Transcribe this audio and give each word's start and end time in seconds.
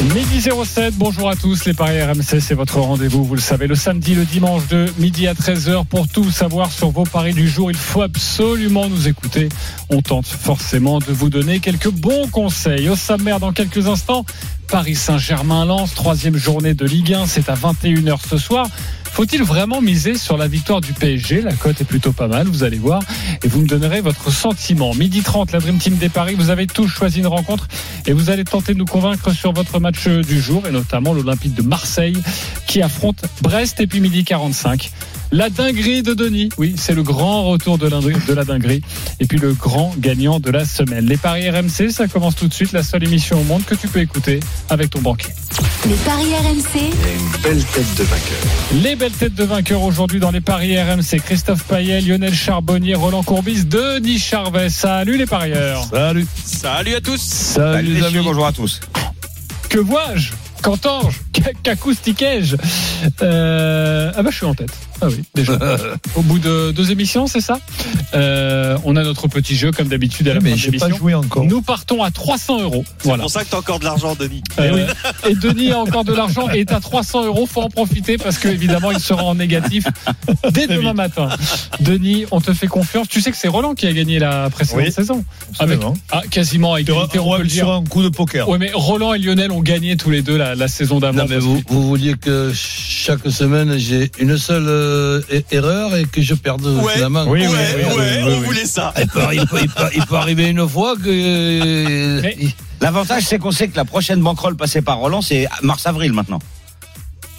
Midi 0.00 0.40
07, 0.40 0.94
bonjour 0.94 1.28
à 1.28 1.34
tous, 1.34 1.64
les 1.64 1.74
Paris 1.74 2.00
RMC, 2.00 2.40
c'est 2.40 2.54
votre 2.54 2.78
rendez-vous, 2.78 3.24
vous 3.24 3.34
le 3.34 3.40
savez, 3.40 3.66
le 3.66 3.74
samedi, 3.74 4.14
le 4.14 4.24
dimanche 4.24 4.68
de 4.68 4.86
midi 4.96 5.26
à 5.26 5.34
13h. 5.34 5.86
Pour 5.86 6.06
tout 6.06 6.30
savoir 6.30 6.70
sur 6.70 6.90
vos 6.90 7.02
paris 7.02 7.34
du 7.34 7.48
jour, 7.48 7.68
il 7.72 7.76
faut 7.76 8.02
absolument 8.02 8.88
nous 8.88 9.08
écouter. 9.08 9.48
On 9.90 10.00
tente 10.00 10.26
forcément 10.26 11.00
de 11.00 11.12
vous 11.12 11.30
donner 11.30 11.58
quelques 11.58 11.90
bons 11.90 12.28
conseils. 12.28 12.88
Au 12.88 12.94
sommaire, 12.94 13.40
dans 13.40 13.52
quelques 13.52 13.88
instants, 13.88 14.24
Paris 14.68 14.94
Saint-Germain-Lens, 14.94 15.94
troisième 15.94 16.36
journée 16.36 16.74
de 16.74 16.84
Ligue 16.84 17.14
1, 17.14 17.26
c'est 17.26 17.48
à 17.48 17.54
21h 17.54 18.18
ce 18.28 18.38
soir. 18.38 18.68
Faut-il 19.12 19.42
vraiment 19.42 19.80
miser 19.80 20.16
sur 20.16 20.36
la 20.36 20.46
victoire 20.46 20.80
du 20.80 20.92
PSG 20.92 21.42
La 21.42 21.52
cote 21.52 21.80
est 21.80 21.84
plutôt 21.84 22.12
pas 22.12 22.28
mal, 22.28 22.46
vous 22.46 22.62
allez 22.62 22.78
voir. 22.78 23.02
Et 23.42 23.48
vous 23.48 23.60
me 23.60 23.66
donnerez 23.66 24.00
votre 24.00 24.30
sentiment. 24.30 24.94
Midi 24.94 25.22
30, 25.22 25.52
la 25.52 25.58
Dream 25.58 25.78
Team 25.78 25.96
des 25.96 26.08
Paris. 26.08 26.34
Vous 26.38 26.50
avez 26.50 26.66
tous 26.66 26.88
choisi 26.88 27.18
une 27.18 27.26
rencontre 27.26 27.66
et 28.06 28.12
vous 28.12 28.30
allez 28.30 28.44
tenter 28.44 28.74
de 28.74 28.78
nous 28.78 28.84
convaincre 28.84 29.32
sur 29.32 29.52
votre 29.52 29.80
match 29.80 30.06
du 30.06 30.40
jour 30.40 30.66
et 30.66 30.70
notamment 30.70 31.12
l'Olympique 31.12 31.54
de 31.54 31.62
Marseille 31.62 32.16
qui 32.66 32.82
affronte 32.82 33.24
Brest 33.42 33.80
et 33.80 33.86
puis 33.86 34.00
midi 34.00 34.24
45. 34.24 34.90
La 35.30 35.50
dinguerie 35.50 36.02
de 36.02 36.14
Denis. 36.14 36.48
Oui, 36.56 36.74
c'est 36.78 36.94
le 36.94 37.02
grand 37.02 37.44
retour 37.44 37.76
de 37.76 37.86
la, 37.86 38.00
de 38.00 38.32
la 38.32 38.44
dinguerie. 38.44 38.80
Et 39.20 39.26
puis 39.26 39.38
le 39.38 39.52
grand 39.52 39.94
gagnant 39.98 40.40
de 40.40 40.50
la 40.50 40.64
semaine. 40.64 41.04
Les 41.04 41.18
paris 41.18 41.50
RMC, 41.50 41.90
ça 41.90 42.08
commence 42.08 42.34
tout 42.34 42.48
de 42.48 42.54
suite. 42.54 42.72
La 42.72 42.82
seule 42.82 43.04
émission 43.04 43.38
au 43.38 43.44
monde 43.44 43.62
que 43.64 43.74
tu 43.74 43.88
peux 43.88 44.00
écouter 44.00 44.40
avec 44.70 44.90
ton 44.90 45.00
banquier. 45.00 45.34
Les 45.86 45.94
paris 45.96 46.34
RMC, 46.34 46.80
une 46.80 47.42
belle 47.42 47.62
tête 47.62 47.94
de 47.98 48.04
vainqueur. 48.04 48.82
Les 48.82 48.96
belles 48.96 49.12
têtes 49.12 49.34
de 49.34 49.44
vainqueurs 49.44 49.82
aujourd'hui 49.82 50.18
dans 50.18 50.30
les 50.30 50.40
paris 50.40 50.80
RMC. 50.80 51.20
Christophe 51.22 51.64
Payet, 51.64 52.00
Lionel 52.00 52.34
Charbonnier, 52.34 52.94
Roland 52.94 53.22
Courbis, 53.22 53.64
Denis 53.66 54.18
Charvet. 54.18 54.70
Salut 54.70 55.18
les 55.18 55.26
parieurs. 55.26 55.84
Salut. 55.90 56.26
Salut 56.42 56.94
à 56.94 57.00
tous. 57.02 57.20
Salut, 57.20 57.94
les 57.94 58.02
amis. 58.02 58.20
Bonjour 58.24 58.46
à 58.46 58.52
tous. 58.52 58.80
Que 59.68 59.78
vois-je? 59.78 60.32
Qu'entends-je? 60.62 61.18
Qu'acoustiquais-je 61.62 62.56
euh... 63.22 64.10
Ah 64.16 64.22
bah 64.22 64.30
je 64.30 64.36
suis 64.36 64.46
en 64.46 64.54
tête. 64.54 64.72
Ah 65.00 65.06
oui, 65.08 65.22
déjà. 65.34 65.58
Au 66.16 66.22
bout 66.22 66.38
de 66.38 66.72
deux 66.72 66.90
émissions, 66.90 67.26
c'est 67.26 67.40
ça? 67.40 67.58
Euh, 68.14 68.76
On 68.84 68.96
a 68.96 69.02
notre 69.02 69.28
petit 69.28 69.56
jeu 69.56 69.70
comme 69.72 69.88
d'habitude 69.88 70.28
à 70.28 70.34
la 70.34 70.40
mais 70.40 70.50
fin 70.50 70.56
de 70.56 70.62
l'émission. 70.62 70.96
joué 70.96 71.14
encore. 71.14 71.44
Nous 71.44 71.62
partons 71.62 72.02
à 72.02 72.10
300 72.10 72.62
euros. 72.62 72.84
C'est 72.98 73.04
Voilà. 73.04 73.22
pour 73.22 73.30
ça 73.30 73.44
que 73.44 73.50
t'as 73.50 73.58
encore 73.58 73.78
de 73.78 73.84
l'argent, 73.84 74.14
Denis. 74.14 74.42
Euh, 74.58 74.86
oui. 75.24 75.30
Et 75.30 75.34
Denis 75.34 75.70
a 75.72 75.78
encore 75.78 76.04
de 76.04 76.12
l'argent 76.12 76.48
et 76.52 76.60
est 76.60 76.72
à 76.72 76.80
300 76.80 77.24
euros. 77.26 77.46
Faut 77.46 77.62
en 77.62 77.68
profiter 77.70 78.18
parce 78.18 78.38
que 78.38 78.48
évidemment 78.48 78.90
il 78.90 79.00
sera 79.00 79.22
en 79.24 79.34
négatif 79.34 79.84
dès 80.52 80.66
demain 80.66 80.94
matin. 80.94 81.28
Denis, 81.80 82.26
on 82.30 82.40
te 82.40 82.52
fait 82.52 82.66
confiance. 82.66 83.08
Tu 83.08 83.20
sais 83.20 83.30
que 83.30 83.36
c'est 83.36 83.48
Roland 83.48 83.74
qui 83.74 83.86
a 83.86 83.92
gagné 83.92 84.18
la 84.18 84.50
précédente 84.50 84.84
Oui. 84.86 84.92
saison. 84.92 85.24
Avec, 85.58 85.78
ah, 86.10 86.22
quasiment 86.30 86.74
à 86.74 86.78
Sur 86.82 86.94
égalité, 86.94 87.18
on 87.20 87.28
peut 87.38 87.68
un, 87.68 87.84
coup 87.84 88.02
de 88.02 88.08
poker. 88.08 88.48
Oui, 88.48 88.58
mais 88.58 88.70
Roland 88.74 89.14
et 89.14 89.18
Lionel 89.18 89.52
ont 89.52 89.60
gagné 89.62 89.96
tous 89.96 90.10
les 90.10 90.22
deux 90.22 90.36
la, 90.36 90.54
la 90.54 90.68
saison 90.68 90.98
d'avant. 90.98 91.18
Non, 91.18 91.24
mais 91.28 91.34
parce 91.36 91.44
vous, 91.46 91.60
vous 91.68 91.86
vouliez 91.86 92.14
que 92.16 92.52
chaque 92.54 93.28
semaine 93.30 93.76
j'ai 93.78 94.10
une 94.18 94.36
seule 94.38 94.68
euh, 94.88 95.20
é- 95.30 95.44
erreur 95.58 95.94
et 95.96 96.04
que 96.04 96.20
je 96.22 96.34
perde 96.34 96.64
Ouais. 96.66 96.94
finalement. 96.94 97.24
Oui, 97.26 97.40
ouais, 97.40 97.46
oui, 97.48 97.54
oui, 97.88 97.94
ouais, 97.98 98.22
oui, 98.26 98.32
on 98.38 98.40
voulait 98.42 98.64
ça. 98.66 98.92
Il 99.00 99.06
peut, 99.08 99.20
il 99.32 99.46
peut- 99.46 99.60
il 99.62 99.68
peut- 99.68 99.90
il 99.96 100.06
peut 100.06 100.16
arriver 100.16 100.46
une 100.48 100.68
fois 100.68 100.94
que. 100.96 102.22
L'avantage, 102.80 103.24
c'est 103.24 103.38
qu'on 103.38 103.50
sait 103.50 103.68
que 103.68 103.76
la 103.76 103.84
prochaine 103.84 104.20
banquerolle 104.20 104.56
passée 104.56 104.82
par 104.82 104.98
Roland, 104.98 105.20
c'est 105.22 105.48
mars-avril 105.62 106.12
maintenant. 106.12 106.38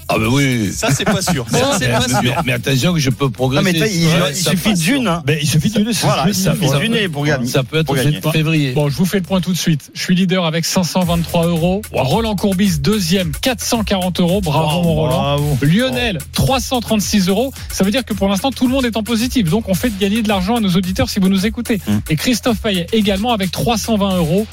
Ah, 0.09 0.17
ben 0.17 0.27
oui. 0.27 0.71
Ça, 0.73 0.89
c'est 0.91 1.05
pas 1.05 1.21
sûr. 1.21 1.45
Ça, 1.51 1.77
c'est 1.79 1.87
mais, 1.87 1.93
pas 1.93 2.05
mais- 2.07 2.27
sûr. 2.29 2.41
mais 2.45 2.53
attention 2.53 2.93
que 2.93 2.99
je 2.99 3.09
peux 3.11 3.25
Non, 3.25 3.31
progresser. 3.31 3.63
mais 3.73 3.79
t'as- 3.79 3.87
il, 3.87 4.05
Ouais, 4.07 4.13
il 4.31 4.35
ça 4.35 4.51
suffit 4.51 4.73
d'une. 4.73 5.07
Hein. 5.07 5.21
Ben, 5.25 5.37
il 5.41 5.47
suffit 5.47 5.69
d'une. 5.69 5.91
Voilà, 5.91 6.25
il 6.27 6.33
ça, 6.35 6.53
suffit 6.53 6.67
ça- 6.67 6.79
d'une 6.79 7.09
pour 7.09 7.25
gagner. 7.25 7.47
Ça 7.47 7.63
peut 7.63 7.77
être 7.79 7.93
gagner. 7.93 8.19
février. 8.33 8.71
Bon, 8.71 8.89
je 8.89 8.95
vous 8.95 9.05
fais 9.05 9.17
le 9.17 9.23
point 9.23 9.39
tout 9.41 9.53
de 9.53 9.57
suite. 9.57 9.91
Je 9.93 10.01
suis 10.01 10.15
leader 10.15 10.45
avec 10.45 10.65
523 10.65 11.45
euros. 11.47 11.81
Roland 11.91 12.35
Courbis, 12.35 12.79
deuxième, 12.79 13.31
440 13.41 14.19
euros. 14.19 14.41
Bravo, 14.41 14.81
mon 14.83 14.93
Roland. 14.95 15.17
Bravo. 15.21 15.57
Lionel, 15.61 16.17
336 16.33 17.27
euros. 17.29 17.53
Ça 17.71 17.83
veut 17.83 17.91
dire 17.91 18.03
que 18.03 18.13
pour 18.13 18.27
l'instant, 18.29 18.51
tout 18.51 18.65
le 18.67 18.73
monde 18.73 18.85
est 18.85 18.97
en 18.97 19.03
positif. 19.03 19.49
Donc, 19.49 19.69
on 19.69 19.73
fait 19.73 19.89
de 19.89 19.99
gagner 19.99 20.21
de 20.21 20.27
l'argent 20.27 20.55
à 20.55 20.59
nos 20.59 20.69
auditeurs 20.71 21.09
si 21.09 21.19
vous 21.19 21.29
nous 21.29 21.45
écoutez. 21.45 21.79
Mm. 21.87 21.97
Et 22.09 22.15
Christophe 22.15 22.57
Payet 22.59 22.87
également 22.93 23.31
avec 23.33 23.51
320 23.51 24.17
euros. 24.17 24.47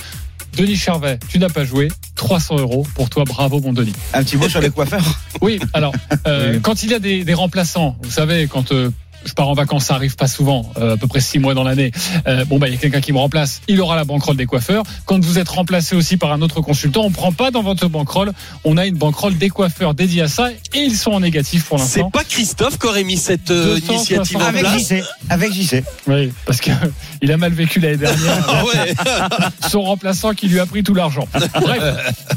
Denis 0.56 0.76
Charvet, 0.76 1.18
tu 1.28 1.38
n'as 1.38 1.48
pas 1.50 1.64
joué. 1.64 1.88
300 2.16 2.58
euros 2.58 2.86
pour 2.94 3.10
toi. 3.10 3.24
Bravo, 3.24 3.60
mon 3.60 3.72
Denis. 3.74 3.92
Un 4.14 4.24
petit 4.24 4.36
mot 4.38 4.48
sur 4.48 4.60
les 4.60 4.70
coiffeurs? 4.70 5.04
Oui, 5.42 5.60
alors, 5.74 5.92
euh, 6.26 6.52
Oui. 6.54 6.60
quand 6.62 6.82
il 6.82 6.90
y 6.90 6.94
a 6.94 6.98
des, 6.98 7.24
des 7.24 7.34
remplaçants, 7.34 7.96
vous 8.02 8.10
savez, 8.10 8.46
quand 8.46 8.72
euh, 8.72 8.90
je 9.26 9.32
pars 9.34 9.48
en 9.48 9.54
vacances, 9.54 9.86
ça 9.86 9.94
arrive 9.94 10.16
pas 10.16 10.26
souvent, 10.28 10.70
euh, 10.78 10.94
à 10.94 10.96
peu 10.96 11.06
près 11.06 11.20
six 11.20 11.38
mois 11.38 11.54
dans 11.54 11.64
l'année. 11.64 11.90
Euh, 12.26 12.44
bon, 12.44 12.58
bah, 12.58 12.68
il 12.68 12.74
y 12.74 12.76
a 12.76 12.80
quelqu'un 12.80 13.00
qui 13.00 13.12
me 13.12 13.18
remplace, 13.18 13.60
il 13.68 13.80
aura 13.80 13.96
la 13.96 14.04
banquerolle 14.04 14.36
des 14.36 14.46
coiffeurs. 14.46 14.84
Quand 15.04 15.22
vous 15.24 15.38
êtes 15.38 15.48
remplacé 15.48 15.94
aussi 15.96 16.16
par 16.16 16.32
un 16.32 16.40
autre 16.42 16.60
consultant, 16.60 17.02
on 17.02 17.10
prend 17.10 17.32
pas 17.32 17.50
dans 17.50 17.62
votre 17.62 17.88
banquerolle, 17.88 18.32
on 18.64 18.76
a 18.76 18.86
une 18.86 18.96
banquerolle 18.96 19.36
des 19.36 19.48
coiffeurs 19.50 19.94
dédiée 19.94 20.22
à 20.22 20.28
ça, 20.28 20.50
et 20.74 20.78
ils 20.80 20.96
sont 20.96 21.10
en 21.12 21.20
négatif 21.20 21.64
pour 21.64 21.78
C'est 21.78 21.98
l'instant. 22.00 22.10
pas 22.10 22.24
Christophe 22.24 22.78
qui 22.78 22.86
aurait 22.86 23.04
mis 23.04 23.16
cette 23.16 23.50
euh, 23.50 23.74
260 23.80 23.94
initiative 23.96 24.36
en 24.38 24.40
Avec 24.46 24.60
place. 24.62 24.88
JC. 24.88 25.02
Avec 25.28 25.52
JC. 25.52 25.84
Oui, 26.06 26.32
parce 26.46 26.60
que 26.60 26.70
il 27.22 27.32
a 27.32 27.36
mal 27.36 27.52
vécu 27.52 27.80
l'année 27.80 27.96
dernière. 27.96 28.46
Ah 28.48 28.64
ouais. 28.64 28.94
son 29.68 29.82
remplaçant 29.82 30.32
qui 30.34 30.48
lui 30.48 30.60
a 30.60 30.66
pris 30.66 30.82
tout 30.82 30.94
l'argent. 30.94 31.26
Bref, 31.60 31.82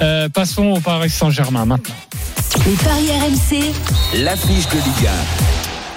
euh, 0.02 0.30
passons 0.30 0.68
au 0.68 0.80
Paris 0.80 1.10
Saint-Germain 1.10 1.66
maintenant. 1.66 1.96
les 2.66 2.74
paris 2.74 3.10
RMC, 3.12 3.72
L'affiche 4.24 4.68
de 4.70 4.76
Ligue 4.76 5.10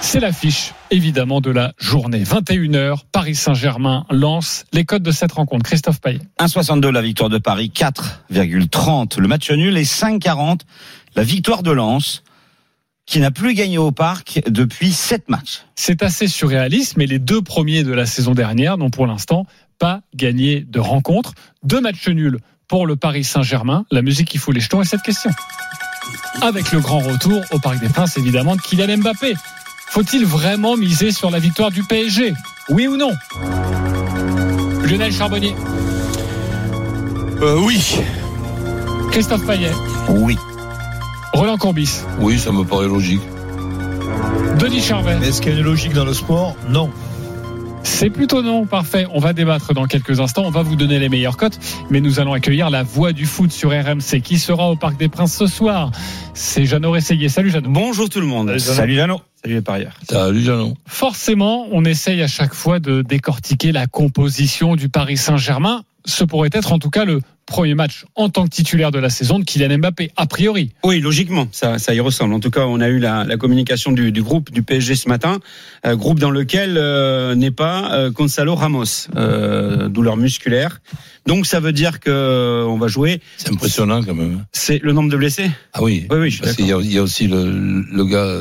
C'est 0.01 0.19
l'affiche, 0.19 0.71
évidemment, 0.93 1.41
de 1.41 1.49
la 1.49 1.73
journée. 1.79 2.23
21h, 2.23 2.99
Paris 3.11 3.35
Saint-Germain 3.35 4.05
lance 4.11 4.65
les 4.73 4.85
codes 4.85 5.03
de 5.03 5.11
cette 5.11 5.31
rencontre. 5.31 5.63
Christophe 5.65 5.99
Payet. 5.99 6.21
1,62 6.39 6.89
la 6.89 7.01
victoire 7.01 7.29
de 7.29 7.39
Paris, 7.39 7.71
4,30 7.73 9.19
le 9.19 9.27
match 9.27 9.49
nul 9.51 9.75
et 9.77 9.83
5,40 9.83 10.61
la 11.15 11.23
victoire 11.23 11.63
de 11.63 11.71
Lens, 11.71 12.23
qui 13.05 13.19
n'a 13.19 13.31
plus 13.31 13.53
gagné 13.53 13.77
au 13.77 13.91
parc 13.91 14.41
depuis 14.47 14.93
7 14.93 15.29
matchs. 15.29 15.63
C'est 15.75 16.03
assez 16.03 16.27
surréaliste, 16.27 16.95
mais 16.97 17.05
les 17.05 17.19
deux 17.19 17.41
premiers 17.41 17.83
de 17.83 17.91
la 17.91 18.05
saison 18.05 18.33
dernière 18.33 18.77
n'ont 18.77 18.89
pour 18.89 19.07
l'instant 19.07 19.45
pas 19.79 20.01
gagné 20.15 20.61
de 20.61 20.79
rencontre. 20.79 21.33
Deux 21.63 21.81
matchs 21.81 22.07
nuls 22.07 22.39
pour 22.67 22.87
le 22.87 22.95
Paris 22.95 23.23
Saint-Germain. 23.23 23.85
La 23.91 24.01
musique 24.01 24.29
qui 24.29 24.37
fout 24.37 24.53
les 24.55 24.61
jetons 24.61 24.81
est 24.81 24.85
cette 24.85 25.01
question. 25.01 25.31
Avec 26.41 26.71
le 26.71 26.79
grand 26.79 26.99
retour 26.99 27.41
au 27.51 27.59
Parc 27.59 27.79
des 27.79 27.89
Princes, 27.89 28.17
évidemment, 28.17 28.55
de 28.55 28.61
Kylian 28.61 28.97
Mbappé. 28.97 29.35
Faut-il 29.93 30.25
vraiment 30.25 30.75
miser 30.75 31.11
sur 31.11 31.29
la 31.29 31.37
victoire 31.37 31.69
du 31.69 31.83
PSG 31.83 32.33
Oui 32.69 32.87
ou 32.87 32.97
non? 32.97 33.11
Lionel 34.87 35.13
Charbonnier, 35.13 35.53
Euh, 37.41 37.59
oui. 37.59 37.97
Christophe 39.11 39.45
Payet, 39.45 39.69
Oui. 40.09 40.35
Roland 41.33 41.57
Courbis, 41.57 41.99
Oui, 42.19 42.39
ça 42.39 42.51
me 42.51 42.63
paraît 42.63 42.87
logique. 42.87 43.21
Denis 44.57 44.81
Charvet. 44.81 45.17
Mais 45.19 45.27
est-ce 45.27 45.41
qu'il 45.41 45.51
y 45.51 45.55
a 45.55 45.59
une 45.59 45.63
logique 45.65 45.93
dans 45.93 46.05
le 46.05 46.13
sport? 46.13 46.55
Non. 46.69 46.89
C'est 47.83 48.09
plutôt 48.09 48.41
non, 48.41 48.65
parfait. 48.65 49.05
On 49.13 49.19
va 49.19 49.33
débattre 49.33 49.73
dans 49.75 49.85
quelques 49.85 50.19
instants. 50.19 50.43
On 50.45 50.51
va 50.51 50.63
vous 50.63 50.75
donner 50.75 50.97
les 50.99 51.09
meilleures 51.09 51.37
cotes, 51.37 51.59
mais 51.91 52.01
nous 52.01 52.19
allons 52.19 52.33
accueillir 52.33 52.69
la 52.71 52.81
voix 52.81 53.11
du 53.11 53.25
foot 53.25 53.51
sur 53.51 53.69
RMC 53.71 54.21
qui 54.23 54.39
sera 54.39 54.69
au 54.71 54.75
Parc 54.75 54.97
des 54.97 55.09
Princes 55.09 55.35
ce 55.35 55.45
soir. 55.47 55.91
C'est 56.33 56.65
Jeannot 56.65 56.91
Rességuier. 56.91 57.29
Salut 57.29 57.51
Jeannot. 57.51 57.69
Bonjour 57.69 58.09
tout 58.09 58.21
le 58.21 58.25
monde. 58.25 58.57
Salut 58.57 58.95
Jeannot. 58.95 59.21
Salut 59.43 59.55
les 59.55 59.61
parieurs. 59.61 59.93
Salut, 60.09 60.41
Jeannot. 60.41 60.75
Forcément, 60.87 61.67
on 61.71 61.83
essaye 61.83 62.21
à 62.21 62.27
chaque 62.27 62.53
fois 62.53 62.79
de 62.79 63.01
décortiquer 63.01 63.73
la 63.73 63.87
composition 63.87 64.77
du 64.77 64.87
Paris 64.87 65.17
Saint-Germain. 65.17 65.83
Ce 66.05 66.23
pourrait 66.23 66.49
être 66.53 66.71
en 66.71 66.79
tout 66.79 66.89
cas 66.89 67.03
le 67.03 67.19
premier 67.45 67.75
match 67.75 68.05
en 68.15 68.29
tant 68.29 68.45
que 68.45 68.49
titulaire 68.49 68.91
de 68.91 68.99
la 68.99 69.09
saison 69.09 69.39
de 69.39 69.43
Kylian 69.43 69.77
Mbappé, 69.79 70.11
a 70.15 70.27
priori. 70.27 70.71
Oui, 70.85 71.01
logiquement, 71.01 71.47
ça, 71.51 71.77
ça 71.77 71.93
y 71.93 71.99
ressemble. 71.99 72.33
En 72.33 72.39
tout 72.39 72.51
cas, 72.51 72.61
on 72.67 72.79
a 72.79 72.87
eu 72.87 72.99
la, 72.99 73.25
la 73.25 73.35
communication 73.35 73.91
du, 73.91 74.13
du 74.13 74.23
groupe 74.23 74.49
du 74.49 74.63
PSG 74.63 74.95
ce 74.95 75.09
matin, 75.09 75.39
euh, 75.85 75.95
groupe 75.97 76.19
dans 76.19 76.31
lequel 76.31 76.75
euh, 76.77 77.35
n'est 77.35 77.51
pas 77.51 77.91
euh, 77.93 78.11
Gonzalo 78.11 78.55
Ramos, 78.55 79.09
euh, 79.17 79.89
douleur 79.89 80.15
musculaire. 80.15 80.79
Donc 81.25 81.45
ça 81.45 81.59
veut 81.59 81.73
dire 81.73 81.99
que 81.99 82.65
on 82.65 82.77
va 82.77 82.87
jouer. 82.87 83.19
C'est 83.37 83.51
impressionnant 83.51 84.03
quand 84.03 84.15
même. 84.15 84.45
C'est 84.53 84.79
le 84.81 84.93
nombre 84.93 85.09
de 85.11 85.17
blessés? 85.17 85.51
Ah 85.73 85.83
oui. 85.83 86.07
Oui, 86.09 86.17
oui, 86.17 86.29
je 86.29 86.35
suis 86.35 86.43
Parce 86.43 86.55
qu'il 86.55 86.67
y, 86.67 86.71
a- 86.73 86.79
il 86.81 86.93
y 86.93 86.97
a 86.97 87.03
aussi 87.03 87.27
le, 87.27 87.51
le 87.51 88.05
gars. 88.05 88.39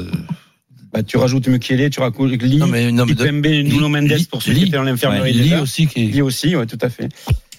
Bah, 0.93 1.03
tu 1.03 1.17
rajoutes 1.17 1.49
Mukele, 1.49 1.89
tu 1.91 2.01
rajoutes 2.01 2.31
Lee, 2.43 2.57
Non, 2.59 2.67
mais, 2.67 2.93
non, 2.93 3.07
mais 3.07 3.63
Nuno 3.63 3.89
Mendes 3.89 4.13
pour 4.31 4.43
ceux 4.43 4.53
qui 4.53 4.63
étaient 4.65 4.77
dans 4.77 4.83
l'infirmerie. 4.83 5.33
Lee 5.33 5.55
aussi 5.57 5.87
qui. 5.87 6.07
Lee 6.07 6.23
aussi, 6.23 6.55
ouais, 6.55 6.67
tout 6.67 6.79
à 6.83 6.91
fait. 6.91 7.09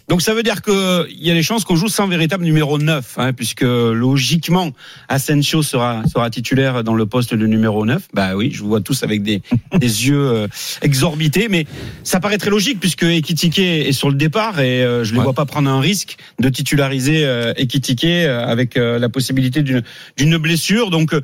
Donc 0.10 0.22
ça 0.22 0.34
veut 0.34 0.44
dire 0.44 0.62
que 0.62 1.08
il 1.10 1.26
y 1.26 1.32
a 1.32 1.34
des 1.34 1.42
chances 1.44 1.64
qu'on 1.64 1.78
joue 1.78 1.88
sans 1.88 2.08
véritable 2.10 2.44
numéro 2.44 2.78
9, 2.78 3.14
hein, 3.18 3.32
puisque 3.32 3.62
logiquement 3.62 4.72
Asensio 5.08 5.64
sera 5.64 6.04
sera 6.14 6.30
titulaire 6.30 6.84
dans 6.84 6.94
le 6.94 7.06
poste 7.06 7.34
de 7.34 7.48
numéro 7.48 7.86
9. 7.86 8.10
Bah 8.14 8.36
oui, 8.36 8.52
je 8.54 8.62
vous 8.62 8.68
vois 8.68 8.82
tous 8.82 9.02
avec 9.04 9.24
des 9.24 9.42
des 9.80 10.08
yeux 10.08 10.20
euh, 10.20 10.48
exorbités, 10.82 11.48
mais 11.50 11.66
ça 12.04 12.20
paraît 12.20 12.38
très 12.38 12.50
logique 12.50 12.82
puisque 12.82 13.04
Ekitike 13.04 13.60
est 13.60 13.92
sur 13.94 14.10
le 14.10 14.16
départ 14.16 14.60
et 14.60 14.84
euh, 14.84 15.06
je 15.06 15.12
ne 15.12 15.14
les 15.14 15.20
Ouais. 15.20 15.24
vois 15.24 15.34
pas 15.34 15.46
prendre 15.46 15.70
un 15.70 15.80
risque 15.80 16.18
de 16.38 16.50
titulariser 16.50 17.26
euh, 17.26 17.54
Ekitike 17.56 18.04
euh, 18.04 18.46
avec 18.46 18.76
euh, 18.76 19.00
la 19.00 19.08
possibilité 19.08 19.62
d'une 19.64 19.84
d'une 20.18 20.36
blessure. 20.38 20.90
Donc 20.90 21.14
euh, 21.14 21.22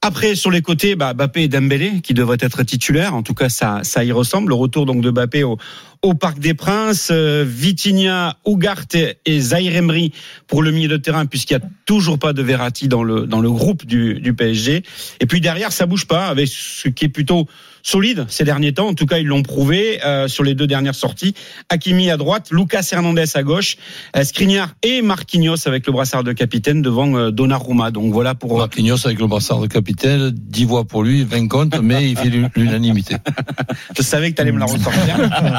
après, 0.00 0.36
sur 0.36 0.50
les 0.50 0.62
côtés, 0.62 0.94
bah, 0.94 1.12
Bappé 1.12 1.42
et 1.42 1.48
Dembélé, 1.48 2.00
qui 2.02 2.14
devraient 2.14 2.38
être 2.40 2.62
titulaires. 2.62 3.14
En 3.14 3.22
tout 3.22 3.34
cas, 3.34 3.48
ça, 3.48 3.80
ça 3.82 4.04
y 4.04 4.12
ressemble. 4.12 4.50
Le 4.50 4.54
retour 4.54 4.86
donc 4.86 5.00
de 5.00 5.10
Bappé 5.10 5.42
au, 5.42 5.58
au 6.02 6.14
Parc 6.14 6.38
des 6.38 6.54
Princes. 6.54 7.08
Euh, 7.10 7.44
Vitinha, 7.46 8.36
Ugarte 8.46 8.96
et 9.26 9.40
Zaire 9.40 9.76
Emery 9.76 10.12
pour 10.46 10.62
le 10.62 10.70
milieu 10.70 10.88
de 10.88 10.96
terrain, 10.96 11.26
puisqu'il 11.26 11.56
n'y 11.56 11.62
a 11.62 11.68
toujours 11.86 12.18
pas 12.18 12.32
de 12.32 12.42
Verratti 12.42 12.88
dans 12.88 13.02
le, 13.02 13.26
dans 13.26 13.40
le 13.40 13.50
groupe 13.50 13.86
du, 13.86 14.14
du 14.20 14.34
PSG. 14.34 14.82
Et 15.20 15.26
puis 15.26 15.40
derrière, 15.40 15.72
ça 15.72 15.86
bouge 15.86 16.06
pas, 16.06 16.26
avec 16.28 16.48
ce 16.48 16.88
qui 16.88 17.04
est 17.04 17.08
plutôt 17.08 17.46
solide 17.82 18.26
ces 18.28 18.44
derniers 18.44 18.72
temps. 18.72 18.88
En 18.88 18.94
tout 18.94 19.06
cas, 19.06 19.18
ils 19.18 19.26
l'ont 19.26 19.42
prouvé 19.42 20.00
euh, 20.04 20.28
sur 20.28 20.44
les 20.44 20.54
deux 20.54 20.66
dernières 20.66 20.94
sorties. 20.94 21.34
Hakimi 21.68 22.10
à 22.10 22.16
droite, 22.16 22.48
Lucas 22.50 22.86
Hernandez 22.92 23.24
à 23.34 23.42
gauche, 23.42 23.76
euh, 24.16 24.24
Skriniar 24.24 24.74
et 24.82 25.02
Marquinhos 25.02 25.66
avec 25.66 25.86
le 25.86 25.92
brassard 25.92 26.24
de 26.24 26.32
capitaine 26.32 26.82
devant 26.82 27.16
euh, 27.16 27.30
Donnarumma. 27.30 27.90
Donc 27.90 28.12
voilà 28.12 28.34
pour 28.34 28.56
euh, 28.56 28.58
Marquinhos 28.58 29.06
avec 29.06 29.18
le 29.18 29.26
brassard 29.26 29.60
de 29.60 29.66
capitaine, 29.66 30.30
10 30.30 30.64
voix 30.64 30.84
pour 30.84 31.02
lui, 31.02 31.24
20 31.24 31.48
contre, 31.48 31.82
mais 31.82 32.10
il 32.10 32.16
fait 32.16 32.30
l'unanimité. 32.56 33.16
Je 33.96 34.02
savais 34.02 34.30
que 34.30 34.36
tu 34.36 34.42
allais 34.42 34.52
me 34.52 34.58
la 34.58 34.66
ressortir. 34.66 35.16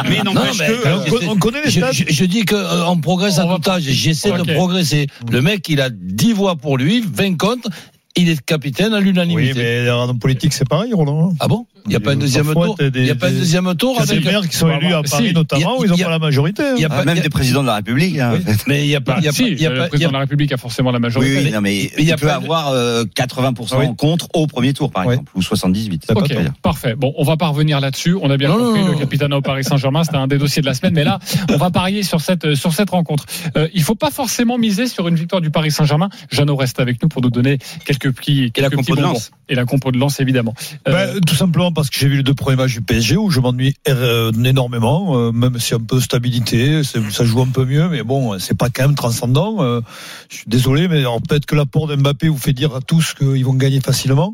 mais 0.08 0.22
n'empêche 0.34 0.60
mais 0.60 0.68
que. 0.68 0.86
alors, 0.88 1.02
euh, 1.02 1.28
On 1.30 1.36
connaît 1.38 1.62
les 1.64 1.70
Je, 1.70 1.80
stats 1.80 1.92
je- 1.92 2.04
je 2.08 2.26
dis 2.26 2.46
qu'on 2.46 2.98
progresse 3.02 3.38
à 3.40 3.46
tout 3.46 3.70
âge. 3.70 3.84
J'essaie 3.84 4.32
de 4.32 4.54
progresser. 4.54 5.08
Le 5.30 5.42
mec, 5.42 5.68
il 5.70 5.82
a 5.82 5.90
10 5.90 6.34
voix 6.34 6.56
pour 6.56 6.78
lui, 6.78 7.04
20 7.06 7.38
contre. 7.38 7.70
Il 8.18 8.28
est 8.28 8.42
capitaine 8.44 8.94
à 8.94 8.98
Oui, 8.98 9.04
l'unanimité. 9.06 9.54
mais 9.56 9.90
en 9.90 10.14
politique, 10.16 10.52
c'est 10.54 10.68
pareil, 10.68 10.92
Roland. 10.94 11.34
Ah 11.40 11.48
bon? 11.48 11.68
Il 11.86 11.90
n'y 11.92 11.96
a 11.96 12.00
pas 12.02 12.12
un 12.12 12.16
deuxième 12.18 12.52
tour 12.54 12.76
Il 12.94 13.04
n'y 13.04 13.10
a 13.10 13.16
pas 13.16 13.28
un 13.28 13.32
deuxième 13.32 13.74
tour 13.76 13.96
Il 13.96 14.00
y 14.00 14.02
a 14.02 14.06
des 14.06 14.12
avec 14.14 14.26
maires 14.26 14.50
qui 14.50 14.56
sont 14.58 14.70
élus 14.70 14.94
à 14.94 15.02
Paris 15.04 15.32
notamment, 15.34 15.80
où 15.80 15.86
ils 15.86 15.90
n'ont 15.90 15.98
pas 15.98 16.10
la 16.10 16.20
majorité. 16.20 16.64
Il 16.76 16.82
y 16.82 16.86
a 16.86 16.90
pas- 16.90 17.06
même 17.06 17.20
des 17.20 17.30
présidents 17.30 17.62
de 17.62 17.68
la 17.68 17.76
République. 17.76 18.20
hein. 18.20 18.34
Oui, 18.46 18.54
Mais 18.68 18.84
il 18.84 18.88
n'y 18.88 18.96
a 18.96 19.02
pas. 19.02 19.14
a 19.14 19.22
le 19.22 19.88
président 19.88 20.10
de 20.10 20.14
la 20.14 20.20
République 20.20 20.52
a 20.52 20.58
forcément 20.58 20.92
la 20.92 20.98
Oui, 20.98 21.02
majorité. 21.04 21.42
oui, 21.46 21.52
non, 21.52 21.62
mais 21.62 21.90
il 21.98 22.16
peut 22.16 22.30
avoir 22.32 22.70
euh, 22.70 23.06
80% 23.16 23.78
Oui. 23.80 23.86
contre 23.96 24.28
au 24.34 24.48
premier 24.48 24.74
tour, 24.74 24.92
par 24.92 25.06
Oui. 25.06 25.14
exemple, 25.14 25.32
ou 25.36 25.42
78. 25.42 26.04
T'as 26.08 26.14
pas 26.16 26.22
Ok, 26.22 26.34
parfait. 26.62 26.96
Bon, 26.96 27.14
on 27.18 27.24
va 27.24 27.38
pas 27.38 27.48
revenir 27.48 27.80
là-dessus. 27.80 28.16
On 28.22 28.30
a 28.30 28.38
bien 28.38 28.52
compris 28.52 28.84
le 28.84 28.96
capitaine 29.00 29.34
au 29.34 29.42
Paris 29.42 29.64
Saint-Germain, 29.64 30.04
c'était 30.04 30.18
un 30.18 30.28
des 30.28 30.38
dossiers 30.38 30.62
de 30.62 30.68
la 30.68 30.74
semaine. 30.74 30.94
Mais 30.94 31.04
là, 31.06 31.20
on 31.52 31.58
va 31.58 31.70
parier 31.72 32.04
sur 32.04 32.20
cette 32.22 32.46
euh, 32.46 32.56
sur 32.56 32.74
cette 32.74 32.90
rencontre. 32.90 33.26
Euh, 33.56 33.68
il 33.74 33.84
faut 33.84 33.96
pas 33.96 34.12
forcément 34.12 34.58
miser 34.58 34.88
sur 34.88 35.08
une 35.08 35.16
victoire 35.16 35.42
du 35.42 35.52
Paris 35.52 35.72
Saint-Germain. 35.72 36.10
Jeannot 36.32 36.56
reste 36.58 36.80
avec 36.80 37.02
nous 37.02 37.08
pour 37.10 37.22
nous 37.22 37.30
donner 37.30 37.58
quelques 37.86 37.99
petits 38.08 38.52
Et 38.56 38.62
la 38.62 38.70
compo 38.70 38.96
de. 38.96 39.02
Lens. 39.02 39.32
et 39.50 39.56
la 39.56 39.66
compo 39.66 39.92
de 39.92 39.98
lance 39.98 40.20
évidemment. 40.20 40.54
Euh, 40.88 40.92
Ben, 41.14 41.22
tout 41.22 41.36
simplement 41.36 41.72
parce 41.72 41.90
que 41.90 42.00
j'ai 42.00 42.08
vu 42.08 42.18
les 42.18 42.24
deux 42.24 42.34
premiers 42.34 42.56
matchs 42.56 42.74
du 42.74 42.82
PSG 42.82 43.18
où 43.18 43.30
je 43.30 43.40
m'ennuie 43.40 43.76
euh, 43.88 44.32
énormément, 44.32 45.18
euh, 45.18 45.32
même 45.32 45.60
si 45.60 45.74
un 45.74 45.80
peu 45.80 45.98
de 45.98 46.02
stabilité, 46.02 46.84
ça 46.84 47.26
joue 47.26 47.42
un 47.42 47.48
peu 47.48 47.66
mieux, 47.66 47.90
mais 47.90 48.04
bon, 48.04 48.40
c'est 48.40 48.58
pas 48.58 48.70
quand 48.70 48.84
même 48.84 48.96
transcendant. 48.96 49.58
euh, 49.60 49.82
je 50.30 50.38
suis 50.38 50.46
désolé, 50.48 50.88
mais 50.88 51.04
peut-être 51.28 51.46
que 51.46 51.56
l'apport 51.56 51.88
d'Mbappé 51.88 52.30
vous 52.30 52.38
fait 52.38 52.54
dire 52.54 52.76
à 52.76 52.82
tous 52.82 53.14
qu'ils 53.14 53.46
vont 53.46 53.54
gagner 53.54 53.82
facilement. 53.82 54.34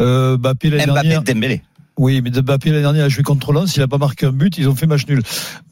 Euh, 0.00 0.36
Mbappé 0.36 0.70
l'année 0.70 0.86
Mbappé, 0.86 1.08
dernière, 1.08 1.22
Dembélé. 1.22 1.62
Oui, 1.96 2.20
mais 2.22 2.30
Mbappé 2.30 2.70
l'année 2.70 2.82
dernière 2.82 3.04
a 3.04 3.08
joué 3.08 3.22
contre 3.22 3.52
Lens, 3.52 3.76
il 3.76 3.82
a 3.82 3.88
pas 3.88 3.98
marqué 3.98 4.26
un 4.26 4.32
but, 4.32 4.58
ils 4.58 4.68
ont 4.68 4.74
fait 4.74 4.86
match 4.86 5.06
nul. 5.06 5.22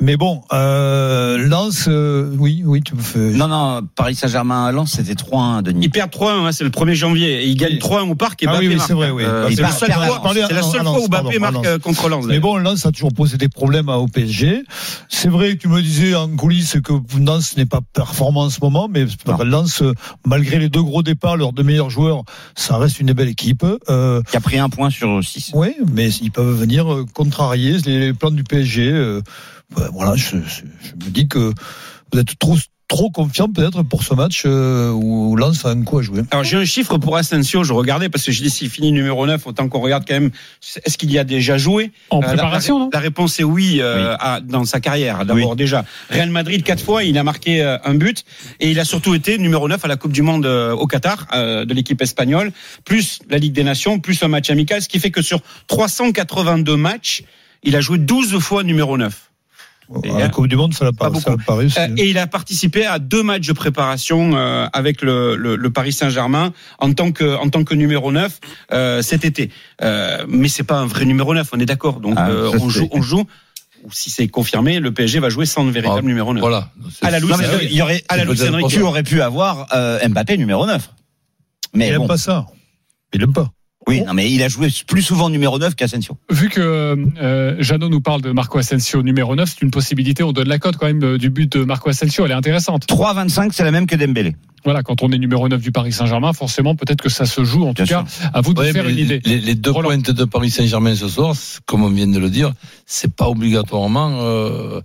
Mais 0.00 0.16
bon, 0.16 0.42
euh, 0.52 1.36
Lens, 1.48 1.86
euh, 1.88 2.30
oui, 2.38 2.62
oui, 2.64 2.80
tu 2.82 2.94
me 2.94 3.00
fais. 3.00 3.18
Non, 3.18 3.48
non, 3.48 3.80
Paris 3.96 4.14
Saint-Germain 4.14 4.66
à 4.66 4.72
Lens, 4.72 4.92
c'était 4.92 5.14
3-1, 5.14 5.62
Denis. 5.62 5.86
Ils 5.86 5.90
perdent 5.90 6.10
3-1, 6.12 6.46
hein, 6.46 6.52
c'est 6.52 6.64
le 6.64 6.70
1er 6.70 6.94
janvier. 6.94 7.42
Et 7.42 7.48
ils 7.48 7.56
gagnent 7.56 7.72
Oui. 7.72 7.78
3-1 7.78 8.08
au 8.10 8.14
parc 8.14 8.42
et 8.42 8.46
Ah 8.48 8.52
Mbappé 8.52 8.68
oui, 8.68 8.74
oui, 8.74 8.80
c'est 8.86 8.92
vrai, 8.92 9.10
oui. 9.10 9.24
Euh, 9.26 9.42
Bah, 9.42 9.48
c'est 9.54 9.62
la 9.62 9.70
seule 9.72 9.92
fois, 10.84 11.00
où 11.00 11.08
Mbappé 11.08 11.38
marque 11.40 11.66
euh, 11.66 11.78
contre 11.78 12.08
Lens. 12.08 12.24
Mais 12.28 12.38
bon, 12.38 12.56
Lens 12.56 12.86
a 12.86 12.92
toujours 12.92 13.12
posé 13.12 13.36
des 13.36 13.48
problèmes 13.48 13.88
à- 13.88 13.98
au 13.98 14.06
PSG. 14.06 14.62
C'est 15.08 15.28
vrai 15.28 15.56
que 15.56 15.62
tu 15.62 15.68
me 15.68 15.82
disais 15.82 16.14
en 16.14 16.28
coulisses 16.36 16.76
que 16.82 16.92
Lens 17.18 17.56
n'est 17.56 17.66
pas 17.66 17.80
performant 17.92 18.42
en 18.44 18.50
ce 18.50 18.60
moment, 18.62 18.88
mais 18.88 19.06
Lens, 19.44 19.82
euh, 19.82 19.92
malgré 20.24 20.58
les 20.58 20.68
deux 20.68 20.82
gros 20.82 21.02
départs, 21.02 21.36
leurs 21.36 21.52
deux 21.52 21.62
meilleurs 21.64 21.90
joueurs, 21.90 22.22
ça 22.54 22.76
reste 22.76 23.00
une 23.00 23.12
belle 23.12 23.28
équipe. 23.28 23.66
Euh, 23.90 24.22
Qui 24.30 24.36
a 24.36 24.40
pris 24.40 24.58
un 24.58 24.68
point 24.68 24.90
sur 24.90 25.22
6. 25.24 25.50
oui, 25.54 25.74
mais 25.92 26.11
ils 26.20 26.30
peuvent 26.30 26.54
venir 26.58 26.92
euh, 26.92 27.04
contrarier 27.14 27.78
les 27.86 28.12
plans 28.12 28.30
du 28.30 28.44
PSG. 28.44 28.90
euh, 28.92 29.20
voilà, 29.92 30.14
je, 30.16 30.36
je- 30.38 30.62
je 30.80 31.04
me 31.04 31.10
dis 31.10 31.28
que 31.28 31.52
vous 32.12 32.18
êtes 32.18 32.38
trop 32.38 32.56
trop 32.92 33.08
confiant 33.10 33.48
peut-être 33.48 33.82
pour 33.82 34.02
ce 34.02 34.12
match 34.12 34.42
euh, 34.44 34.90
où 34.90 35.34
Lens 35.34 35.64
a 35.64 35.70
un 35.70 35.82
coup 35.82 35.98
à 35.98 36.02
jouer. 36.02 36.20
Alors 36.30 36.44
j'ai 36.44 36.58
un 36.58 36.64
chiffre 36.66 36.98
pour 36.98 37.16
Asensio, 37.16 37.64
je 37.64 37.72
regardais 37.72 38.10
parce 38.10 38.22
que 38.26 38.32
je 38.32 38.42
dis 38.42 38.50
s'il 38.50 38.68
finit 38.68 38.92
numéro 38.92 39.26
9, 39.26 39.46
autant 39.46 39.66
qu'on 39.70 39.80
regarde 39.80 40.04
quand 40.06 40.12
même 40.12 40.30
est-ce 40.84 40.98
qu'il 40.98 41.10
y 41.10 41.18
a 41.18 41.24
déjà 41.24 41.56
joué? 41.56 41.90
En 42.10 42.18
Euh, 42.18 42.20
la- 42.20 42.26
préparation, 42.28 42.78
la, 42.78 42.84
non? 42.84 42.90
la 42.92 42.98
réponse 43.00 43.40
est 43.40 43.44
oui, 43.44 43.78
euh, 43.80 44.10
Oui. 44.10 44.16
à- 44.20 44.40
dans 44.42 44.66
sa 44.66 44.78
carrière. 44.80 45.24
D'abord 45.24 45.56
déjà 45.56 45.86
Real 46.10 46.28
Madrid 46.28 46.62
quatre 46.62 46.84
fois, 46.84 47.02
il 47.02 47.16
a 47.16 47.24
marqué 47.24 47.62
euh, 47.62 47.78
un 47.84 47.94
but 47.94 48.24
et 48.60 48.70
il 48.70 48.78
a 48.78 48.84
surtout 48.84 49.14
été 49.14 49.38
numéro 49.38 49.66
9 49.68 49.82
à 49.82 49.88
la 49.88 49.96
Coupe 49.96 50.12
du 50.12 50.20
monde 50.20 50.44
euh, 50.44 50.72
au 50.74 50.86
Qatar 50.86 51.28
euh, 51.32 51.64
de 51.64 51.72
l'équipe 51.72 52.02
espagnole, 52.02 52.52
plus 52.84 53.20
la 53.30 53.38
Ligue 53.38 53.54
des 53.54 53.64
Nations, 53.64 54.00
plus 54.00 54.22
un 54.22 54.28
match 54.28 54.50
amical, 54.50 54.82
ce 54.82 54.88
qui 54.88 55.00
fait 55.00 55.10
que 55.10 55.22
sur 55.22 55.40
382 55.66 56.76
matchs, 56.76 57.22
il 57.62 57.74
a 57.74 57.80
joué 57.80 57.96
12 57.96 58.38
fois 58.38 58.62
numéro 58.64 58.98
9. 58.98 59.30
Et, 60.04 60.10
À 60.10 60.18
la 60.18 60.28
Coupe 60.28 60.46
du 60.46 60.56
Monde, 60.56 60.74
ça 60.74 60.84
l'a 60.84 60.92
pas 60.92 61.10
pas, 61.10 61.20
ça 61.20 61.30
l'a 61.30 61.36
beaucoup. 61.36 61.44
pas 61.46 61.56
réussi. 61.56 61.78
Euh, 61.78 61.88
et 61.96 62.08
il 62.10 62.18
a 62.18 62.26
participé 62.26 62.86
à 62.86 62.98
deux 62.98 63.22
matchs 63.22 63.46
de 63.46 63.52
préparation 63.52 64.36
euh, 64.36 64.66
avec 64.72 65.02
le, 65.02 65.36
le, 65.36 65.56
le 65.56 65.70
Paris 65.70 65.92
Saint-Germain 65.92 66.52
en 66.78 66.92
tant 66.92 67.12
que 67.12 67.36
en 67.36 67.48
tant 67.48 67.64
que 67.64 67.74
numéro 67.74 68.12
9 68.12 68.40
euh, 68.72 69.02
cet 69.02 69.24
été. 69.24 69.50
Euh, 69.82 70.24
mais 70.28 70.48
c'est 70.48 70.62
pas 70.64 70.76
un 70.78 70.86
vrai 70.86 71.04
numéro 71.04 71.34
9, 71.34 71.48
on 71.52 71.60
est 71.60 71.66
d'accord. 71.66 72.00
Donc 72.00 72.14
Ah, 72.16 72.30
euh, 72.30 72.52
on 72.60 72.68
joue 72.68 72.88
on 72.92 73.02
joue 73.02 73.24
ou 73.84 73.90
si 73.90 74.10
c'est 74.10 74.28
confirmé, 74.28 74.78
le 74.78 74.92
PSG 74.94 75.18
va 75.18 75.28
jouer 75.28 75.44
sans 75.44 75.64
le 75.64 75.72
véritable 75.72 76.02
Ah, 76.04 76.06
numéro 76.06 76.32
9. 76.32 76.40
Voilà. 76.40 76.70
À 77.02 77.10
la 77.10 77.18
Enrique. 77.18 77.68
il 77.70 77.76
y 77.76 77.82
aurait, 77.82 78.04
À 78.08 78.16
la 78.16 78.22
Enrique. 78.24 78.68
tu 78.68 78.80
aurais 78.82 79.02
pu 79.02 79.20
avoir 79.22 79.66
euh, 79.74 79.98
Mbappé 80.08 80.36
numéro 80.36 80.66
9. 80.66 80.88
Mais 81.74 81.88
il 81.88 81.96
bon. 81.96 82.02
aime 82.02 82.08
pas 82.08 82.16
ça. 82.16 82.46
Il 83.12 83.22
aime 83.22 83.32
pas. 83.32 83.50
Oui, 83.88 84.02
non, 84.02 84.14
mais 84.14 84.30
il 84.30 84.42
a 84.42 84.48
joué 84.48 84.68
plus 84.86 85.02
souvent 85.02 85.28
numéro 85.28 85.58
9 85.58 85.74
qu'Asensio. 85.74 86.16
Vu 86.30 86.48
que 86.48 86.60
euh, 86.60 87.56
Jeannot 87.62 87.88
nous 87.88 88.00
parle 88.00 88.22
de 88.22 88.30
Marco 88.30 88.58
Asensio 88.58 89.02
numéro 89.02 89.34
9, 89.34 89.48
c'est 89.48 89.62
une 89.62 89.70
possibilité. 89.72 90.22
On 90.22 90.32
donne 90.32 90.48
la 90.48 90.58
cote 90.58 90.76
quand 90.76 90.86
même 90.86 91.02
euh, 91.02 91.18
du 91.18 91.30
but 91.30 91.50
de 91.58 91.64
Marco 91.64 91.90
Asensio. 91.90 92.24
Elle 92.24 92.30
est 92.30 92.34
intéressante. 92.34 92.86
3,25, 92.86 93.50
c'est 93.52 93.64
la 93.64 93.72
même 93.72 93.86
que 93.86 93.96
Dembélé. 93.96 94.36
Voilà, 94.64 94.84
quand 94.84 95.02
on 95.02 95.10
est 95.10 95.18
numéro 95.18 95.48
9 95.48 95.60
du 95.60 95.72
Paris 95.72 95.92
Saint-Germain, 95.92 96.32
forcément, 96.32 96.76
peut-être 96.76 97.02
que 97.02 97.08
ça 97.08 97.26
se 97.26 97.42
joue. 97.42 97.64
En 97.66 97.74
tout 97.74 97.84
cas, 97.84 98.04
à 98.32 98.40
vous 98.40 98.54
de 98.54 98.60
Ouais, 98.60 98.72
faire 98.72 98.88
une 98.88 98.94
les, 98.94 99.02
idée. 99.02 99.20
les- 99.24 99.40
les 99.40 99.54
deux 99.56 99.72
Roland. 99.72 99.88
pointes 99.88 100.10
de 100.12 100.24
Paris 100.24 100.50
Saint-Germain 100.50 100.94
ce 100.94 101.08
soir, 101.08 101.34
comme 101.66 101.82
on 101.82 101.90
vient 101.90 102.06
de 102.06 102.18
le 102.20 102.30
dire, 102.30 102.52
c'est 102.86 103.12
pas 103.12 103.28
obligatoirement 103.28 104.20
euh, 104.22 104.80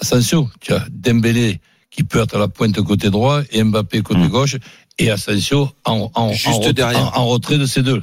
Asensio. 0.00 0.48
Tu 0.60 0.72
as 0.72 0.86
Dembélé 0.90 1.60
qui 1.90 2.04
peut 2.04 2.20
être 2.22 2.36
à 2.36 2.38
la 2.38 2.48
pointe 2.48 2.80
côté 2.82 3.10
droit 3.10 3.42
et 3.50 3.62
Mbappé 3.62 4.00
côté 4.02 4.20
Mm. 4.20 4.28
gauche 4.28 4.56
et 4.98 5.10
Asensio 5.10 5.70
en, 5.84 6.10
en, 6.14 6.32
Juste 6.32 6.48
en, 6.48 6.60
ret- 6.60 6.72
derrière. 6.72 7.16
en- 7.18 7.22
en 7.22 7.26
retrait 7.28 7.58
de 7.58 7.66
ces 7.66 7.82
deux. 7.82 8.02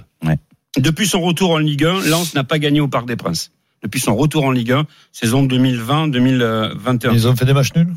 Depuis 0.77 1.07
son 1.07 1.21
retour 1.21 1.51
en 1.51 1.57
Ligue 1.57 1.85
1, 1.85 2.01
Lens 2.09 2.33
n'a 2.33 2.43
pas 2.43 2.59
gagné 2.59 2.81
au 2.81 2.87
Parc 2.89 3.07
des 3.07 3.15
Princes. 3.15 3.51
Depuis 3.81 3.99
son 4.01 4.13
retour 4.15 4.43
en 4.43 4.51
Ligue 4.51 4.73
1, 4.73 4.85
saison 5.13 5.45
2020-2021. 5.45 7.13
Ils 7.13 7.27
ont 7.27 7.35
fait 7.35 7.45
des 7.45 7.53
matchs 7.53 7.73
nuls. 7.75 7.93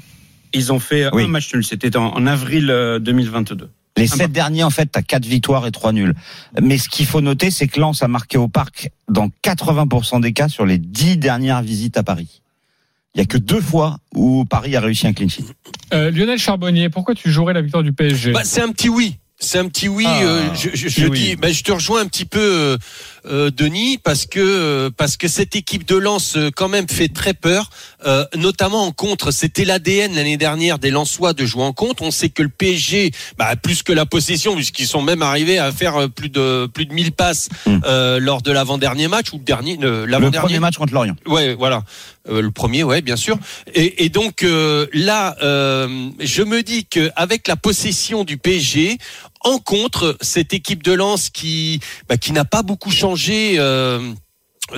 Ils 0.54 0.72
ont 0.72 0.78
fait 0.78 1.08
Oui. 1.12 1.24
un 1.24 1.28
match 1.28 1.52
nul, 1.52 1.64
c'était 1.64 1.96
en, 1.96 2.06
en 2.14 2.26
avril 2.26 2.70
euh, 2.70 2.98
2022. 2.98 3.68
Les 3.96 4.04
Ah 4.12 4.16
sept 4.16 4.32
derniers, 4.32 4.62
en 4.62 4.70
fait, 4.70 4.86
t'as 4.86 5.02
quatre 5.02 5.26
victoires 5.26 5.66
et 5.66 5.72
trois 5.72 5.92
nuls. 5.92 6.14
Mais 6.62 6.78
ce 6.78 6.88
qu'il 6.88 7.04
faut 7.06 7.20
noter, 7.20 7.50
c'est 7.50 7.66
que 7.66 7.80
Lens 7.80 8.00
a 8.02 8.08
marqué 8.08 8.38
au 8.38 8.46
parc 8.48 8.90
dans 9.08 9.28
80% 9.44 10.20
des 10.20 10.32
cas 10.32 10.48
sur 10.48 10.64
les 10.64 10.78
dix 10.78 11.16
dernières 11.16 11.62
visites 11.62 11.96
à 11.96 12.04
Paris. 12.04 12.40
Il 13.18 13.22
y 13.22 13.24
a 13.24 13.26
que 13.26 13.36
deux 13.36 13.60
fois 13.60 13.96
où 14.14 14.44
Paris 14.44 14.76
a 14.76 14.80
réussi 14.80 15.08
un 15.08 15.12
clean 15.12 15.26
sheet. 15.26 15.44
Euh, 15.92 16.12
Lionel 16.12 16.38
Charbonnier, 16.38 16.88
pourquoi 16.88 17.16
tu 17.16 17.32
jouerais 17.32 17.52
la 17.52 17.62
victoire 17.62 17.82
du 17.82 17.92
PSG 17.92 18.30
Bah, 18.30 18.42
c'est 18.44 18.62
un 18.62 18.70
petit 18.70 18.88
oui. 18.88 19.18
C'est 19.40 19.58
un 19.58 19.68
petit 19.68 19.86
oui. 19.88 20.04
Ah, 20.06 20.22
euh, 20.22 20.48
je 20.54 20.70
je, 20.74 20.88
je 20.88 21.06
oui. 21.06 21.18
dis, 21.20 21.36
bah, 21.36 21.52
je 21.52 21.62
te 21.62 21.70
rejoins 21.70 22.00
un 22.00 22.06
petit 22.06 22.24
peu, 22.24 22.40
euh, 22.40 22.76
euh, 23.26 23.50
Denis, 23.52 23.98
parce 23.98 24.26
que 24.26 24.40
euh, 24.40 24.90
parce 24.96 25.16
que 25.16 25.28
cette 25.28 25.54
équipe 25.54 25.86
de 25.86 25.94
Lens 25.96 26.36
euh, 26.36 26.50
quand 26.54 26.68
même 26.68 26.88
fait 26.88 27.06
très 27.08 27.34
peur, 27.34 27.70
euh, 28.04 28.24
notamment 28.34 28.84
en 28.86 28.90
contre. 28.90 29.30
C'était 29.30 29.64
l'ADN 29.64 30.14
l'année 30.16 30.36
dernière 30.38 30.80
des 30.80 30.90
Lensois 30.90 31.34
de 31.34 31.46
jouer 31.46 31.62
en 31.62 31.72
contre. 31.72 32.02
On 32.02 32.10
sait 32.10 32.30
que 32.30 32.42
le 32.42 32.48
PSG, 32.48 33.12
bah, 33.38 33.54
plus 33.54 33.84
que 33.84 33.92
la 33.92 34.06
possession, 34.06 34.56
puisqu'ils 34.56 34.86
sont 34.88 35.02
même 35.02 35.22
arrivés 35.22 35.58
à 35.58 35.70
faire 35.70 36.08
plus 36.10 36.30
de 36.30 36.66
plus 36.66 36.86
de 36.86 36.92
1000 36.94 37.12
passes 37.12 37.48
Mm. 37.66 37.80
euh, 37.84 38.18
lors 38.18 38.42
de 38.42 38.50
l'avant-dernier 38.50 39.08
match 39.08 39.32
ou 39.32 39.38
le 39.38 39.44
dernier, 39.44 39.76
l'avant-dernier. 39.76 40.38
premier 40.38 40.58
match 40.58 40.76
contre 40.76 40.92
Lorient. 40.94 41.14
Ouais, 41.26 41.54
voilà. 41.54 41.82
Euh, 42.28 42.42
le 42.42 42.50
premier, 42.50 42.82
ouais, 42.82 43.00
bien 43.02 43.16
sûr. 43.16 43.38
Et, 43.74 44.04
et 44.04 44.08
donc 44.10 44.42
euh, 44.42 44.86
là, 44.92 45.36
euh, 45.42 46.08
je 46.20 46.42
me 46.42 46.62
dis 46.62 46.84
que 46.86 47.10
avec 47.16 47.46
la 47.48 47.56
possession 47.56 48.24
du 48.24 48.36
PSG, 48.36 48.98
en 49.40 49.58
contre, 49.58 50.16
cette 50.20 50.52
équipe 50.52 50.82
de 50.82 50.92
Lens 50.92 51.30
qui, 51.30 51.80
bah, 52.08 52.16
qui 52.16 52.32
n'a 52.32 52.44
pas 52.44 52.62
beaucoup 52.62 52.90
changé. 52.90 53.54
euh, 53.58 54.12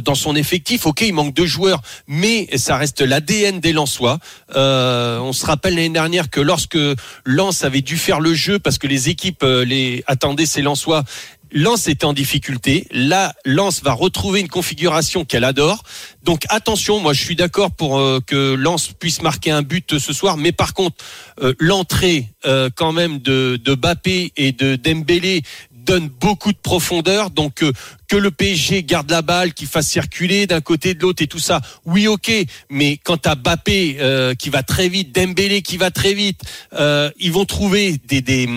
dans 0.02 0.14
son 0.14 0.37
effectif. 0.37 0.87
Ok, 0.87 1.00
il 1.02 1.12
manque 1.12 1.35
deux 1.35 1.47
joueurs, 1.47 1.83
mais 2.07 2.49
ça 2.57 2.76
reste 2.76 3.00
l'ADN 3.00 3.61
des 3.61 3.73
Lensois. 3.73 4.19
Euh, 4.55 5.19
on 5.19 5.33
se 5.33 5.45
rappelle 5.45 5.75
l'année 5.75 5.88
dernière 5.88 6.31
que 6.31 6.40
lorsque 6.40 6.79
Lens 7.25 7.64
avait 7.64 7.81
dû 7.81 7.97
faire 7.97 8.21
le 8.21 8.35
jeu 8.35 8.59
parce 8.59 8.79
que 8.79 8.87
les 8.87 9.09
équipes 9.09 9.43
euh, 9.43 9.64
les 9.64 10.05
attendaient 10.07 10.47
ces 10.47 10.62
Lensois. 10.62 11.05
Lens 11.52 11.88
était 11.88 12.04
en 12.04 12.12
difficulté. 12.12 12.87
Là, 12.92 13.35
va 13.83 13.92
retrouver 13.92 14.40
une 14.40 14.49
configuration 14.49 15.25
qu'elle 15.25 15.45
adore. 15.45 15.83
Donc 16.23 16.45
attention, 16.49 17.00
moi 17.00 17.12
je 17.12 17.23
suis 17.23 17.37
d'accord 17.37 17.71
pour 17.71 17.99
euh, 17.99 18.21
que 18.25 18.54
Lens 18.54 18.92
puisse 18.99 19.23
marquer 19.23 19.50
un 19.50 19.62
but 19.62 19.99
ce 19.99 20.12
soir, 20.12 20.37
mais 20.37 20.52
par 20.52 20.75
contre 20.75 20.97
euh, 21.42 21.54
l'entrée 21.59 22.28
euh, 22.47 22.71
quand 22.75 22.92
même 22.92 23.19
de, 23.19 23.59
de 23.62 23.75
Bappé 23.75 24.33
et 24.37 24.52
de 24.52 24.76
Dembélé 24.76 25.42
donne 25.73 26.09
beaucoup 26.09 26.52
de 26.52 26.59
profondeur. 26.59 27.30
Donc 27.30 27.64
que 28.11 28.17
le 28.17 28.33
PSG 28.33 28.83
garde 28.83 29.09
la 29.09 29.23
balle, 29.23 29.55
qu'il 29.55 29.69
fasse 29.69 29.87
circuler 29.87 30.49
d'un 30.49 30.61
côté 30.61 30.95
de 30.95 31.00
l'autre 31.00 31.23
et 31.23 31.29
tout 31.29 31.38
ça, 31.38 31.61
oui 31.87 32.09
ok. 32.09 32.29
Mais 32.69 32.97
quand 32.97 33.19
t'as 33.19 33.37
Bappé 33.37 33.99
euh, 34.00 34.35
qui 34.35 34.50
va 34.50 34.64
très 34.64 34.88
vite, 34.88 35.14
Dembélé 35.14 35.62
qui 35.62 35.76
va 35.76 35.93
très 35.93 36.12
vite, 36.12 36.40
euh, 36.73 37.09
ils 37.21 37.31
vont 37.31 37.45
trouver 37.45 37.99
des 38.09 38.21
des, 38.21 38.49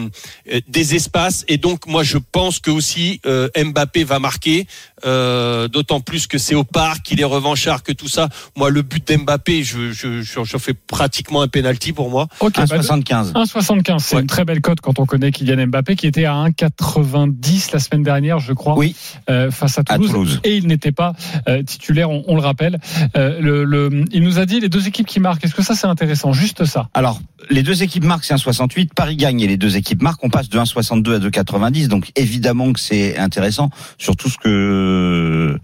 euh, 0.51 0.59
des 0.67 0.95
espaces. 0.95 1.45
Et 1.47 1.57
donc 1.57 1.85
moi 1.85 2.01
je 2.03 2.17
pense 2.17 2.57
que 2.57 2.71
aussi 2.71 3.21
euh, 3.27 3.47
Mbappé 3.55 4.03
va 4.03 4.17
marquer. 4.17 4.65
Euh, 5.05 5.67
D'autant 5.67 5.99
plus 6.01 6.25
que 6.27 6.37
c'est 6.39 6.55
au 6.55 6.63
parc, 6.63 7.03
qu'il 7.03 7.21
est 7.21 7.23
revanchard, 7.25 7.83
que 7.83 7.91
tout 7.91 8.07
ça. 8.07 8.29
Moi 8.57 8.69
le 8.71 8.81
but 8.81 9.05
d'Mbappé, 9.07 9.63
je 9.63 9.91
je, 9.91 10.21
je, 10.23 10.43
je 10.43 10.57
fais 10.57 10.73
pratiquement 10.73 11.41
un 11.43 11.47
penalty 11.47 11.93
pour 11.93 12.09
moi. 12.09 12.27
Ok, 12.39 12.53
bah, 12.55 12.65
1,75. 12.65 13.33
1,75, 13.33 13.99
c'est 13.99 14.15
Ouais. 14.15 14.21
une 14.21 14.27
très 14.27 14.45
belle 14.45 14.61
cote 14.61 14.81
quand 14.81 14.97
on 14.99 15.05
connaît 15.05 15.31
Kylian 15.31 15.67
Mbappé 15.67 15.95
qui 15.95 16.07
était 16.07 16.25
à 16.25 16.33
1,90 16.33 17.71
la 17.73 17.79
semaine 17.79 18.01
dernière, 18.03 18.39
je 18.39 18.53
crois, 18.53 18.75
Oui, 18.77 18.95
euh, 19.29 19.42
face 19.51 19.77
à 19.77 19.81
à 19.87 19.95
Toulouse. 19.95 20.11
Toulouse. 20.11 20.39
Et 20.43 20.57
il 20.57 20.67
n'était 20.67 20.91
pas 20.91 21.13
euh, 21.47 21.63
titulaire, 21.63 22.09
on, 22.09 22.23
on 22.27 22.35
le 22.35 22.41
rappelle. 22.41 22.79
Euh, 23.17 23.39
le, 23.41 23.63
le- 23.63 24.05
il 24.11 24.23
nous 24.23 24.39
a 24.39 24.45
dit 24.45 24.59
les 24.59 24.69
deux 24.69 24.87
équipes 24.87 25.07
qui 25.07 25.19
marquent. 25.19 25.43
Est-ce 25.45 25.55
que 25.55 25.63
ça 25.63 25.75
c'est 25.75 25.87
intéressant? 25.87 26.33
Juste 26.33 26.65
ça. 26.65 26.89
Alors, 26.93 27.21
les 27.49 27.63
deux 27.63 27.83
équipes 27.83 28.03
marquent, 28.05 28.23
c'est 28.25 28.33
1,68. 28.35 28.89
Paris 28.95 29.15
gagne 29.15 29.41
et 29.41 29.47
les 29.47 29.57
deux 29.57 29.75
équipes 29.77 30.01
marquent. 30.01 30.23
On 30.23 30.29
passe 30.29 30.49
de 30.49 30.57
1,62 30.57 31.15
à 31.15 31.19
2,90. 31.19 31.87
Donc, 31.87 32.11
évidemment 32.15 32.71
que 32.73 32.79
c'est 32.79 33.17
intéressant. 33.17 33.69
Surtout 33.97 34.29
ce 34.29 34.37
que, 34.37 35.57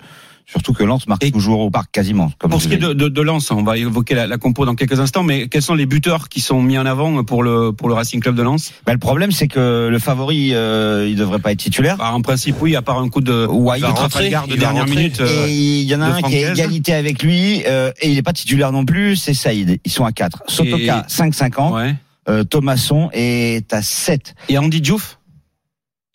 surtout 0.50 0.74
que 0.74 0.84
Lens 0.84 1.08
marque 1.08 1.24
Et- 1.24 1.32
toujours 1.32 1.60
au 1.62 1.70
parc 1.70 1.92
quasiment. 1.92 2.32
Comme 2.40 2.52
Pour 2.52 2.62
ce 2.62 2.68
qui 2.68 2.74
est 2.76 2.78
de, 2.78 2.94
de, 2.94 3.08
de 3.08 3.22
Lens, 3.22 3.52
on 3.52 3.64
va 3.64 3.78
évoquer 3.78 4.16
la, 4.16 4.28
la 4.28 4.38
compo 4.38 4.66
dans 4.66 4.76
quelques 4.76 5.00
instants, 5.00 5.24
mais 5.24 5.48
quels 5.48 5.62
sont 5.62 5.76
les 5.76 5.86
buteurs 5.86 6.30
qui 6.30 6.42
sont 6.42 6.62
mis 6.62 6.78
en 6.78 6.86
avant 6.86 7.24
pour 7.24 7.44
le, 7.44 7.72
pour 7.72 7.88
le 7.90 7.94
Racing 7.94 8.20
Club 8.22 8.36
de 8.36 8.42
Lens? 8.44 8.72
Bah, 8.86 8.94
le 8.94 9.00
problème, 9.00 9.32
c'est 9.32 9.48
que 9.48 9.88
le 9.92 10.00
favori, 10.00 10.54
euh, 10.54 11.08
il 11.10 11.16
devrait 11.16 11.40
pas 11.40 11.52
être 11.52 11.60
titulaire. 11.60 11.98
Bah, 11.98 12.12
En 12.14 12.22
principe, 12.22 12.56
oui, 12.62 12.76
à 12.76 12.82
part 12.82 12.98
un 13.00 13.10
coup 13.10 13.22
de, 13.22 13.46
Ouais, 13.46 13.80
de 13.80 13.86
Trafalgar 13.86 14.48
de 14.48 14.56
dernière 14.56 14.88
minute. 14.88 15.20
euh, 15.22 15.48
Et 15.48 15.54
il 15.82 15.84
y 15.88 15.96
en 15.96 16.02
a 16.02 16.06
un 16.08 16.22
qui 16.22 16.36
est 16.38 16.52
égalité 16.52 16.94
avec 16.94 17.22
lui, 17.24 17.64
euh, 17.68 17.92
et 18.02 18.10
il 18.10 18.18
est 18.18 18.22
pas 18.24 18.34
titulaire 18.34 18.72
non 18.72 18.86
plus, 18.86 19.16
c'est 19.16 19.34
Saïd. 19.34 19.80
Ils 19.86 19.92
sont 19.92 20.06
à 20.06 20.12
4. 20.12 20.44
Sotoka, 20.48 21.06
5,50. 21.08 21.74
ouais. 21.76 21.96
Euh, 22.28 22.44
Thomasson 22.44 23.10
est 23.14 23.74
à 23.74 23.82
7. 23.82 24.36
Et 24.50 24.58
Andy 24.58 24.82
Diouf? 24.82 25.19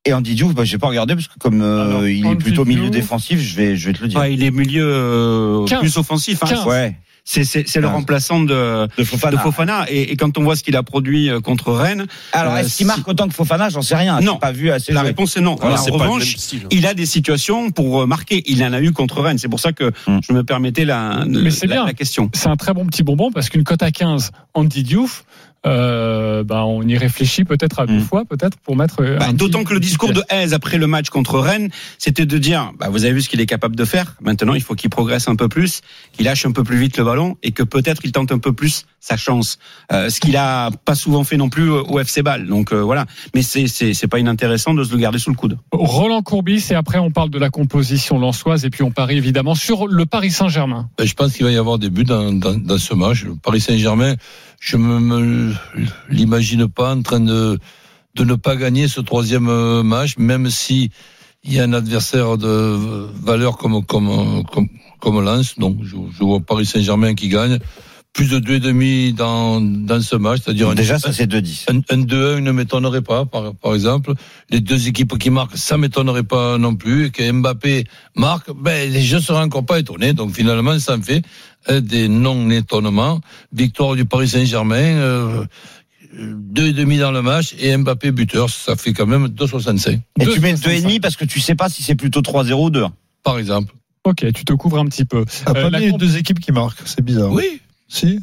Et 0.06 0.12
Andy 0.12 0.34
Diouf, 0.34 0.54
bah, 0.54 0.64
j'ai 0.64 0.76
pas 0.78 0.88
regardé 0.88 1.14
parce 1.14 1.28
que 1.28 1.38
comme 1.38 1.62
euh, 1.62 1.82
Alors, 1.88 2.06
il 2.06 2.26
est 2.26 2.34
plutôt 2.36 2.64
milieu 2.66 2.82
Diouf. 2.82 2.90
défensif, 2.92 3.40
je 3.40 3.56
vais, 3.56 3.76
je 3.76 3.86
vais 3.86 3.92
te 3.94 4.02
le 4.02 4.08
dire. 4.08 4.20
ouais, 4.20 4.34
Il 4.34 4.42
est 4.44 4.50
milieu 4.50 4.84
euh, 4.86 5.64
15. 5.66 5.80
plus 5.80 5.96
offensif. 5.96 6.38
hein. 6.42 6.46
15. 6.48 6.66
Ouais. 6.66 6.96
C'est 7.26 7.42
c'est- 7.44 7.66
c'est 7.66 7.80
le 7.80 7.86
15. 7.86 7.96
remplaçant 7.96 8.40
de, 8.40 8.86
De 8.98 9.02
Fofana. 9.04 9.32
de 9.34 9.40
Fofana. 9.40 9.86
Et, 9.88 10.12
et 10.12 10.16
quand 10.16 10.36
on 10.36 10.42
voit 10.42 10.56
ce 10.56 10.62
qu'il 10.62 10.76
a 10.76 10.82
produit 10.82 11.30
euh, 11.30 11.40
contre 11.40 11.72
Rennes, 11.72 12.04
Alors, 12.34 12.52
Euh, 12.52 12.56
est-ce 12.58 12.66
qu'il 12.66 12.74
si- 12.76 12.84
marque 12.84 13.08
autant 13.08 13.26
que 13.28 13.32
Fofana? 13.32 13.70
J'en 13.70 13.80
sais 13.80 13.96
rien. 13.96 14.20
Non. 14.20 14.36
Pas 14.36 14.52
vu 14.52 14.70
assez. 14.70 14.92
la 14.92 15.00
réponse 15.00 15.38
est 15.38 15.40
non. 15.40 15.56
Voilà, 15.58 15.76
en 15.80 15.82
c'est 15.82 15.90
revanche, 15.90 16.36
il 16.70 16.86
a 16.86 16.92
des 16.92 17.06
situations 17.06 17.70
pour 17.70 18.02
euh, 18.02 18.06
marquer. 18.06 18.42
Il 18.44 18.62
en 18.62 18.74
a 18.74 18.80
eu 18.82 18.92
contre 18.92 19.22
Rennes. 19.22 19.38
C'est 19.38 19.48
pour 19.48 19.60
ça 19.60 19.72
que 19.72 19.90
Hmm. 20.06 20.18
je 20.28 20.34
me 20.34 20.44
permettais 20.44 20.84
la, 20.84 21.24
Mais 21.26 21.50
c'est 21.50 21.66
la, 21.66 21.76
bien. 21.76 21.86
la 21.86 21.94
question. 21.94 22.28
C'est 22.34 22.48
un 22.50 22.56
très 22.56 22.74
bon 22.74 22.84
petit 22.84 23.02
bonbon 23.02 23.30
parce 23.32 23.48
qu'une 23.48 23.64
cote 23.64 23.82
à 23.82 23.90
15, 23.90 24.30
Andy 24.52 24.82
Diouf, 24.82 25.24
euh, 25.66 26.44
bah, 26.44 26.64
on 26.64 26.82
y 26.82 26.96
réfléchit 26.96 27.44
peut-être 27.44 27.80
à 27.80 27.86
deux 27.86 27.98
Mm. 27.98 28.04
fois, 28.04 28.24
peut-être 28.24 28.58
pour 28.58 28.76
mettre. 28.76 29.00
euh, 29.02 29.18
Bah, 29.18 29.32
D'autant 29.32 29.60
petit- 29.60 29.68
que 29.68 29.74
le 29.74 29.80
discours 29.80 30.12
de 30.12 30.22
Hez 30.30 30.52
après 30.52 30.78
le 30.78 30.86
match 30.86 31.08
contre 31.10 31.38
Rennes, 31.38 31.70
c'était 31.98 32.26
de 32.26 32.38
dire, 32.38 32.72
bah, 32.78 32.88
vous 32.90 33.04
avez 33.04 33.14
vu 33.14 33.22
ce 33.22 33.28
qu'il 33.28 33.40
est 33.40 33.46
capable 33.46 33.76
de 33.76 33.84
faire. 33.84 34.14
Maintenant, 34.20 34.54
il 34.54 34.60
faut 34.62 34.74
qu'il 34.74 34.90
progresse 34.90 35.28
un 35.28 35.36
peu 35.36 35.48
plus, 35.48 35.80
qu'il 36.12 36.26
lâche 36.26 36.44
un 36.46 36.52
peu 36.52 36.64
plus 36.64 36.76
vite 36.78 36.96
le 36.98 37.04
ballon 37.04 37.36
et 37.42 37.52
que 37.52 37.62
peut-être 37.62 38.02
il 38.04 38.12
tente 38.12 38.32
un 38.32 38.38
peu 38.38 38.52
plus 38.52 38.84
sa 39.00 39.16
chance. 39.16 39.58
Euh, 39.92 40.08
ce 40.10 40.20
qu'il 40.20 40.36
a 40.36 40.70
pas 40.84 40.94
souvent 40.94 41.24
fait 41.24 41.36
non 41.36 41.48
plus 41.50 41.68
au 41.70 41.98
FC 42.00 42.22
Ball. 42.22 42.46
Donc 42.46 42.72
euh, 42.72 42.80
voilà. 42.82 43.04
Mais 43.34 43.42
c'est 43.42 43.66
c'est 43.66 43.92
c'est 43.94 44.08
pas 44.08 44.18
inintéressant 44.18 44.72
de 44.74 44.82
se 44.84 44.92
le 44.92 44.98
garder 44.98 45.18
sous 45.18 45.30
le 45.30 45.36
coude. 45.36 45.58
Roland 45.72 46.22
Courbis 46.22 46.64
et 46.70 46.74
après 46.74 46.98
on 46.98 47.10
parle 47.10 47.30
de 47.30 47.38
la 47.38 47.50
composition 47.50 48.18
lançoise 48.18 48.64
et 48.64 48.70
puis 48.70 48.82
on 48.82 48.90
parie 48.90 49.16
évidemment 49.18 49.54
sur 49.54 49.86
le 49.88 50.06
Paris 50.06 50.30
Saint-Germain. 50.30 50.88
Ben, 50.98 51.06
je 51.06 51.14
pense 51.14 51.34
qu'il 51.34 51.44
va 51.44 51.52
y 51.52 51.56
avoir 51.56 51.78
des 51.78 51.90
buts 51.90 52.04
dans, 52.04 52.32
dans, 52.32 52.54
dans 52.54 52.78
ce 52.78 52.94
match. 52.94 53.24
Le 53.24 53.34
Paris 53.34 53.60
Saint-Germain, 53.60 54.14
je 54.64 54.78
me, 54.78 54.98
me 54.98 55.52
l'imagine 56.08 56.66
pas 56.68 56.94
en 56.94 57.02
train 57.02 57.20
de, 57.20 57.58
de 58.14 58.24
ne 58.24 58.34
pas 58.34 58.56
gagner 58.56 58.88
ce 58.88 59.02
troisième 59.02 59.48
euh, 59.48 59.82
match, 59.82 60.16
même 60.16 60.48
si 60.48 60.90
il 61.44 61.52
y 61.52 61.60
a 61.60 61.64
un 61.64 61.74
adversaire 61.74 62.38
de 62.38 63.06
valeur 63.22 63.58
comme 63.58 63.84
comme 63.84 64.42
comme, 64.50 64.68
comme 65.00 65.22
Lens. 65.22 65.58
Donc 65.58 65.76
je, 65.82 65.96
je 66.16 66.24
vois 66.24 66.40
Paris 66.40 66.64
Saint-Germain 66.64 67.14
qui 67.14 67.28
gagne. 67.28 67.58
Plus 68.14 68.30
de 68.30 68.38
deux 68.38 68.54
et 68.54 68.60
demi 68.60 69.12
dans, 69.12 69.60
dans 69.60 70.00
ce 70.00 70.14
match, 70.14 70.40
c'est-à-dire 70.44 70.70
un- 70.70 70.74
Déjà, 70.76 70.98
ça 71.00 71.12
c'est 71.12 71.26
2-10. 71.26 71.64
un, 71.68 71.78
un 71.94 72.02
2-1 72.04 72.38
ne 72.40 72.52
m'étonnerait 72.52 73.02
pas, 73.02 73.24
par, 73.26 73.54
par 73.56 73.74
exemple. 73.74 74.12
Les 74.50 74.60
deux 74.60 74.86
équipes 74.88 75.18
qui 75.18 75.30
marquent, 75.30 75.56
ça 75.56 75.76
m'étonnerait 75.78 76.22
pas 76.22 76.56
non 76.56 76.76
plus. 76.76 77.06
Et 77.06 77.10
que 77.10 77.28
Mbappé 77.28 77.84
marque, 78.14 78.50
ben, 78.56 78.88
les 78.90 79.02
jeux 79.02 79.18
seraient 79.20 79.42
encore 79.42 79.66
pas 79.66 79.80
étonnés. 79.80 80.12
Donc 80.12 80.32
finalement, 80.32 80.78
ça 80.78 80.96
me 80.96 81.02
fait 81.02 81.22
des 81.68 82.06
non-étonnements. 82.06 83.20
Victoire 83.52 83.96
du 83.96 84.04
Paris 84.04 84.28
Saint-Germain, 84.28 84.76
euh, 84.76 85.44
deux 86.16 86.68
et 86.68 86.72
demi 86.72 86.98
dans 86.98 87.10
le 87.10 87.20
match 87.20 87.54
et 87.58 87.76
Mbappé 87.76 88.12
buteur, 88.12 88.48
ça 88.48 88.76
fait 88.76 88.92
quand 88.92 89.06
même 89.06 89.26
2,65 89.26 89.98
Et 90.20 90.26
tu 90.26 90.38
mets 90.40 90.52
le 90.52 90.56
soixante-cinq. 90.56 90.88
2,5 90.88 91.00
parce 91.00 91.16
que 91.16 91.24
tu 91.24 91.40
sais 91.40 91.56
pas 91.56 91.68
si 91.68 91.82
c'est 91.82 91.96
plutôt 91.96 92.20
3-0 92.20 92.52
ou 92.66 92.70
2. 92.70 92.84
par 93.24 93.38
exemple. 93.40 93.74
Ok, 94.04 94.24
tu 94.34 94.44
te 94.44 94.52
couvres 94.52 94.78
un 94.78 94.84
petit 94.86 95.04
peu. 95.04 95.24
T'as 95.44 95.50
Euh, 95.50 95.54
pas 95.54 95.70
la 95.70 95.90
deux 95.90 96.16
équipes 96.16 96.38
qui 96.38 96.52
marquent, 96.52 96.82
c'est 96.84 97.02
bizarre. 97.02 97.32
Oui, 97.32 97.60
Si. 97.94 98.18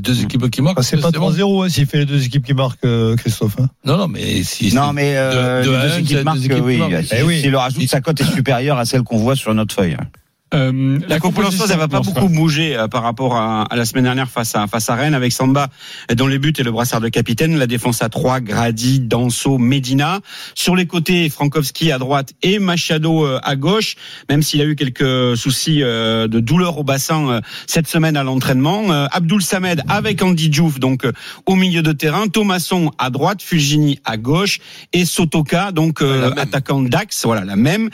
deux 0.00 0.22
équipes 0.24 0.50
qui 0.50 0.60
marquent. 0.60 0.78
Ah, 0.80 0.82
c'est 0.82 1.00
pas 1.00 1.12
bon. 1.12 1.30
3-0 1.30 1.64
hein, 1.64 1.68
s'il 1.68 1.86
fait 1.86 1.98
les 1.98 2.04
deux 2.04 2.24
équipes 2.24 2.44
qui 2.44 2.52
marquent, 2.54 2.84
euh, 2.84 3.14
Christophe. 3.14 3.56
hein. 3.60 3.68
Non, 3.84 3.96
non, 3.96 4.08
mais 4.08 4.42
si. 4.42 4.74
Non, 4.74 4.92
mais 4.92 5.16
euh, 5.16 5.62
de- 5.62 5.66
de 5.68 5.70
les 5.70 5.76
à 5.76 5.86
deux 5.86 5.92
un, 5.92 5.98
équipes 5.98 6.16
deux 6.16 6.24
marquent, 6.24 6.38
équipes 6.38 6.52
qui 6.54 6.60
oui. 6.62 6.76
marquent. 6.78 7.04
Si, 7.04 7.14
Eh 7.16 7.22
oui. 7.22 7.40
si 7.40 7.48
le 7.48 7.56
rajoute, 7.58 7.88
sa 7.88 8.00
cote 8.00 8.20
est 8.20 8.34
supérieure 8.34 8.76
à 8.78 8.84
celle 8.84 9.02
qu'on 9.02 9.18
voit 9.18 9.36
sur 9.36 9.54
notre 9.54 9.72
feuille. 9.72 9.96
Euh, 10.52 10.98
La 11.08 11.18
composition, 11.18 11.64
elle 11.68 11.78
va 11.78 11.88
pas 11.88 12.00
beaucoup 12.00 12.28
bouger 12.28 12.76
euh, 12.76 12.86
par 12.86 13.02
rapport 13.02 13.34
à, 13.34 13.62
à 13.62 13.76
la 13.76 13.84
semaine 13.84 14.04
dernière 14.04 14.28
face 14.30 14.54
à 14.54 14.66
face 14.66 14.88
à 14.90 14.94
Rennes 14.94 15.14
avec 15.14 15.32
Samba 15.32 15.68
dont 16.14 16.26
les 16.26 16.38
buts 16.38 16.52
et 16.58 16.62
le 16.62 16.70
brassard 16.70 17.00
de 17.00 17.08
capitaine, 17.08 17.56
la 17.58 17.66
défense 17.66 18.02
à 18.02 18.08
3, 18.08 18.40
Grady, 18.40 19.00
Danso, 19.00 19.58
Medina. 19.58 20.20
Sur 20.54 20.76
les 20.76 20.86
côtés, 20.86 21.28
Frankowski 21.30 21.90
à 21.90 21.98
droite 21.98 22.34
et 22.42 22.58
Machado 22.58 23.24
euh, 23.24 23.40
à 23.42 23.56
gauche, 23.56 23.96
même 24.28 24.42
s'il 24.42 24.60
a 24.60 24.64
eu 24.64 24.76
quelques 24.76 25.36
soucis 25.36 25.82
euh, 25.82 26.28
de 26.28 26.40
douleur 26.40 26.78
au 26.78 26.84
bassin 26.84 27.28
euh, 27.28 27.40
cette 27.66 27.88
semaine 27.88 28.16
à 28.16 28.22
l'entraînement. 28.22 28.92
Euh, 28.92 29.06
Abdoul 29.12 29.42
Samed 29.42 29.82
avec 29.88 30.22
Andy 30.22 30.50
Diouf 30.50 30.78
donc 30.78 31.04
euh, 31.04 31.12
au 31.46 31.56
milieu 31.56 31.82
de 31.82 31.92
terrain, 31.92 32.28
Thomasson 32.28 32.92
à 32.98 33.10
droite, 33.10 33.42
Fulgini 33.42 33.98
à 34.04 34.18
gauche 34.18 34.60
et 34.92 35.04
Sotoka 35.04 35.72
donc 35.72 36.00
euh, 36.02 36.30
La 36.34 36.42
attaquant 36.42 36.82
d'Axe, 36.82 37.24
voilà 37.24 37.44
la 37.44 37.56
même. 37.56 37.90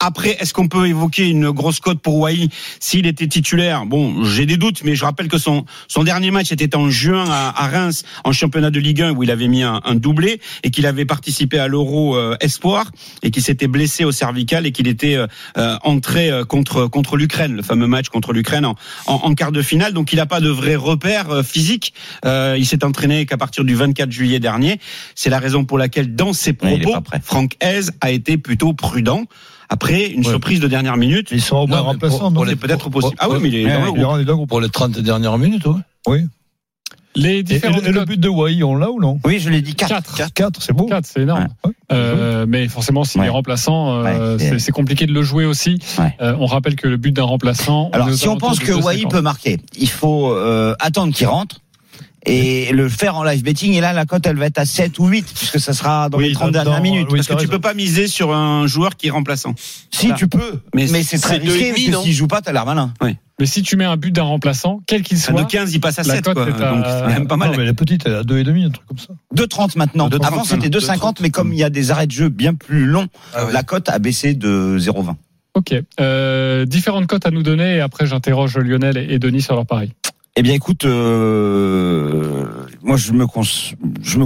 Après, 0.00 0.36
est-ce 0.38 0.54
qu'on 0.54 0.68
peut 0.68 0.86
évoquer 0.86 1.28
une 1.28 1.50
grosse 1.50 1.80
cote 1.80 1.98
pour 2.00 2.18
Wai 2.18 2.48
s'il 2.78 3.04
était 3.06 3.26
titulaire? 3.26 3.84
Bon, 3.84 4.22
j'ai 4.22 4.46
des 4.46 4.56
doutes, 4.56 4.84
mais 4.84 4.94
je 4.94 5.04
rappelle 5.04 5.26
que 5.26 5.38
son 5.38 5.64
son 5.88 6.04
dernier 6.04 6.30
match 6.30 6.52
était 6.52 6.76
en 6.76 6.88
juin 6.88 7.24
à, 7.28 7.64
à 7.64 7.66
Reims 7.66 8.04
en 8.22 8.30
championnat 8.30 8.70
de 8.70 8.78
Ligue 8.78 9.02
1 9.02 9.14
où 9.14 9.24
il 9.24 9.30
avait 9.32 9.48
mis 9.48 9.64
un, 9.64 9.80
un 9.84 9.96
doublé 9.96 10.40
et 10.62 10.70
qu'il 10.70 10.86
avait 10.86 11.04
participé 11.04 11.58
à 11.58 11.66
l'Euro 11.66 12.16
euh, 12.16 12.36
Espoir 12.40 12.92
et 13.24 13.32
qu'il 13.32 13.42
s'était 13.42 13.66
blessé 13.66 14.04
au 14.04 14.12
cervical 14.12 14.66
et 14.66 14.72
qu'il 14.72 14.86
était 14.86 15.16
euh, 15.16 15.26
euh, 15.56 15.76
entré 15.82 16.30
euh, 16.30 16.44
contre 16.44 16.86
contre 16.86 17.16
l'Ukraine, 17.16 17.56
le 17.56 17.62
fameux 17.62 17.88
match 17.88 18.08
contre 18.08 18.32
l'Ukraine 18.32 18.66
en, 18.66 18.76
en, 19.06 19.14
en 19.14 19.34
quart 19.34 19.50
de 19.50 19.62
finale. 19.62 19.94
Donc 19.94 20.12
il 20.12 20.16
n'a 20.16 20.26
pas 20.26 20.40
de 20.40 20.48
vrai 20.48 20.76
repère 20.76 21.30
euh, 21.30 21.42
physique. 21.42 21.92
Euh, 22.24 22.54
il 22.56 22.66
s'est 22.66 22.84
entraîné 22.84 23.26
qu'à 23.26 23.36
partir 23.36 23.64
du 23.64 23.74
24 23.74 24.12
juillet 24.12 24.38
dernier. 24.38 24.78
C'est 25.16 25.30
la 25.30 25.40
raison 25.40 25.64
pour 25.64 25.76
laquelle 25.76 26.14
dans 26.14 26.32
ses 26.32 26.52
propos. 26.52 26.94
Franck 27.24 27.56
Hez 27.60 27.90
a 28.00 28.12
été 28.12 28.38
plutôt 28.38 28.74
prudent. 28.74 29.24
Après 29.70 30.06
une 30.06 30.20
Ouais. 30.20 30.24
surprise 30.30 30.60
de 30.60 30.68
dernière 30.68 30.96
minute, 30.96 31.28
Ils 31.30 31.42
sont 31.42 31.56
au 31.56 31.66
moins 31.66 31.80
remplaçants, 31.80 32.18
pour- 32.18 32.30
non 32.30 32.34
pour 32.34 32.44
c'est 32.44 32.50
les- 32.52 32.56
peut-être 32.56 32.88
pour- 32.88 33.02
possible. 33.02 33.16
pour- 33.16 33.26
Ah 33.28 33.30
oui, 33.34 33.38
mais 33.42 33.48
il 33.48 33.54
est 33.56 33.64
Ouais, 33.66 33.72
dans 33.72 33.78
le 33.80 33.90
ouais, 33.90 33.98
groupe. 34.00 34.16
Il 34.16 34.20
est 34.22 34.24
dans. 34.24 34.46
Pour 34.46 34.60
les 34.60 34.68
30 34.70 34.98
dernières 34.98 35.36
minutes, 35.38 35.64
ouais. 36.06 36.24
Les 37.14 37.30
Et, 37.30 37.38
et 37.38 37.42
différentes 37.42 37.82
le, 37.82 38.04
but 38.04 38.20
de 38.20 38.28
Wai, 38.28 38.62
on 38.62 38.76
l'a 38.76 38.90
ou 38.90 39.00
non 39.00 39.18
Oui, 39.24 39.40
je 39.40 39.50
l'ai 39.50 39.60
dit 39.60 39.74
4. 39.74 40.14
4. 40.14 40.32
4, 40.34 40.62
c'est 40.62 40.72
beau. 40.72 40.86
4, 40.86 41.04
c'est 41.04 41.22
énorme. 41.22 41.48
Ouais. 41.64 41.72
Euh, 41.90 42.46
mais 42.48 42.68
forcément, 42.68 43.02
s'il 43.02 43.20
Ouais. 43.20 43.26
est 43.26 43.30
remplaçant, 43.30 44.04
euh, 44.04 44.36
Ouais, 44.36 44.58
c'est- 44.60 44.70
compliqué 44.72 45.04
de 45.06 45.12
le 45.12 45.22
jouer 45.22 45.44
aussi. 45.44 45.80
Ouais. 45.98 46.14
Euh, 46.20 46.34
on 46.38 46.46
rappelle 46.46 46.76
que 46.76 46.86
le 46.86 46.96
but 46.96 47.10
d'un 47.12 47.24
remplaçant. 47.24 47.90
Alors, 47.92 48.12
si 48.12 48.28
on 48.28 48.36
pense 48.36 48.60
que 48.60 48.70
Wai 48.72 48.98
2,50. 48.98 49.10
peut 49.10 49.20
marquer, 49.20 49.58
il 49.76 49.88
faut 49.88 50.30
euh, 50.32 50.74
attendre 50.78 51.12
qu'il 51.12 51.26
rentre 51.26 51.60
et 52.26 52.72
le 52.72 52.88
faire 52.88 53.16
en 53.16 53.24
live 53.24 53.42
betting. 53.42 53.72
Et 53.74 53.80
là, 53.80 53.92
la 53.92 54.04
cote, 54.06 54.26
elle 54.26 54.36
va 54.36 54.46
être 54.46 54.58
à 54.58 54.64
7 54.66 54.98
ou 54.98 55.06
8, 55.06 55.26
puisque 55.34 55.60
ça 55.60 55.72
sera 55.72 56.08
dans 56.08 56.18
Oui, 56.18 56.28
les 56.28 56.34
30 56.34 56.52
dans- 56.52 56.62
dernières 56.64 56.82
minutes. 56.82 57.06
oui, 57.10 57.16
Parce 57.18 57.26
que 57.28 57.32
t'as 57.32 57.38
tu 57.38 57.46
raison. 57.46 57.52
peux 57.52 57.60
pas 57.60 57.74
miser 57.74 58.06
sur 58.08 58.34
un 58.34 58.66
joueur 58.66 58.96
qui 58.96 59.06
est 59.06 59.10
remplaçant. 59.10 59.54
Si, 59.90 60.06
Voilà. 60.06 60.14
tu 60.18 60.28
peux. 60.28 60.60
Mais, 60.74 60.86
Mais 60.90 61.02
c'est 61.02 61.18
très 61.18 61.36
risqué, 61.38 61.70
demi, 61.72 61.84
parce 61.86 61.88
non 61.94 61.98
que 62.00 62.04
s'il 62.06 62.14
joue 62.14 62.26
pas, 62.28 62.40
t'as 62.42 62.52
l'air 62.52 62.66
malin. 62.66 62.92
Mais 63.40 63.46
si 63.46 63.62
tu 63.62 63.76
mets 63.76 63.84
un 63.84 63.96
but 63.96 64.10
d'un 64.12 64.24
remplaçant, 64.24 64.80
quel 64.88 65.02
qu'il 65.02 65.16
À 65.16 65.20
soit, 65.20 65.42
2,15, 65.42 65.72
il 65.72 65.78
passe 65.80 66.00
à 66.00 66.02
La 66.02 66.16
7, 66.16 66.24
cote 66.24 66.34
quoi. 66.34 66.42
à- 66.42 66.46
Donc, 66.74 66.84
c'est 66.84 67.00
quand 67.02 67.06
même 67.08 67.28
pas 67.28 67.36
Non, 67.36 67.46
mal. 67.46 67.54
mais 67.56 67.62
elle 67.62 67.68
est 67.68 67.72
petite, 67.72 68.02
elle 68.04 68.12
est 68.12 68.16
à 68.16 68.22
2,5, 68.24 68.64
un 68.64 68.70
truc 68.70 68.86
comme 68.88 68.98
ça. 68.98 69.14
2,30 69.32 69.76
maintenant. 69.76 70.08
2,30 70.08 70.26
Avant, 70.26 70.42
c'était 70.44 70.68
2,50, 70.68 71.20
mais 71.20 71.30
comme 71.30 71.52
il 71.52 71.58
y 71.60 71.62
a 71.62 71.70
des 71.70 71.92
arrêts 71.92 72.08
de 72.08 72.12
jeu 72.12 72.30
bien 72.30 72.54
plus 72.54 72.84
longs, 72.86 73.06
Ah 73.34 73.46
ouais. 73.46 73.52
la 73.52 73.62
cote 73.62 73.88
a 73.88 73.98
baissé 74.00 74.34
de 74.34 74.76
0,20. 74.78 75.16
Ok. 75.54 75.72
Euh, 76.00 76.64
différentes 76.66 77.06
cotes 77.06 77.26
à 77.26 77.30
nous 77.30 77.42
donner 77.44 77.76
et 77.76 77.80
après 77.80 78.06
j'interroge 78.06 78.58
Lionel 78.58 78.96
et 78.96 79.06
et 79.14 79.18
Denis 79.20 79.42
sur 79.42 79.54
leur 79.54 79.66
pari. 79.66 79.92
Eh 80.40 80.42
bien, 80.42 80.54
écoute, 80.54 80.84
euh, 80.84 82.44
moi, 82.84 82.96
je 82.96 83.12
me, 83.12 83.26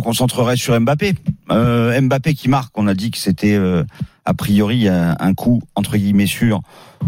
concentrerai 0.01 0.59
sur 0.59 0.79
Mbappé. 0.79 1.15
Euh, 1.51 1.99
Mbappé 2.03 2.35
qui 2.35 2.51
marque, 2.51 2.77
on 2.77 2.87
a 2.87 2.93
dit 2.93 3.11
que 3.11 3.17
c'était 3.17 3.55
euh, 3.55 3.83
a 4.25 4.35
priori 4.35 4.89
un, 4.89 5.17
un 5.19 5.35
coup 5.35 5.61
entre 5.75 5.97
guillemets 5.97 6.27
sûr. 6.27 6.61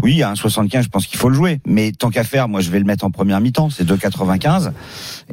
Oui, 0.03 0.21
à 0.23 0.33
1,75, 0.33 0.83
je 0.83 0.89
pense 0.89 1.07
qu'il 1.07 1.17
faut 1.17 1.29
le 1.29 1.35
jouer. 1.35 1.61
Mais 1.65 1.93
tant 1.93 2.09
qu'à 2.09 2.25
faire, 2.25 2.49
moi, 2.49 2.59
je 2.59 2.69
vais 2.69 2.79
le 2.79 2.85
mettre 2.85 3.05
en 3.05 3.11
première 3.11 3.39
mi-temps. 3.39 3.69
C'est 3.69 3.87
2,95. 3.87 4.71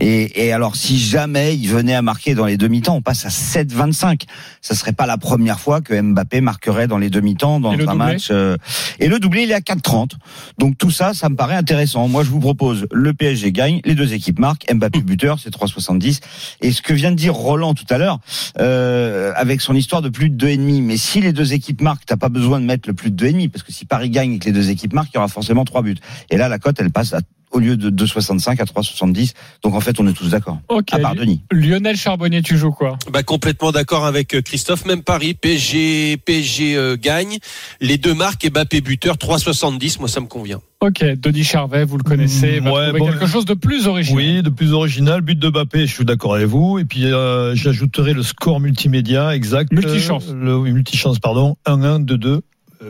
Et, 0.00 0.46
et 0.46 0.52
alors, 0.52 0.76
si 0.76 1.00
jamais 1.00 1.56
il 1.56 1.66
venait 1.68 1.96
à 1.96 2.02
marquer 2.02 2.36
dans 2.36 2.46
les 2.46 2.56
demi-temps, 2.56 2.94
on 2.94 3.02
passe 3.02 3.26
à 3.26 3.28
7,25. 3.28 4.22
Ça 4.60 4.76
serait 4.76 4.92
pas 4.92 5.06
la 5.06 5.18
première 5.18 5.58
fois 5.58 5.80
que 5.80 6.00
Mbappé 6.00 6.40
marquerait 6.40 6.86
dans 6.86 6.98
les 6.98 7.10
demi-temps 7.10 7.58
dans 7.58 7.72
un 7.72 7.94
match. 7.94 8.28
euh, 8.30 8.56
et 9.00 9.08
le 9.08 9.18
doublé, 9.18 9.42
il 9.42 9.50
est 9.50 9.54
à 9.54 9.60
4,30. 9.60 10.12
Donc 10.58 10.78
tout 10.78 10.92
ça, 10.92 11.12
ça 11.12 11.28
me 11.28 11.34
paraît 11.34 11.56
intéressant. 11.56 12.06
Moi, 12.06 12.22
je 12.22 12.30
vous 12.30 12.40
propose 12.40 12.86
le 12.92 13.12
PSG 13.12 13.50
gagne, 13.50 13.80
les 13.84 13.96
deux 13.96 14.12
équipes 14.14 14.38
marquent, 14.38 14.72
Mbappé 14.72 15.00
buteur, 15.00 15.40
c'est 15.40 15.50
3,70. 15.52 16.20
Et 16.60 16.70
ce 16.70 16.82
que 16.82 16.92
vient 16.92 17.10
de 17.10 17.16
dire 17.16 17.34
Roland 17.34 17.74
tout 17.74 17.86
à 17.90 17.98
l'heure, 17.98 18.20
euh, 18.60 19.32
avec 19.34 19.60
son 19.60 19.74
histoire 19.74 20.02
de 20.02 20.08
plus 20.08 20.30
de 20.30 20.46
2,5. 20.46 20.82
Mais 20.82 20.96
si 20.96 21.20
les 21.20 21.32
deux 21.32 21.52
équipes 21.52 21.71
marquent, 21.80 22.04
t'as 22.06 22.16
pas 22.16 22.28
besoin 22.28 22.60
de 22.60 22.66
mettre 22.66 22.88
le 22.88 22.94
plus 22.94 23.10
de 23.10 23.26
2,5 23.26 23.50
parce 23.50 23.62
que 23.62 23.72
si 23.72 23.86
Paris 23.86 24.10
gagne 24.10 24.34
et 24.34 24.38
que 24.38 24.46
les 24.46 24.52
deux 24.52 24.70
équipes 24.70 24.92
marquent, 24.92 25.10
il 25.12 25.16
y 25.16 25.18
aura 25.18 25.28
forcément 25.28 25.64
trois 25.64 25.82
buts. 25.82 25.96
Et 26.30 26.36
là, 26.36 26.48
la 26.48 26.58
cote, 26.58 26.78
elle 26.80 26.90
passe 26.90 27.14
à, 27.14 27.20
au 27.52 27.58
lieu 27.58 27.76
de 27.76 27.90
2,65 27.90 28.60
à 28.60 28.64
3,70. 28.64 29.32
Donc 29.62 29.74
en 29.74 29.80
fait, 29.80 30.00
on 30.00 30.06
est 30.06 30.12
tous 30.12 30.30
d'accord. 30.30 30.58
Ok. 30.68 30.92
À 30.92 30.98
part 30.98 31.14
Denis. 31.14 31.40
Lionel 31.52 31.96
Charbonnier, 31.96 32.42
tu 32.42 32.56
joues 32.56 32.72
quoi? 32.72 32.98
Bah 33.12 33.22
complètement 33.22 33.72
d'accord 33.72 34.04
avec 34.06 34.34
euh, 34.34 34.40
Christophe. 34.42 34.84
Même 34.86 35.02
Paris, 35.02 35.34
PSG, 35.34 36.16
PSG 36.18 36.76
euh, 36.76 36.96
gagne. 37.00 37.38
Les 37.80 37.98
deux 37.98 38.14
marques 38.14 38.44
et 38.44 38.50
Mbappé 38.50 38.80
buteur 38.80 39.16
3,70. 39.16 39.98
Moi, 40.00 40.08
ça 40.08 40.20
me 40.20 40.26
convient. 40.26 40.60
Ok. 40.80 41.04
Denis 41.04 41.44
Charvet, 41.44 41.84
vous 41.84 41.96
le 41.98 42.02
connaissez, 42.02 42.60
Mm, 42.60 42.64
va 42.64 42.72
ouais, 42.72 42.98
bon, 42.98 43.06
quelque 43.06 43.26
chose 43.26 43.44
de 43.44 43.54
plus 43.54 43.86
original. 43.86 44.16
Oui, 44.16 44.42
de 44.42 44.50
plus 44.50 44.72
original, 44.72 45.20
but 45.20 45.38
de 45.38 45.48
Mbappé, 45.48 45.86
je 45.86 45.94
suis 45.94 46.04
d'accord 46.04 46.34
avec 46.34 46.48
vous. 46.48 46.78
Et 46.78 46.84
puis 46.84 47.04
euh, 47.06 47.54
j'ajouterai 47.54 48.14
le 48.14 48.22
score 48.22 48.58
multimédia 48.60 49.34
exact. 49.34 49.72
Multichance. 49.72 50.24
Euh, 50.30 50.34
Le, 50.34 50.56
oui, 50.56 50.72
multichance, 50.72 51.18
pardon. 51.20 51.56
1-1, 51.66 52.04
2-2. 52.04 52.26
euh, 52.26 52.40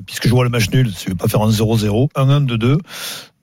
Puisque 0.06 0.26
je 0.26 0.30
vois 0.32 0.44
le 0.44 0.50
match 0.50 0.70
nul, 0.70 0.86
je 0.98 1.04
ne 1.06 1.10
veux 1.10 1.16
pas 1.16 1.28
faire 1.28 1.42
un 1.42 1.50
0-0. 1.50 2.08
1-1, 2.14 2.46
2-2. 2.46 2.78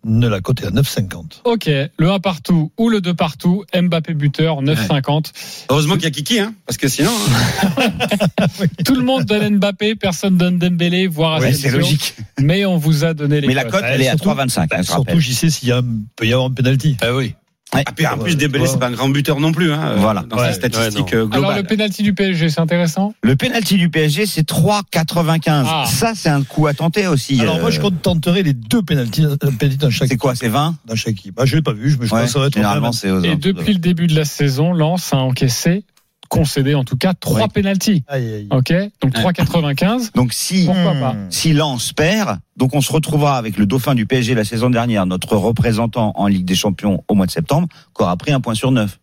Ne 0.06 0.30
la 0.30 0.40
cote 0.40 0.62
est 0.62 0.66
à 0.66 0.70
9,50. 0.72 1.42
Ok. 1.44 1.66
Le 1.68 2.10
1 2.12 2.20
partout 2.20 2.72
ou 2.78 2.88
le 2.90 3.02
2 3.02 3.14
partout. 3.14 3.66
Mbappé 3.76 4.14
buteur, 4.14 4.62
9,50. 4.64 5.32
Heureusement 5.70 5.96
qu'il 5.96 6.04
y 6.04 6.08
a 6.08 6.12
Kiki, 6.12 6.40
hein, 6.40 6.54
parce 6.66 6.78
que 6.78 6.88
sinon. 6.88 7.12
hein. 7.12 7.90
Tout 8.86 8.96
le 8.96 9.04
monde 9.04 9.26
donne 9.26 9.58
Mbappé, 9.58 9.96
personne 9.96 10.38
donne 10.38 10.58
Dembélé, 10.58 11.08
voire 11.08 11.40
Ouais, 11.42 11.52
c'est 11.54 11.70
logique. 11.70 12.16
Mais 12.40 12.66
on 12.66 12.78
vous 12.78 13.04
a 13.04 13.14
donné 13.14 13.42
les 13.42 13.48
Mais 13.48 13.54
la 13.54 13.66
cote, 13.66 13.84
elle 13.86 14.02
est 14.02 14.08
à 14.08 14.12
surtout- 14.12 14.30
3,25. 14.30 14.68
hein, 14.72 14.78
je 14.82 14.84
Surtout, 14.84 15.20
j'y 15.20 15.36
sais 15.36 15.50
s'il 15.50 15.68
y 15.70 15.72
a, 15.74 15.82
peut 16.16 16.26
y 16.26 16.32
avoir 16.34 16.48
un 16.50 16.54
penalty. 16.54 16.96
Ah 17.02 17.14
oui. 17.14 17.36
Ouais. 17.74 17.84
Ah, 17.86 17.92
puis 17.96 18.08
en 18.08 18.18
plus, 18.18 18.36
Dembélé, 18.36 18.66
c'est 18.66 18.80
pas 18.80 18.88
un 18.88 18.92
grand 18.92 19.10
buteur 19.10 19.40
non 19.40 19.52
plus, 19.52 19.72
hein, 19.72 19.90
euh, 19.92 19.96
Voilà. 19.98 20.24
dans 20.28 20.38
Ouais. 20.38 20.48
sa 20.48 20.54
statistique 20.54 21.06
Ouais, 21.12 21.16
euh, 21.18 21.28
Alors 21.32 21.56
le 21.56 21.62
penalty 21.64 22.02
du 22.02 22.14
PSG, 22.14 22.50
c'est 22.50 22.60
intéressant. 22.60 23.14
Le 23.22 23.36
penalty 23.36 23.78
du 23.78 23.90
PSG, 23.90 24.26
c'est 24.26 24.44
3,95. 24.44 25.66
Ah. 25.68 25.86
Ça, 25.86 26.14
c'est 26.16 26.30
un 26.30 26.42
coup 26.44 26.66
à 26.66 26.74
tenter 26.74 27.06
aussi. 27.06 27.40
Alors 27.40 27.58
euh, 27.58 27.62
moi, 27.62 27.70
je 27.70 27.80
contenterai 27.80 28.42
les 28.42 28.54
deux 28.54 28.82
penalties, 28.82 29.24
euh, 29.26 29.36
dans 29.80 29.90
chaque 29.92 30.08
C'est 30.08 30.18
quoi, 30.18 30.34
c'est 30.34 30.48
20 30.48 30.78
dans 30.86 30.96
chaque 30.96 31.14
équipe. 31.14 31.36
Ah, 31.40 31.46
je 31.46 31.56
l'ai 31.58 31.62
pas 31.62 31.74
vu, 31.74 31.92
je 31.92 31.98
me 32.00 32.06
je 32.08 32.14
Ouais, 32.14 32.22
pense 32.22 32.28
que 32.30 32.34
ça 32.34 32.40
va 32.40 32.48
être 32.48 33.26
Et 33.26 33.36
depuis 33.36 33.74
le 33.74 33.80
début 33.80 34.08
de 34.08 34.16
la 34.16 34.26
saison, 34.26 34.74
Lens 34.74 35.14
a 35.14 35.18
encaissé, 35.18 35.84
concédé 36.30 36.76
en 36.76 36.84
tout 36.86 36.96
cas, 36.96 37.14
trois 37.14 37.42
Ouais. 37.42 37.48
pénalties. 37.48 38.04
Aïe, 38.08 38.24
aïe, 38.26 38.34
aïe. 38.36 38.48
Ok, 38.52 38.74
donc 39.02 39.14
3,95. 39.14 40.12
Donc 40.14 40.32
si 40.34 40.66
Pourquoi 40.66 40.94
Hmm. 40.94 41.00
pas 41.02 41.16
si 41.30 41.52
Lens 41.54 41.92
perd, 41.94 42.40
donc 42.56 42.74
on 42.76 42.82
se 42.82 42.92
retrouvera 42.94 43.38
avec 43.38 43.58
le 43.58 43.66
dauphin 43.66 43.96
du 43.96 44.06
PSG 44.06 44.36
la 44.36 44.46
saison 44.46 44.70
dernière, 44.70 45.06
notre 45.06 45.36
représentant 45.36 46.14
en 46.16 46.28
Ligue 46.28 46.46
des 46.46 46.56
Champions 46.56 47.04
au 47.08 47.16
mois 47.16 47.26
de 47.26 47.32
septembre, 47.32 47.68
qui 47.96 48.04
aura 48.04 48.16
pris 48.16 48.32
un 48.32 48.40
point 48.40 48.56
sur 48.56 48.72
neuf. 48.72 49.00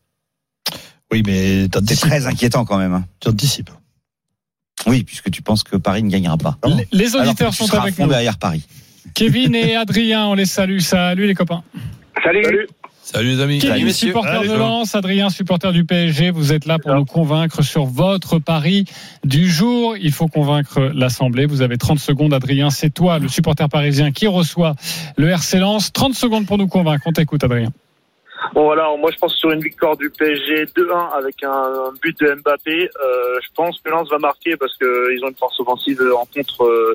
Oui, 1.12 1.23
mais 1.26 1.68
C'est 1.87 2.00
très 2.00 2.26
inquiétant 2.26 2.64
quand 2.64 2.78
même. 2.78 2.95
hein. 2.95 3.04
Tu 3.21 3.28
anticipes. 3.28 3.71
Oui, 4.87 5.02
puisque 5.04 5.30
tu 5.30 5.42
penses 5.42 5.62
que 5.62 5.76
Paris 5.76 6.02
ne 6.02 6.11
gagnera 6.11 6.37
pas. 6.37 6.59
Les- 6.64 6.87
Les 6.92 7.06
Alors 7.16 7.23
que 7.25 7.28
auditeurs 7.30 7.50
tu 7.50 7.56
sont 7.59 7.66
seras 7.66 7.78
à 7.78 7.83
avec 7.83 7.94
fond 7.96 8.05
nous. 8.05 8.11
derrière 8.11 8.38
Paris. 8.38 8.64
Kevin 9.14 9.55
et 9.55 9.74
Adrien, 9.77 10.27
on 10.27 10.35
les 10.35 10.46
salue. 10.46 10.81
Salut 10.81 11.27
les 11.27 11.35
copains. 11.35 11.62
Salut. 12.22 12.44
Salut 12.44 12.66
les 13.14 13.40
amis. 13.40 13.59
Kevin, 13.59 13.85
messieurs. 13.85 14.09
supporter 14.09 14.38
Allez, 14.38 14.49
de. 14.49 14.55
Lens, 14.55 14.95
Adrien, 14.95 15.31
supporter 15.31 15.73
du 15.73 15.85
PSG. 15.85 16.31
Vous 16.31 16.53
êtes 16.53 16.66
là 16.66 16.79
pour 16.79 16.95
nous 16.95 17.05
convaincre 17.05 17.62
sur 17.62 17.85
votre 17.85 18.38
pari 18.38 18.85
du 19.25 19.51
jour. 19.51 19.97
Il 19.97 20.12
faut 20.12 20.29
convaincre 20.29 20.90
l'Assemblée. 20.95 21.47
Vous 21.47 21.62
avez 21.62 21.79
30 21.79 21.99
secondes, 21.99 22.35
Adrien. 22.35 22.71
C'est 22.71 22.90
toi, 22.90 23.19
le 23.19 23.29
supporter 23.29 23.69
parisien, 23.69 24.12
qui 24.12 24.27
reçoit 24.27 24.75
le 25.16 25.29
RC 25.29 25.59
Lens. 25.59 25.92
30 25.92 26.14
secondes 26.14 26.47
pour 26.47 26.59
nous 26.59 26.69
convaincre. 26.69 27.05
On 27.07 27.12
t'écoute, 27.12 27.45
Adrien. 27.45 27.73
Bon 28.53 28.64
voilà, 28.64 28.88
moi 28.99 29.11
je 29.12 29.19
pense 29.19 29.35
sur 29.35 29.51
une 29.51 29.61
victoire 29.61 29.97
du 29.97 30.11
PSG 30.11 30.66
2-1 30.66 31.11
avec 31.16 31.42
un, 31.42 31.51
un 31.51 31.92
but 32.01 32.19
de 32.21 32.35
Mbappé. 32.35 32.90
Euh, 33.03 33.38
je 33.42 33.49
pense 33.55 33.81
que 33.81 33.90
Lens 33.90 34.09
va 34.11 34.19
marquer 34.19 34.57
parce 34.57 34.77
qu'ils 34.77 35.25
ont 35.25 35.29
une 35.29 35.35
force 35.35 35.59
offensive 35.61 36.01
en 36.14 36.27
contre 36.27 36.64
euh, 36.64 36.95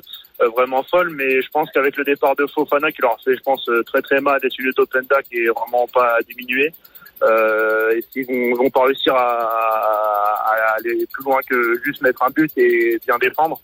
vraiment 0.56 0.82
folle, 0.82 1.10
mais 1.10 1.40
je 1.40 1.48
pense 1.50 1.70
qu'avec 1.70 1.96
le 1.96 2.04
départ 2.04 2.34
de 2.36 2.46
Fofana 2.46 2.90
qui 2.90 3.02
leur 3.02 3.16
fait, 3.22 3.36
je 3.36 3.42
pense, 3.42 3.68
euh, 3.68 3.82
très 3.84 4.02
très 4.02 4.20
mal, 4.20 4.40
et 4.42 4.50
celui 4.50 4.68
de 4.70 4.74
Topenda 4.74 5.22
qui 5.22 5.38
est 5.38 5.48
vraiment 5.48 5.86
pas 5.92 6.18
diminué, 6.28 6.72
euh, 7.22 7.92
et 7.96 8.02
s'ils 8.10 8.26
vont, 8.26 8.64
vont 8.64 8.70
pas 8.70 8.84
réussir 8.84 9.14
à, 9.14 9.58
aller 10.78 11.06
plus 11.12 11.24
loin 11.24 11.38
que 11.48 11.80
juste 11.84 12.02
mettre 12.02 12.22
un 12.22 12.30
but 12.30 12.50
et 12.56 12.98
bien 13.06 13.18
défendre? 13.18 13.60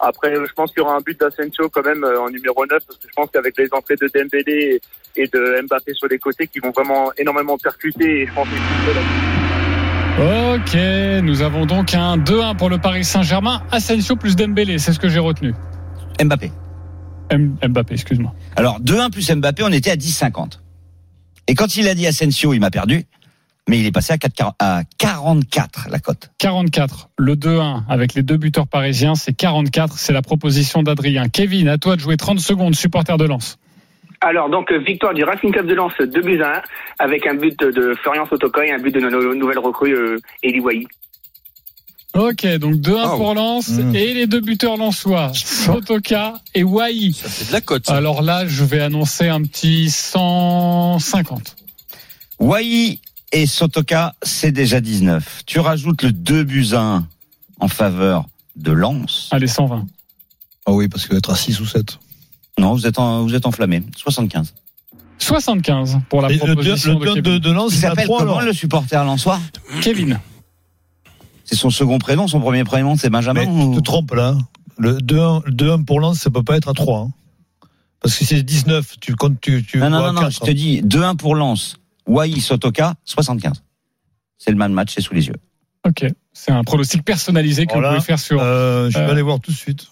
Après, 0.00 0.34
je 0.34 0.52
pense 0.52 0.72
qu'il 0.72 0.82
y 0.82 0.84
aura 0.84 0.96
un 0.96 1.00
but 1.00 1.18
d'Asensio 1.18 1.68
quand 1.68 1.84
même 1.84 2.04
euh, 2.04 2.20
en 2.20 2.28
numéro 2.28 2.64
9 2.66 2.84
parce 2.86 2.98
que 2.98 3.08
je 3.08 3.12
pense 3.14 3.30
qu'avec 3.30 3.56
les 3.56 3.68
entrées 3.72 3.96
de 3.96 4.08
Dembélé 4.12 4.80
et 5.16 5.26
de 5.26 5.62
Mbappé 5.62 5.94
sur 5.94 6.08
les 6.08 6.18
côtés 6.18 6.46
qui 6.46 6.58
vont 6.58 6.70
vraiment 6.70 7.12
énormément 7.16 7.56
percuter 7.56 8.22
et 8.22 8.26
je 8.26 8.32
pense 8.32 8.48
Ok, 10.18 11.22
nous 11.22 11.42
avons 11.42 11.66
donc 11.66 11.94
un 11.94 12.16
2-1 12.16 12.56
pour 12.56 12.70
le 12.70 12.78
Paris 12.78 13.04
Saint-Germain. 13.04 13.62
Asensio 13.70 14.16
plus 14.16 14.34
Dembélé, 14.34 14.78
c'est 14.78 14.92
ce 14.92 14.98
que 14.98 15.08
j'ai 15.08 15.20
retenu. 15.20 15.54
Mbappé. 16.22 16.50
M- 17.30 17.56
Mbappé, 17.66 17.94
excuse-moi. 17.94 18.32
Alors 18.56 18.80
2-1 18.80 19.10
plus 19.10 19.30
Mbappé, 19.30 19.62
on 19.64 19.72
était 19.72 19.90
à 19.90 19.96
10,50. 19.96 20.60
Et 21.48 21.54
quand 21.54 21.76
il 21.76 21.88
a 21.88 21.94
dit 21.94 22.06
Asensio, 22.06 22.52
il 22.54 22.60
m'a 22.60 22.70
perdu, 22.70 23.04
mais 23.68 23.78
il 23.80 23.86
est 23.86 23.92
passé 23.92 24.12
à, 24.12 24.18
4, 24.18 24.54
à 24.58 24.82
44 24.98 25.88
la 25.90 25.98
cote. 25.98 26.30
44. 26.38 27.10
Le 27.18 27.34
2-1 27.34 27.82
avec 27.88 28.14
les 28.14 28.22
deux 28.22 28.36
buteurs 28.36 28.66
parisiens, 28.68 29.14
c'est 29.14 29.32
44. 29.32 29.98
C'est 29.98 30.12
la 30.12 30.22
proposition 30.22 30.82
d'Adrien. 30.82 31.28
Kevin, 31.28 31.68
à 31.68 31.78
toi 31.78 31.96
de 31.96 32.00
jouer 32.00 32.16
30 32.16 32.38
secondes, 32.40 32.74
supporter 32.74 33.16
de 33.16 33.24
Lens. 33.24 33.58
Alors, 34.22 34.48
donc, 34.48 34.72
victoire 34.72 35.12
du 35.12 35.24
Racing 35.24 35.52
Club 35.52 35.66
de 35.66 35.74
Lens, 35.74 35.92
2 36.00 36.20
buts 36.22 36.40
à 36.42 36.58
1, 36.58 36.62
avec 37.00 37.26
un 37.26 37.34
but 37.34 37.58
de 37.60 37.94
Florian 38.02 38.24
Sotoka 38.26 38.64
et 38.64 38.72
un 38.72 38.78
but 38.78 38.92
de 38.94 39.00
nos 39.00 39.34
nouvelle 39.34 39.58
recrue, 39.58 39.92
euh, 39.94 40.18
Eli 40.42 40.58
Wahi. 40.60 40.86
Ok, 42.16 42.46
donc 42.58 42.76
2-1 42.76 43.08
Wow. 43.10 43.16
pour 43.16 43.34
Lens 43.34 43.68
Mmh. 43.68 43.94
et 43.94 44.14
les 44.14 44.26
deux 44.26 44.40
buteurs 44.40 44.76
lensois, 44.76 45.32
Sotoka 45.34 46.34
et 46.54 46.64
Wai. 46.64 47.12
Ça 47.12 47.28
fait 47.28 47.44
de 47.48 47.52
la 47.52 47.60
cote. 47.60 47.88
Alors 47.90 48.22
là, 48.22 48.46
je 48.46 48.64
vais 48.64 48.80
annoncer 48.80 49.28
un 49.28 49.42
petit 49.42 49.90
150. 49.90 51.56
Wai 52.38 53.00
et 53.32 53.46
Sotoka, 53.46 54.14
c'est 54.22 54.52
déjà 54.52 54.80
19. 54.80 55.42
Tu 55.46 55.58
rajoutes 55.60 56.02
le 56.02 56.12
2 56.12 56.44
buts 56.44 56.68
à 56.72 56.80
1 56.80 57.06
en 57.60 57.68
faveur 57.68 58.26
de 58.56 58.72
Lens. 58.72 59.28
Allez, 59.32 59.46
120. 59.46 59.86
Ah 60.66 60.72
oui, 60.72 60.88
parce 60.88 61.04
qu'il 61.04 61.12
va 61.12 61.18
être 61.18 61.30
à 61.30 61.36
6 61.36 61.60
ou 61.60 61.66
7. 61.66 61.98
Non, 62.58 62.72
vous 62.74 62.86
êtes, 62.86 62.98
en, 62.98 63.22
vous 63.22 63.34
êtes 63.34 63.46
enflammé. 63.46 63.82
75. 63.96 64.54
75 65.18 65.98
pour 66.08 66.22
la 66.22 66.28
Et 66.30 66.34
le 66.34 66.38
proposition 66.38 66.98
le 66.98 66.98
de, 66.98 67.04
deux 67.04 67.14
Kevin. 67.14 67.32
de, 67.34 67.38
de 67.38 67.50
Lens, 67.52 67.72
Il 67.72 67.76
c'est 67.76 67.86
s'appelle 67.88 68.04
3 68.06 68.18
comment 68.20 68.32
alors 68.32 68.46
le 68.46 68.52
supporter 68.52 69.02
lensois? 69.04 69.40
Kevin. 69.82 70.18
C'est 71.46 71.54
son 71.56 71.70
second 71.70 71.98
prénom, 71.98 72.26
son 72.28 72.40
premier 72.40 72.64
prénom, 72.64 72.96
c'est 72.96 73.08
Benjamin 73.08 73.40
Mais 73.40 73.46
tu 73.46 73.52
ou- 73.68 73.74
te 73.76 73.80
trompes 73.80 74.12
là. 74.12 74.34
hein. 74.36 74.38
Le 74.78 74.98
2-1 74.98 75.42
le 75.46 75.52
2-1 75.52 75.84
pour 75.84 76.00
Lens, 76.00 76.18
ça 76.18 76.28
peut 76.30 76.42
pas 76.42 76.56
être 76.56 76.68
à 76.68 76.74
3. 76.74 77.00
hein. 77.00 77.10
Parce 78.00 78.18
que 78.18 78.24
c'est 78.26 78.42
19. 78.42 78.96
Tu 79.00 79.14
comptes, 79.14 79.40
tu, 79.40 79.64
tu 79.64 79.78
Non, 79.78 79.88
non, 79.88 80.00
non, 80.00 80.12
non, 80.12 80.20
quatre, 80.22 80.32
je 80.32 80.40
te 80.40 80.50
dis 80.50 80.82
2-1 80.82 81.16
pour 81.16 81.34
Lens. 81.34 81.76
Wai, 82.06 82.38
Sotoka, 82.40 82.94
75. 83.04 83.62
C'est 84.38 84.50
le 84.50 84.56
man 84.56 84.72
match, 84.72 84.92
c'est 84.94 85.00
sous 85.00 85.14
les 85.14 85.26
yeux. 85.28 85.34
Ok. 85.86 86.04
C'est 86.32 86.52
un 86.52 86.62
pronostic 86.64 87.04
personnalisé 87.04 87.64
que 87.66 87.72
Voilà. 87.72 87.88
vous 87.90 87.94
pouvez 87.96 88.04
faire 88.06 88.18
sur 88.18 88.40
Euh, 88.42 88.90
je 88.90 88.98
vais 88.98 89.04
Euh, 89.04 89.10
aller 89.12 89.22
voir 89.22 89.40
tout 89.40 89.50
de 89.50 89.56
suite. 89.56 89.86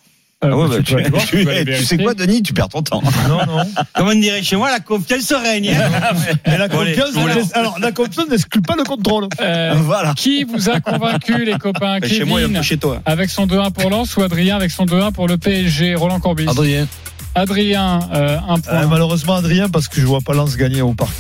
Ah 0.53 0.57
ouais, 0.57 0.83
tu 0.83 0.95
bah, 0.95 1.03
voir, 1.11 1.23
tu 1.27 1.85
sais 1.85 1.99
quoi, 1.99 2.15
Denis 2.15 2.43
Tu 2.43 2.53
perds 2.53 2.69
ton 2.69 2.83
temps. 2.83 3.03
Non, 3.29 3.39
non. 3.47 3.63
Comme 3.95 4.09
on 4.09 4.15
dirait 4.15 4.43
chez 4.43 4.57
moi, 4.57 4.71
la 4.71 4.81
confiance 4.81 5.23
se 5.23 5.35
règne. 5.35 5.75
Mais 6.47 6.59
la 6.59 6.69
confiance, 6.69 7.11
alors, 7.55 7.79
la 7.81 7.93
confiance 7.93 8.29
n'exclut 8.29 8.63
pas 8.63 8.75
le 8.77 8.85
contrôle. 8.85 9.29
Euh, 9.41 9.75
Voilà. 9.77 10.15
Qui 10.15 10.45
vous 10.45 10.69
a 10.69 10.81
convaincu, 10.81 11.45
les 11.45 11.55
copains? 11.59 11.99
Chez 12.07 12.25
moi, 12.25 12.41
il 12.43 12.53
y 12.53 12.57
a 12.57 12.63
chez 12.63 12.77
toi. 12.77 13.01
avec 13.07 13.31
son 13.31 13.47
2-1 13.47 13.71
pour 13.73 13.91
Lens 13.91 14.17
ou 14.17 14.23
Adrien 14.23 14.57
avec 14.57 14.71
son 14.71 14.85
2-1 14.87 15.13
pour 15.13 15.29
le 15.29 15.37
PSG 15.39 15.95
Roland 15.95 16.21
Courbis. 16.21 16.47
Adrien. 16.49 16.87
Adrien, 17.35 17.99
euh, 18.15 18.39
un 18.49 18.61
point. 18.61 18.73
Euh, 18.75 18.87
malheureusement, 18.89 19.35
Adrien, 19.35 19.69
parce 19.69 19.89
que 19.89 20.01
je 20.01 20.07
vois 20.07 20.21
pas 20.21 20.35
Lens 20.35 20.57
gagner 20.57 20.83
au 20.83 20.95
parc. 20.95 21.11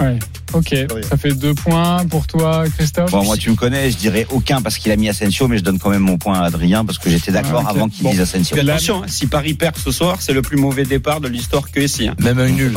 Ouais. 0.00 0.18
Ok, 0.54 0.74
ça 1.08 1.16
fait 1.16 1.32
deux 1.34 1.54
points 1.54 2.04
pour 2.06 2.26
toi, 2.26 2.64
Christophe. 2.76 3.10
Bon, 3.10 3.24
moi, 3.24 3.36
tu 3.36 3.50
me 3.50 3.56
connais, 3.56 3.90
je 3.90 3.96
dirais 3.96 4.26
aucun 4.30 4.60
parce 4.60 4.78
qu'il 4.78 4.92
a 4.92 4.96
mis 4.96 5.08
Asensio, 5.08 5.48
mais 5.48 5.58
je 5.58 5.62
donne 5.62 5.78
quand 5.78 5.90
même 5.90 6.02
mon 6.02 6.18
point 6.18 6.40
à 6.40 6.44
Adrien 6.46 6.84
parce 6.84 6.98
que 6.98 7.08
j'étais 7.10 7.32
d'accord 7.32 7.62
Ah, 7.66 7.70
avant 7.70 7.88
qu'il 7.88 8.02
Bon. 8.04 8.10
dise 8.10 8.20
Asensio. 8.20 8.56
Attention, 8.58 9.02
hein, 9.02 9.06
si 9.08 9.26
Paris 9.26 9.54
perd 9.54 9.76
ce 9.78 9.90
soir, 9.90 10.16
c'est 10.20 10.32
le 10.32 10.42
plus 10.42 10.56
mauvais 10.56 10.84
départ 10.84 11.20
de 11.20 11.28
l'histoire 11.28 11.70
que 11.70 11.80
ici. 11.80 12.08
hein. 12.08 12.14
Même 12.20 12.38
un 12.38 12.48
nul. 12.48 12.72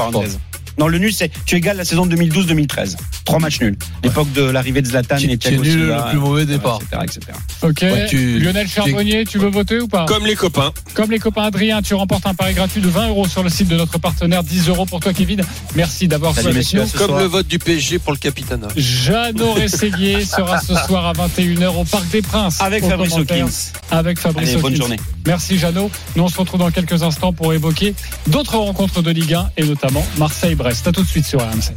Non, 0.77 0.87
le 0.87 0.97
nul, 0.97 1.13
c'est 1.13 1.31
tu 1.45 1.55
égales 1.55 1.77
la 1.77 1.85
saison 1.85 2.05
2012-2013. 2.05 2.97
Trois 3.23 3.39
matchs 3.39 3.61
nuls. 3.61 3.77
L'époque 4.03 4.31
de 4.33 4.41
l'arrivée 4.43 4.81
de 4.81 4.87
Zlatan 4.87 5.17
Tu- 5.17 5.31
et 5.31 5.37
Thiago 5.37 5.63
nul, 5.63 5.71
Silva, 5.71 6.03
le 6.05 6.09
plus 6.11 6.19
mauvais 6.19 6.45
départ. 6.45 6.79
etc., 6.81 7.01
etc. 7.03 7.37
Ok, 7.61 7.77
Ouais, 7.81 8.05
tu- 8.07 8.39
Lionel 8.39 8.67
Charbonnier, 8.67 9.25
tu 9.25 9.37
veux 9.39 9.49
voter 9.49 9.79
ou 9.79 9.87
pas? 9.87 10.05
Comme 10.05 10.25
les 10.25 10.35
copains. 10.35 10.71
Comme 10.93 11.11
les 11.11 11.19
copains 11.19 11.43
Adrien, 11.43 11.81
tu 11.81 11.93
remportes 11.93 12.25
un 12.25 12.33
pari 12.33 12.53
gratuit 12.53 12.81
de 12.81 12.89
20 12.89 13.07
euros 13.09 13.27
sur 13.27 13.41
le 13.43 13.49
site 13.49 13.67
de 13.67 13.75
notre 13.77 13.97
partenaire, 13.99 14.43
10 14.43 14.67
euros 14.69 14.85
pour 14.85 14.99
toi 14.99 15.13
Kevin. 15.13 15.41
Merci 15.75 16.07
d'avoir 16.07 16.33
Salut, 16.35 16.47
joué 16.51 16.57
avec 16.57 16.73
nous. 16.73 16.97
Comme 16.97 17.07
soir. 17.07 17.19
le 17.19 17.25
vote 17.25 17.47
du 17.47 17.57
PSG 17.59 17.99
pour 17.99 18.11
le 18.11 18.17
capitana. 18.17 18.67
Jeannot 18.75 19.53
Rességuier 19.55 20.23
sera 20.25 20.59
ce 20.59 20.75
soir 20.75 21.05
à 21.05 21.13
21h 21.13 21.75
au 21.77 21.85
Parc 21.85 22.07
des 22.09 22.21
Princes. 22.21 22.61
Avec 22.61 22.83
Fabrice. 22.85 23.13
Hawkins. 23.15 23.47
Avec 23.91 24.19
Fabrice 24.19 24.49
Allez, 24.51 24.61
bonne 24.61 24.75
journée. 24.75 24.97
Merci 25.25 25.57
Jeannot. 25.57 25.89
Nous 26.15 26.23
on 26.23 26.27
se 26.27 26.37
retrouve 26.37 26.59
dans 26.59 26.71
quelques 26.71 27.01
instants 27.01 27.33
pour 27.33 27.53
évoquer 27.53 27.95
d'autres 28.27 28.57
rencontres 28.57 29.01
de 29.01 29.11
Ligue 29.11 29.33
1 29.33 29.49
et 29.57 29.63
notamment 29.63 30.05
Marseille-Brest. 30.17 30.64
À 30.65 30.73
tout 30.73 31.03
de 31.03 31.07
suite 31.07 31.27
sur 31.27 31.39
RMC. 31.41 31.75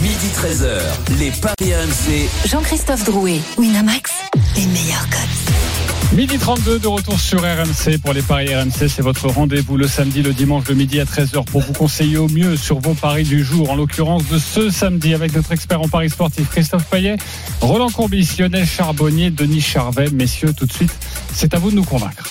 Midi 0.00 0.28
13h, 0.32 1.18
les 1.18 1.32
Paris 1.32 1.74
RMC. 1.74 2.48
Jean-Christophe 2.48 3.04
Drouet, 3.04 3.40
Winamax, 3.58 4.12
les 4.54 4.66
meilleurs 4.66 5.08
codes. 5.10 6.16
Midi 6.16 6.38
32 6.38 6.78
de 6.78 6.86
retour 6.86 7.18
sur 7.18 7.40
RMC 7.40 7.98
pour 8.00 8.12
les 8.12 8.22
paris 8.22 8.54
RMC. 8.54 8.88
C'est 8.88 9.02
votre 9.02 9.26
rendez-vous 9.26 9.76
le 9.76 9.88
samedi, 9.88 10.22
le 10.22 10.32
dimanche 10.32 10.62
de 10.64 10.74
midi 10.74 11.00
à 11.00 11.04
13h 11.04 11.44
pour 11.46 11.62
vous 11.62 11.72
conseiller 11.72 12.16
au 12.16 12.28
mieux 12.28 12.56
sur 12.56 12.78
vos 12.78 12.94
paris 12.94 13.24
du 13.24 13.42
jour. 13.42 13.68
En 13.70 13.74
l'occurrence 13.74 14.24
de 14.28 14.38
ce 14.38 14.70
samedi 14.70 15.12
avec 15.12 15.34
notre 15.34 15.50
expert 15.50 15.80
en 15.80 15.88
paris 15.88 16.10
sportif 16.10 16.48
Christophe 16.50 16.84
Payet, 16.84 17.16
Roland 17.60 17.90
Courbis, 17.90 18.36
Lionel 18.38 18.66
Charbonnier, 18.66 19.30
Denis 19.30 19.60
Charvet. 19.60 20.10
Messieurs, 20.10 20.52
tout 20.56 20.66
de 20.66 20.72
suite, 20.72 20.94
c'est 21.32 21.54
à 21.54 21.58
vous 21.58 21.72
de 21.72 21.76
nous 21.76 21.84
convaincre. 21.84 22.30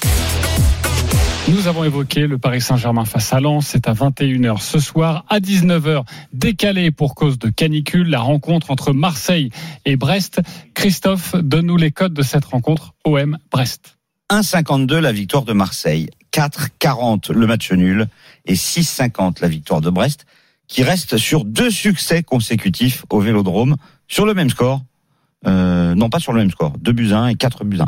Nous 1.49 1.67
avons 1.67 1.83
évoqué 1.83 2.25
le 2.25 2.37
Paris 2.37 2.61
Saint-Germain 2.61 3.03
face 3.03 3.33
à 3.33 3.41
Lens. 3.41 3.67
C'est 3.67 3.89
à 3.89 3.93
21h 3.93 4.61
ce 4.61 4.79
soir. 4.79 5.25
À 5.27 5.39
19h, 5.41 6.05
décalé 6.31 6.89
pour 6.89 7.15
cause 7.15 7.37
de 7.37 7.49
canicule, 7.49 8.07
la 8.09 8.21
rencontre 8.21 8.71
entre 8.71 8.93
Marseille 8.93 9.49
et 9.83 9.97
Brest. 9.97 10.41
Christophe, 10.73 11.35
donne-nous 11.35 11.75
les 11.75 11.91
codes 11.91 12.13
de 12.13 12.21
cette 12.21 12.45
rencontre 12.45 12.93
OM-Brest. 13.03 13.97
1,52 14.31 14.99
la 14.99 15.11
victoire 15.11 15.43
de 15.43 15.51
Marseille, 15.51 16.09
4,40 16.31 17.33
le 17.33 17.45
match 17.45 17.73
nul 17.73 18.07
et 18.45 18.53
6,50 18.53 19.41
la 19.41 19.49
victoire 19.49 19.81
de 19.81 19.89
Brest, 19.89 20.25
qui 20.67 20.81
reste 20.81 21.17
sur 21.17 21.43
deux 21.43 21.69
succès 21.69 22.23
consécutifs 22.23 23.03
au 23.09 23.19
Vélodrome 23.19 23.75
sur 24.07 24.25
le 24.25 24.33
même 24.33 24.49
score. 24.49 24.81
Euh, 25.45 25.93
non, 25.93 26.09
pas 26.09 26.19
sur 26.19 26.31
le 26.31 26.39
même 26.39 26.51
score, 26.51 26.71
2 26.79 26.91
buts 26.93 27.11
1 27.11 27.27
et 27.27 27.35
4 27.35 27.65
buts 27.65 27.81
1. 27.81 27.85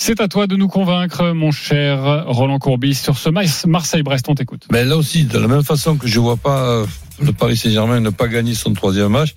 C'est 0.00 0.20
à 0.20 0.28
toi 0.28 0.46
de 0.46 0.54
nous 0.54 0.68
convaincre, 0.68 1.32
mon 1.32 1.50
cher 1.50 2.24
Roland 2.28 2.60
Courbis, 2.60 2.94
sur 2.94 3.18
ce 3.18 3.30
Marseille-Brest. 3.66 4.26
On 4.28 4.34
t'écoute. 4.36 4.62
Mais 4.70 4.84
là 4.84 4.96
aussi, 4.96 5.24
de 5.24 5.36
la 5.38 5.48
même 5.48 5.64
façon 5.64 5.96
que 5.96 6.06
je 6.06 6.20
vois 6.20 6.36
pas 6.36 6.62
euh, 6.68 6.86
le 7.20 7.32
Paris 7.32 7.56
Saint-Germain 7.56 7.98
ne 7.98 8.10
pas 8.10 8.28
gagner 8.28 8.54
son 8.54 8.72
troisième 8.74 9.08
match, 9.08 9.34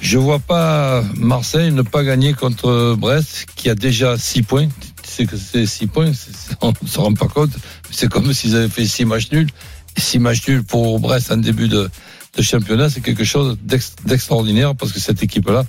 je 0.00 0.18
vois 0.18 0.38
pas 0.38 1.02
Marseille 1.16 1.72
ne 1.72 1.82
pas 1.82 2.04
gagner 2.04 2.32
contre 2.32 2.94
Brest, 2.96 3.46
qui 3.56 3.68
a 3.68 3.74
déjà 3.74 4.16
six 4.16 4.42
points. 4.44 4.68
Tu 5.02 5.10
sais 5.10 5.26
que 5.26 5.36
c'est 5.36 5.66
six 5.66 5.88
points, 5.88 6.12
c'est- 6.12 6.56
on 6.60 6.72
ne 6.80 6.88
se 6.88 7.00
rend 7.00 7.12
pas 7.14 7.26
compte. 7.26 7.50
C'est 7.90 8.08
comme 8.08 8.32
s'ils 8.32 8.54
avaient 8.54 8.68
fait 8.68 8.86
six 8.86 9.04
matchs 9.04 9.32
nuls. 9.32 9.48
Et 9.96 10.00
Six 10.00 10.20
matchs 10.20 10.46
nuls 10.46 10.62
pour 10.62 11.00
Brest 11.00 11.32
en 11.32 11.38
début 11.38 11.66
de, 11.68 11.90
championnat, 12.38 12.88
c'est 12.88 13.00
quelque 13.00 13.24
chose 13.24 13.58
d'ex- 13.64 13.96
d'extraordinaire 14.04 14.76
parce 14.76 14.92
que 14.92 15.00
cette 15.00 15.22
équipe-là 15.24 15.64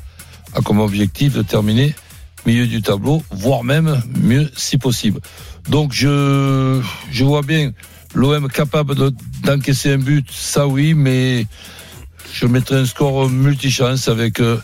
a 0.53 0.61
comme 0.61 0.79
objectif 0.81 1.33
de 1.33 1.41
terminer 1.41 1.95
milieu 2.47 2.65
du 2.67 2.81
tableau, 2.81 3.21
voire 3.31 3.63
même 3.63 4.01
mieux 4.29 4.49
si 4.55 4.77
possible. 4.77 5.19
Donc 5.69 5.91
je, 5.93 6.81
je 7.11 7.23
vois 7.23 7.41
bien 7.43 7.71
l'OM 8.15 8.47
capable 8.47 8.95
de- 8.95 9.13
d'encaisser 9.43 9.91
un 9.93 9.97
but, 9.99 10.25
ça 10.31 10.65
oui, 10.65 10.93
mais 10.93 11.45
je 12.33 12.45
mettrai 12.47 12.77
un 12.77 12.85
score 12.85 13.29
multichance 13.29 14.07
avec 14.07 14.39
euh, 14.39 14.57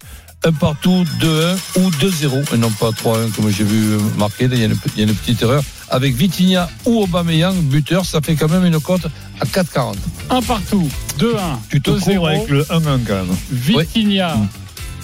un 0.45 0.51
partout, 0.53 1.05
2-1 1.21 1.57
ou 1.79 1.89
2-0, 1.91 2.53
et 2.53 2.57
non 2.57 2.71
pas 2.71 2.89
3-1 2.91 3.31
comme 3.35 3.49
j'ai 3.51 3.63
vu 3.63 3.97
marqué, 4.17 4.45
il 4.51 4.57
y, 4.57 4.63
a 4.63 4.65
une, 4.65 4.75
il 4.95 5.01
y 5.01 5.05
a 5.05 5.07
une 5.09 5.15
petite 5.15 5.41
erreur. 5.41 5.63
Avec 5.89 6.15
Vitinha 6.15 6.69
ou 6.85 7.01
Aubameyang, 7.03 7.55
buteur, 7.63 8.05
ça 8.05 8.19
fait 8.21 8.35
quand 8.35 8.49
même 8.49 8.65
une 8.65 8.79
cote 8.79 9.05
à 9.39 9.45
4,40. 9.45 9.95
Un 10.31 10.41
partout, 10.41 10.89
2-1, 11.19 11.35
Tu 11.69 11.81
te 11.81 11.91
2-0. 11.91 12.15
cours 12.15 12.27
avec 12.27 12.49
le 12.49 12.63
1-1 12.63 12.83
quand 13.07 13.13
même. 13.25 13.35
Vitinha 13.51 14.37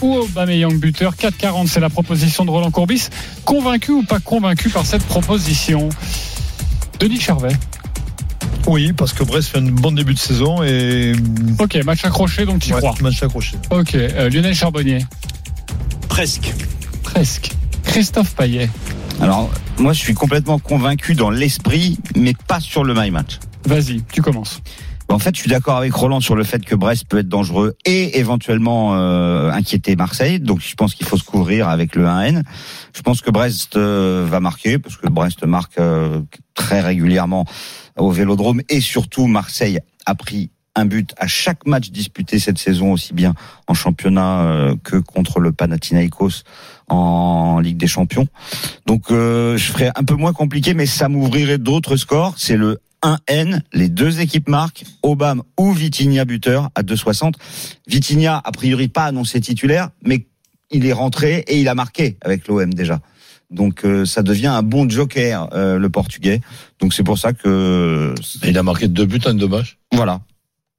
ou 0.01 0.15
Aubameyang 0.15 0.77
buteur, 0.79 1.15
4,40, 1.15 1.67
c'est 1.67 1.79
la 1.79 1.89
proposition 1.89 2.45
de 2.45 2.51
Roland 2.51 2.71
Courbis. 2.71 3.09
Convaincu 3.45 3.91
ou 3.91 4.03
pas 4.03 4.19
convaincu 4.19 4.69
par 4.69 4.85
cette 4.85 5.03
proposition? 5.03 5.89
Denis 6.99 7.19
Charvet. 7.19 7.53
Oui, 8.67 8.93
parce 8.93 9.13
que 9.13 9.23
Brest 9.23 9.49
fait 9.49 9.57
un 9.59 9.63
bon 9.71 9.91
début 9.91 10.13
de 10.13 10.19
saison 10.19 10.61
et. 10.63 11.13
Ok, 11.59 11.75
match 11.85 12.03
accroché, 12.05 12.45
donc 12.45 12.59
tu 12.61 12.73
Ouais, 12.73 12.79
crois. 12.79 12.93
match 13.01 13.23
accroché. 13.23 13.55
Ok, 13.71 13.95
euh, 13.95 14.29
Lionel 14.29 14.53
Charbonnier. 14.53 15.05
Presque. 16.07 16.53
Presque. 17.03 17.51
Christophe 17.83 18.35
Payet. 18.35 18.69
Alors, 19.21 19.49
moi, 19.77 19.93
je 19.93 19.99
suis 19.99 20.13
complètement 20.13 20.59
convaincu 20.59 21.15
dans 21.15 21.29
l'esprit, 21.29 21.97
mais 22.15 22.33
pas 22.47 22.59
sur 22.59 22.83
le 22.83 22.93
my 22.93 23.11
match. 23.11 23.39
Vas-y, 23.65 24.03
tu 24.11 24.21
commences. 24.21 24.61
En 25.11 25.17
fait, 25.17 25.35
je 25.35 25.41
suis 25.41 25.49
d'accord 25.49 25.77
avec 25.77 25.91
Roland 25.91 26.19
sur 26.19 26.35
le 26.35 26.43
fait 26.43 26.63
que 26.63 26.75
Brest 26.75 27.05
peut 27.09 27.17
être 27.17 27.27
dangereux 27.27 27.75
et 27.83 28.19
éventuellement 28.19 28.95
euh, 28.95 29.49
inquiéter 29.49 29.95
Marseille. 29.95 30.39
Donc, 30.39 30.61
je 30.61 30.75
pense 30.75 30.93
qu'il 30.93 31.07
faut 31.07 31.17
se 31.17 31.23
couvrir 31.23 31.67
avec 31.67 31.95
le 31.95 32.05
1N. 32.05 32.43
Je 32.93 33.01
pense 33.01 33.21
que 33.21 33.31
Brest 33.31 33.75
euh, 33.75 34.25
va 34.29 34.39
marquer 34.39 34.77
parce 34.77 34.97
que 34.97 35.07
Brest 35.07 35.43
marque 35.45 35.79
euh, 35.79 36.21
très 36.53 36.81
régulièrement 36.81 37.45
au 37.97 38.11
Vélodrome 38.11 38.61
et 38.69 38.81
surtout 38.81 39.25
Marseille 39.25 39.79
a 40.05 40.13
pris 40.13 40.51
un 40.75 40.85
but 40.85 41.13
à 41.17 41.27
chaque 41.27 41.65
match 41.65 41.89
disputé 41.91 42.39
cette 42.39 42.57
saison, 42.57 42.93
aussi 42.93 43.13
bien 43.13 43.33
en 43.67 43.73
championnat 43.73 44.41
euh, 44.41 44.75
que 44.83 44.97
contre 44.97 45.39
le 45.39 45.51
Panathinaikos 45.51 46.43
en 46.87 47.59
Ligue 47.59 47.77
des 47.77 47.87
Champions. 47.87 48.27
Donc, 48.85 49.11
euh, 49.11 49.57
je 49.57 49.71
ferai 49.71 49.89
un 49.95 50.03
peu 50.03 50.15
moins 50.15 50.33
compliqué, 50.33 50.73
mais 50.73 50.85
ça 50.85 51.09
m'ouvrirait 51.09 51.57
d'autres 51.57 51.97
scores. 51.97 52.35
C'est 52.37 52.57
le 52.57 52.79
1N, 53.03 53.61
les 53.73 53.89
deux 53.89 54.19
équipes 54.19 54.49
marquent, 54.49 54.83
Obama 55.03 55.43
ou 55.57 55.71
Vitinha 55.71 56.25
buteur 56.25 56.69
à 56.75 56.83
2,60. 56.83 57.33
Vitinha, 57.87 58.41
a 58.43 58.51
priori 58.51 58.87
pas 58.87 59.05
annoncé 59.05 59.39
titulaire, 59.41 59.89
mais 60.03 60.27
il 60.71 60.85
est 60.85 60.93
rentré 60.93 61.43
et 61.47 61.59
il 61.59 61.67
a 61.67 61.75
marqué 61.75 62.17
avec 62.21 62.47
l'OM 62.47 62.73
déjà. 62.73 62.99
Donc 63.49 63.83
euh, 63.83 64.05
ça 64.05 64.21
devient 64.21 64.47
un 64.47 64.61
bon 64.61 64.87
joker, 64.87 65.49
euh, 65.53 65.79
le 65.79 65.89
portugais. 65.89 66.41
Donc 66.79 66.93
c'est 66.93 67.03
pour 67.03 67.17
ça 67.17 67.33
que... 67.33 68.13
Mais 68.43 68.49
il 68.49 68.57
a 68.57 68.63
marqué 68.63 68.87
deux 68.87 69.05
buts 69.05 69.21
en 69.25 69.33
deux 69.33 69.47
matchs. 69.47 69.77
Voilà. 69.91 70.21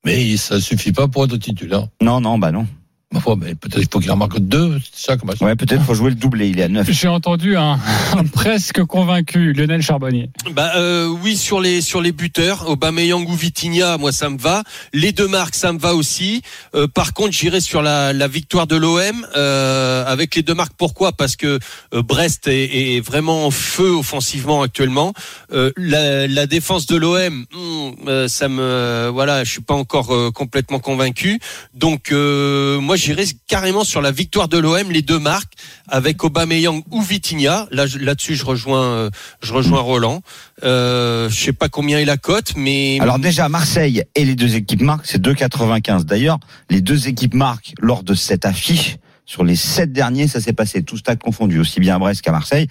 Mais 0.04 0.36
ça 0.36 0.60
suffit 0.60 0.92
pas 0.92 1.08
pour 1.08 1.24
être 1.24 1.36
titulaire. 1.36 1.88
Non, 2.00 2.20
non, 2.20 2.38
bah 2.38 2.52
non. 2.52 2.66
Ma 3.12 3.18
foi, 3.18 3.34
mais 3.34 3.56
peut-être 3.56 3.82
il 3.82 3.88
faut 3.92 3.98
qu'il 3.98 4.12
en 4.12 4.16
marque 4.16 4.38
deux 4.38 4.78
chaque 4.96 5.24
match. 5.24 5.40
Ouais, 5.40 5.56
peut-être 5.56 5.82
faut 5.82 5.94
jouer 5.94 6.10
le 6.10 6.14
doublé, 6.14 6.48
il 6.48 6.60
est 6.60 6.62
à 6.62 6.68
9. 6.68 6.88
J'ai 6.92 7.08
entendu 7.08 7.56
un, 7.56 7.76
un 8.16 8.24
presque 8.24 8.84
convaincu, 8.84 9.52
Lionel 9.52 9.82
Charbonnier. 9.82 10.30
Bah 10.52 10.70
euh, 10.76 11.08
oui 11.08 11.36
sur 11.36 11.60
les 11.60 11.80
sur 11.80 12.00
les 12.00 12.12
buteurs, 12.12 12.70
Aubameyang 12.70 13.28
ou 13.28 13.34
Vitinha, 13.34 13.98
moi 13.98 14.12
ça 14.12 14.30
me 14.30 14.38
va. 14.38 14.62
Les 14.92 15.10
deux 15.10 15.26
marques 15.26 15.56
ça 15.56 15.72
me 15.72 15.80
va 15.80 15.96
aussi. 15.96 16.42
Euh, 16.76 16.86
par 16.86 17.12
contre, 17.12 17.32
j'irai 17.32 17.60
sur 17.60 17.82
la, 17.82 18.12
la 18.12 18.28
victoire 18.28 18.68
de 18.68 18.76
l'OM 18.76 19.26
euh, 19.36 20.04
avec 20.06 20.36
les 20.36 20.42
deux 20.42 20.54
marques. 20.54 20.74
Pourquoi? 20.78 21.10
Parce 21.10 21.34
que 21.34 21.58
euh, 21.92 22.02
Brest 22.04 22.46
est, 22.46 22.94
est 22.94 23.00
vraiment 23.00 23.44
en 23.44 23.50
feu 23.50 23.90
offensivement 23.90 24.62
actuellement. 24.62 25.14
Euh, 25.52 25.72
la, 25.76 26.28
la 26.28 26.46
défense 26.46 26.86
de 26.86 26.94
l'OM, 26.94 27.44
hmm, 27.52 27.90
euh, 28.06 28.28
ça 28.28 28.48
me 28.48 29.10
voilà, 29.12 29.42
je 29.42 29.50
suis 29.50 29.62
pas 29.62 29.74
encore 29.74 30.14
euh, 30.14 30.30
complètement 30.30 30.78
convaincu. 30.78 31.40
Donc 31.74 32.12
euh, 32.12 32.78
moi 32.78 32.94
j'irai 33.00 33.24
carrément 33.48 33.82
sur 33.82 34.00
la 34.00 34.12
victoire 34.12 34.48
de 34.48 34.58
l'OM, 34.58 34.90
les 34.90 35.02
deux 35.02 35.18
marques 35.18 35.54
avec 35.88 36.22
Aubameyang 36.22 36.82
ou 36.90 37.00
Vitinha. 37.00 37.66
Là 37.70 37.86
là-dessus 37.98 38.36
je 38.36 38.44
rejoins 38.44 38.84
euh, 38.84 39.10
je 39.42 39.52
rejoins 39.52 39.80
Roland. 39.80 40.22
Euh, 40.62 41.28
je 41.30 41.44
sais 41.44 41.52
pas 41.52 41.68
combien 41.68 41.98
est 41.98 42.04
la 42.04 42.18
cote, 42.18 42.52
mais 42.56 42.98
Alors 43.00 43.18
déjà, 43.18 43.48
Marseille 43.48 44.04
et 44.14 44.24
les 44.24 44.34
deux 44.34 44.54
équipes 44.54 44.82
marquent, 44.82 45.06
c'est 45.06 45.20
2,95. 45.20 46.04
D'ailleurs, 46.04 46.38
les 46.68 46.80
deux 46.80 47.08
équipes 47.08 47.34
marquent 47.34 47.72
lors 47.80 48.02
de 48.02 48.14
cette 48.14 48.44
affiche 48.44 48.96
Sur 49.24 49.44
les 49.44 49.56
sept 49.56 49.92
derniers, 49.92 50.28
ça 50.28 50.40
s'est 50.40 50.52
passé 50.52 50.82
tout 50.82 50.98
stade 50.98 51.20
confondu, 51.22 51.58
aussi 51.58 51.80
bien 51.80 51.96
à 51.96 51.98
Brest 51.98 52.20
qu'à 52.20 52.32
Marseille. 52.32 52.66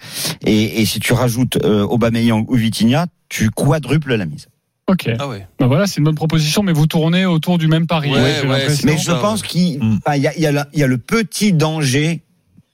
Et, 0.45 0.81
et 0.81 0.85
si 0.85 0.99
tu 0.99 1.13
rajoutes 1.13 1.57
euh, 1.63 1.83
Aubameyang 1.83 2.45
ou 2.47 2.55
Vitinha, 2.55 3.07
tu 3.29 3.49
quadruples 3.49 4.15
la 4.15 4.25
mise. 4.25 4.47
Ok. 4.89 5.09
Ah 5.19 5.27
ouais. 5.27 5.47
Ben 5.59 5.67
voilà, 5.67 5.85
c'est 5.87 5.97
une 5.97 6.03
bonne 6.03 6.15
proposition, 6.15 6.63
mais 6.63 6.73
vous 6.73 6.87
tournez 6.87 7.25
autour 7.25 7.57
du 7.57 7.67
même 7.67 7.85
pari. 7.87 8.11
Ouais, 8.11 8.45
ouais. 8.45 8.67
Mais 8.83 8.97
je 8.97 9.11
bah, 9.11 9.19
pense 9.21 9.41
qu'il 9.43 9.79
Hmm. 9.79 9.99
y, 10.15 10.27
a, 10.27 10.35
il 10.35 10.41
y, 10.41 10.45
a 10.47 10.51
la- 10.51 10.67
il 10.73 10.79
y 10.79 10.83
a 10.83 10.87
le 10.87 10.97
petit 10.97 11.53
danger 11.53 12.23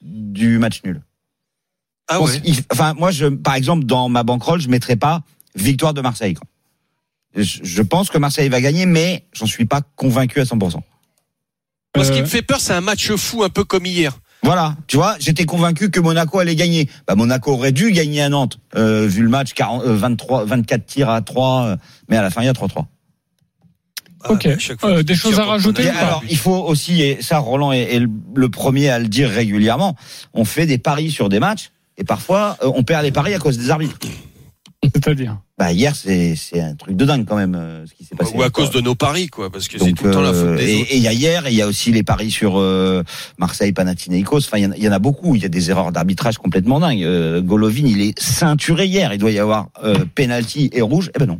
du 0.02 0.58
match 0.58 0.82
nul. 0.84 1.02
Ah 2.08 2.18
pense 2.20 2.38
Enfin, 2.72 2.94
moi, 2.94 3.12
je, 3.12 3.26
par 3.28 3.56
exemple, 3.56 3.86
dans 3.86 4.10
ma 4.10 4.24
bankroll, 4.24 4.62
je 4.62 4.70
mettrais 4.70 4.96
pas 4.96 5.24
victoire 5.56 5.94
de 5.94 6.02
Marseille. 6.02 6.36
quoi. 6.36 6.48
Je, 7.36 7.60
je 7.64 7.82
pense 7.82 8.10
que 8.10 8.18
Marseille 8.18 8.48
va 8.50 8.62
gagner, 8.62 8.86
mais 8.86 9.26
j'en 9.34 9.46
suis 9.48 9.66
pas 9.66 9.82
convaincu 9.96 10.40
à 10.40 10.44
100%. 10.46 10.80
Moi, 11.96 12.06
ce 12.06 12.12
qui 12.12 12.20
Euh, 12.20 12.22
me 12.22 12.28
fait 12.28 12.42
peur, 12.42 12.60
c'est 12.62 12.74
un 12.74 12.82
match 12.82 13.12
fou, 13.16 13.44
un 13.44 13.50
peu 13.50 13.64
comme 13.66 13.86
hier. 13.86 14.18
Voilà, 14.46 14.76
tu 14.86 14.96
vois, 14.98 15.16
j'étais 15.20 15.46
convaincu 15.46 15.90
que 15.90 16.00
Monaco 16.00 16.38
allait 16.38 16.56
gagner. 16.56 16.88
Bah, 17.08 17.16
Monaco 17.16 17.52
aurait 17.54 17.72
dû 17.72 17.92
gagner 17.92 18.22
à 18.22 18.30
Nantes, 18.30 18.60
euh, 18.76 19.08
vu 19.08 19.24
le 19.24 19.30
match 19.30 19.54
40, 19.54 19.84
euh, 19.84 19.96
23, 19.96 20.46
24 20.46 20.86
tirs 20.86 21.10
à 21.10 21.22
3, 21.22 21.64
euh, 21.66 21.76
mais 22.10 22.18
à 22.18 22.22
la 22.22 22.30
fin, 22.30 22.42
il 22.42 22.46
y 22.46 22.48
a 22.48 22.54
3-3. 22.54 22.86
Ok. 24.30 24.48
Ah, 24.48 24.76
fois 24.80 24.90
Euh, 24.92 25.04
des 25.04 25.16
choses 25.16 25.40
à 25.40 25.46
rajouter 25.46 25.84
Et 25.84 25.90
ou 25.90 25.94
pas 25.94 26.00
alors, 26.00 26.24
il 26.30 26.38
faut 26.38 26.56
aussi, 26.64 27.02
et 27.02 27.22
ça, 27.22 27.40
Roland 27.40 27.72
est, 27.72 27.96
est 27.96 28.00
le- 28.00 28.10
le 28.36 28.50
premier 28.50 28.90
à 28.90 29.00
le 29.00 29.08
dire 29.08 29.30
régulièrement, 29.30 29.96
on 30.36 30.46
fait 30.46 30.66
des 30.68 30.78
paris 30.78 31.10
sur 31.12 31.28
des 31.30 31.40
matchs, 31.40 31.72
et 31.98 32.04
parfois, 32.04 32.58
euh, 32.64 32.72
on 32.76 32.84
perd 32.84 33.04
les 33.04 33.12
paris 33.12 33.34
à 33.34 33.40
cause 33.40 33.58
des 33.58 33.72
arbitres. 33.72 33.98
C'est-à-dire 34.94 35.38
Bah, 35.58 35.72
hier, 35.72 35.96
c'est 35.96 36.36
c'est 36.36 36.60
un 36.62 36.76
truc 36.76 36.96
de 36.96 37.06
dingue 37.06 37.26
quand 37.26 37.36
même, 37.36 37.56
euh, 37.56 37.86
ce 37.86 37.94
qui 37.94 38.04
s'est 38.04 38.16
passé. 38.16 38.34
Ou 38.36 38.42
à 38.44 38.50
cause 38.50 38.72
de 38.72 38.82
nos 38.82 38.96
paris, 38.96 39.28
quoi, 39.28 39.50
parce 39.50 39.68
que 39.68 39.78
c'est 39.80 39.94
tout 39.94 40.06
le 40.06 40.12
temps 40.12 40.22
la 40.22 40.34
faute 40.34 40.44
euh, 40.44 40.58
des 40.58 40.72
et 40.74 40.82
autres. 40.82 40.88
et 40.92 40.98
il 40.98 41.04
y 41.04 41.08
a 41.08 41.14
hier, 41.14 41.48
et 41.48 41.52
il 41.52 41.56
y 41.58 41.62
a 41.62 41.68
aussi 41.68 41.92
les 41.92 42.04
paris 42.04 42.32
sur 42.32 42.60
euh, 42.60 43.04
Marseille, 43.38 43.72
Panathinaikos. 43.72 44.40
Enfin, 44.46 44.58
il 44.58 44.64
y 44.64 44.66
en 44.68 44.72
a- 44.72 44.78
il 44.78 44.84
y, 44.84 44.90
en 44.90 44.92
a 44.92 45.00
beaucoup. 45.00 45.36
Il 45.36 45.42
y 45.42 45.46
a 45.46 45.50
des 45.50 45.70
erreurs 45.70 45.92
d'arbitrage 45.92 46.38
complètement 46.38 46.80
dingues. 46.80 47.04
Euh, 47.04 47.42
Golovin, 47.42 47.86
il 47.86 48.02
est 48.02 48.20
ceinturé 48.20 48.86
hier. 48.88 49.14
Il 49.14 49.18
doit 49.20 49.32
y 49.32 49.40
avoir 49.40 49.70
euh, 49.84 50.06
penalty 50.16 50.70
et 50.74 50.82
rouge. 50.82 51.12
Eh 51.16 51.20
ben 51.20 51.26
non. 51.28 51.40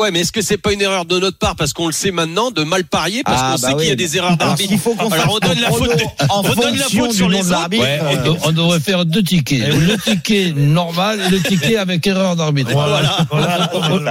Ouais, 0.00 0.12
mais 0.12 0.20
est-ce 0.20 0.30
que 0.30 0.42
c'est 0.42 0.58
pas 0.58 0.72
une 0.72 0.80
erreur 0.80 1.04
de 1.06 1.18
notre 1.18 1.38
part 1.38 1.56
parce 1.56 1.72
qu'on 1.72 1.86
le 1.86 1.92
sait 1.92 2.12
maintenant 2.12 2.52
de 2.52 2.62
mal 2.62 2.84
parier 2.84 3.22
parce 3.24 3.40
Ah, 3.42 3.54
qu'on 3.56 3.60
bah 3.62 3.68
sait 3.70 3.74
qu'il 3.78 3.88
y 3.88 3.90
a 3.90 3.96
des 3.96 4.16
erreurs 4.16 4.36
d'arbitre. 4.36 4.68
s'il 4.70 4.78
faut 4.78 4.94
qu'on 4.94 5.06
on 5.06 5.38
donne 5.40 5.60
la 5.60 5.70
faute, 5.72 5.88
chrono 5.88 6.10
en 6.28 6.38
on 6.40 6.54
donne 6.54 6.76
la 6.76 6.84
fonction 6.84 7.00
faute 7.04 7.10
du 7.10 7.16
sur 7.16 7.28
les. 7.28 7.38
Ouais, 7.80 7.98
euh, 8.00 8.14
on, 8.24 8.30
de- 8.32 8.38
on 8.44 8.52
devrait 8.52 8.78
faire 8.78 9.04
deux 9.04 9.24
tickets. 9.24 9.66
Le 9.74 9.96
ticket 9.98 10.52
normal 10.56 11.18
et 11.26 11.30
le 11.30 11.40
ticket 11.40 11.76
avec 11.78 12.06
erreur 12.06 12.36
d'arbitre. 12.36 12.70
Voilà. 12.70 13.26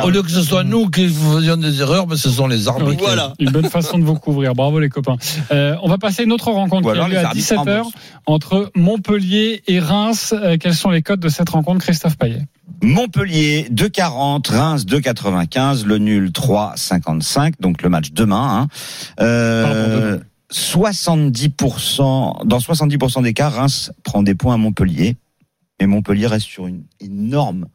Au, 0.03 0.07
au 0.07 0.09
lieu 0.09 0.23
que 0.23 0.29
ce 0.31 0.41
soit 0.41 0.65
nous 0.65 0.89
qui 0.89 1.07
faisions 1.07 1.55
des 1.55 1.79
erreurs, 1.79 2.05
mais 2.05 2.17
ce 2.17 2.29
sont 2.29 2.47
les 2.47 2.67
arbitres. 2.67 3.01
Voilà. 3.03 3.31
Une 3.39 3.51
bonne 3.51 3.69
façon 3.69 3.97
de 3.97 4.03
vous 4.03 4.15
couvrir. 4.15 4.55
Bravo 4.55 4.79
les 4.79 4.89
copains. 4.89 5.15
Euh, 5.51 5.75
on 5.83 5.87
va 5.89 5.97
passer 5.97 6.23
à 6.23 6.25
une 6.25 6.33
autre 6.33 6.51
rencontre 6.51 6.91
qui 6.91 6.99
a 6.99 7.07
lieu 7.07 7.17
à 7.17 7.27
arbitres 7.27 7.53
17h 7.53 7.57
remboursent. 7.77 7.93
entre 8.25 8.71
Montpellier 8.75 9.63
et 9.67 9.79
Reims. 9.79 10.33
Euh, 10.37 10.57
quels 10.59 10.75
sont 10.75 10.89
les 10.89 11.01
codes 11.01 11.21
de 11.21 11.29
cette 11.29 11.47
rencontre, 11.49 11.79
Christophe 11.85 12.17
Payet? 12.17 12.41
Montpellier 12.81 13.67
2,40, 13.71 14.51
Reims 14.51 14.85
2,95, 14.85 15.85
le 15.85 15.97
nul 15.97 16.29
3,55. 16.29 17.53
Donc 17.59 17.81
le 17.81 17.89
match 17.89 18.11
demain. 18.11 18.67
Hein. 19.19 19.23
Euh, 19.23 20.19
70%, 20.51 22.45
dans 22.45 22.57
70% 22.59 23.23
des 23.23 23.33
cas, 23.33 23.49
Reims 23.49 23.91
prend 24.03 24.23
des 24.23 24.35
points 24.35 24.53
à 24.55 24.57
Montpellier. 24.57 25.15
Et 25.79 25.85
Montpellier 25.85 26.27
reste 26.27 26.47
sur 26.47 26.67
une 26.67 26.83
énorme 26.99 27.65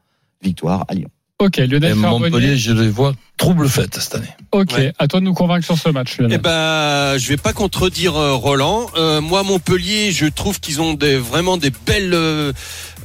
victoire 0.43 0.85
à 0.89 0.95
Lyon. 0.95 1.09
Ok, 1.39 1.57
Lionel 1.57 1.93
Et. 1.93 1.95
Montpellier, 1.95 2.57
je 2.57 2.73
les 2.73 2.89
vois 2.89 3.15
trouble 3.37 3.69
fête 3.69 3.97
cette 3.97 4.15
année. 4.15 4.29
Ok, 4.53 4.73
Ouais. 4.75 4.93
à 4.99 5.09
toi 5.09 5.19
de 5.19 5.25
nous 5.25 5.35
convaincre 5.35 5.65
sur 5.65 5.77
ce 5.77 5.89
match, 5.89 6.15
Eh 6.19 6.23
Lionel. 6.23 6.41
ben, 6.41 7.17
je 7.19 7.29
vais 7.29 7.37
pas 7.37 7.53
contredire 7.53 8.15
euh, 8.17 8.35
Roland. 8.35 8.87
Euh, 8.97 9.21
moi, 9.21 9.43
Montpellier, 9.43 10.13
je 10.13 10.27
trouve 10.27 10.61
qu'ils 10.61 10.81
ont 10.81 10.95
des, 10.95 11.17
vraiment 11.17 11.57
des 11.57 11.71
belles, 11.85 12.15
euh, 12.15 12.53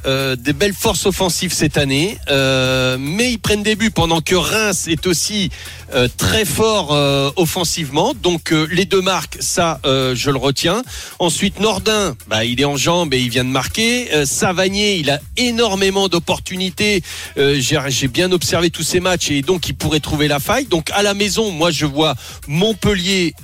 euh, 0.06 0.36
des 0.36 0.52
belles 0.52 0.74
forces 0.74 1.06
offensives 1.06 1.52
cette 1.52 1.76
année. 1.76 2.18
Euh, 2.30 2.96
mais 2.98 3.32
ils 3.32 3.38
prennent 3.38 3.62
des 3.62 3.76
buts 3.76 3.90
pendant 3.90 4.20
que 4.20 4.34
Reims 4.34 4.86
est 4.88 5.06
aussi 5.06 5.50
euh, 5.94 6.08
très 6.16 6.44
fort 6.44 6.90
offensivement. 7.36 8.14
Donc 8.14 8.50
les 8.50 8.84
deux 8.84 9.00
marques, 9.00 9.36
ça, 9.40 9.80
je 9.84 10.30
le 10.30 10.36
retiens. 10.36 10.82
Ensuite, 11.18 11.60
Nordin, 11.60 12.16
bah, 12.28 12.44
il 12.44 12.60
est 12.60 12.64
en 12.64 12.76
jambes 12.76 13.12
et 13.14 13.20
il 13.20 13.30
vient 13.30 13.44
de 13.44 13.50
marquer. 13.50 14.08
Savanier, 14.24 14.96
il 14.96 15.10
a 15.10 15.20
énormément 15.36 16.08
d'opportunités. 16.08 17.02
J'ai 17.36 18.08
bien 18.08 18.32
observé 18.32 18.70
tous 18.70 18.82
ces 18.82 19.00
matchs 19.00 19.30
et 19.30 19.42
donc 19.42 19.68
il 19.68 19.74
pourrait 19.74 20.00
trouver 20.00 20.28
la 20.28 20.40
faille. 20.40 20.66
Donc 20.66 20.90
à 20.92 21.02
la 21.02 21.14
maison, 21.14 21.50
moi 21.50 21.70
je 21.70 21.86
vois 21.86 22.14
Montpellier 22.46 23.34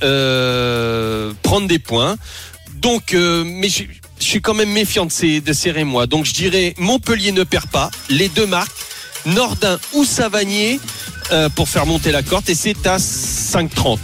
prendre 1.42 1.66
des 1.66 1.78
points. 1.78 2.16
Donc, 2.74 3.14
mais 3.14 3.68
je, 4.18 4.24
suis 4.24 4.40
quand 4.40 4.54
même 4.54 4.70
méfiant 4.70 5.06
de 5.06 5.12
ces, 5.12 5.40
de 5.40 5.52
ces 5.52 5.70
Rémois. 5.70 6.06
Donc 6.06 6.24
je 6.24 6.32
dirais 6.32 6.74
Montpellier 6.78 7.32
ne 7.32 7.44
perd 7.44 7.66
pas. 7.68 7.90
Les 8.08 8.28
deux 8.28 8.46
marques, 8.46 8.72
Nordin 9.26 9.78
ou 9.92 10.04
Savanier 10.04 10.80
euh, 11.32 11.48
pour 11.48 11.68
faire 11.68 11.86
monter 11.86 12.12
la 12.12 12.22
corde 12.22 12.48
et 12.48 12.54
c'est 12.54 12.86
à 12.86 12.98
5,30. 12.98 13.98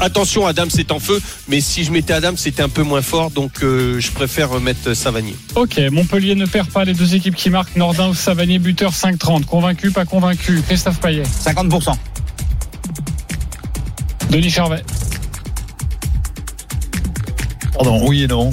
Attention, 0.00 0.46
Adam, 0.46 0.64
c'est 0.68 0.90
en 0.90 0.98
feu, 0.98 1.22
mais 1.48 1.60
si 1.60 1.84
je 1.84 1.92
mettais 1.92 2.14
Adam, 2.14 2.32
c'était 2.36 2.62
un 2.62 2.68
peu 2.68 2.82
moins 2.82 3.02
fort, 3.02 3.30
donc 3.30 3.62
euh, 3.62 4.00
je 4.00 4.10
préfère 4.10 4.60
mettre 4.60 4.94
Savanier. 4.94 5.36
Ok, 5.54 5.78
Montpellier 5.92 6.34
ne 6.34 6.46
perd 6.46 6.68
pas 6.70 6.84
les 6.84 6.94
deux 6.94 7.14
équipes 7.14 7.36
qui 7.36 7.48
marquent. 7.48 7.76
Nordin 7.76 8.08
ou 8.08 8.14
Savanier, 8.14 8.58
buteur 8.58 8.92
5-30. 8.92 9.44
Convaincu, 9.44 9.92
pas 9.92 10.04
convaincu. 10.04 10.62
Christophe 10.66 10.98
Payet. 11.00 11.22
50%. 11.22 11.92
Denis 14.30 14.50
Charvet. 14.50 14.82
Pardon, 17.74 18.06
oui 18.08 18.24
et 18.24 18.26
non. 18.26 18.50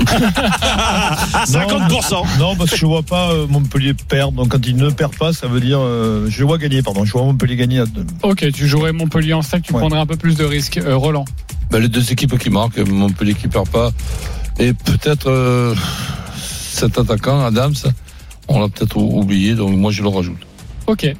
50% 1.46 2.38
Non, 2.38 2.56
parce 2.56 2.70
que 2.70 2.76
je 2.76 2.86
vois 2.86 3.02
pas 3.02 3.30
euh, 3.32 3.46
Montpellier 3.48 3.94
perdre. 3.94 4.32
Donc 4.32 4.48
quand 4.50 4.66
il 4.66 4.76
ne 4.76 4.90
perd 4.90 5.16
pas, 5.16 5.32
ça 5.32 5.46
veut 5.46 5.60
dire 5.60 5.78
euh, 5.80 6.26
je 6.28 6.38
le 6.40 6.46
vois 6.46 6.58
gagner. 6.58 6.82
Pardon, 6.82 7.04
je 7.04 7.12
vois 7.12 7.22
Montpellier 7.22 7.56
gagner. 7.56 7.80
À 7.80 7.86
deux. 7.86 8.06
Ok, 8.22 8.50
tu 8.52 8.66
jouerais 8.66 8.92
Montpellier 8.92 9.32
en 9.34 9.42
5, 9.42 9.62
tu 9.62 9.72
Ouais. 9.72 9.80
prendrais 9.80 9.98
un 10.00 10.06
peu 10.06 10.16
plus 10.16 10.36
de 10.36 10.44
risques. 10.44 10.78
Euh, 10.78 10.96
Roland. 10.96 11.24
Ben, 11.70 11.78
les 11.80 11.88
deux 11.88 12.12
équipes 12.12 12.38
qui 12.38 12.50
marquent, 12.50 12.78
Montpellier 12.78 13.34
qui 13.34 13.48
perd 13.48 13.68
pas. 13.68 13.90
Et 14.58 14.72
peut-être 14.72 15.28
euh, 15.28 15.74
cet 16.70 16.98
attaquant, 16.98 17.44
Adams, 17.44 17.74
on 18.48 18.60
l'a 18.60 18.68
peut-être 18.68 18.96
ou- 18.96 19.18
oublié, 19.20 19.54
donc 19.54 19.76
moi 19.76 19.90
je 19.92 20.02
le 20.02 20.08
rajoute. 20.08 20.38
Ok. 20.86 21.12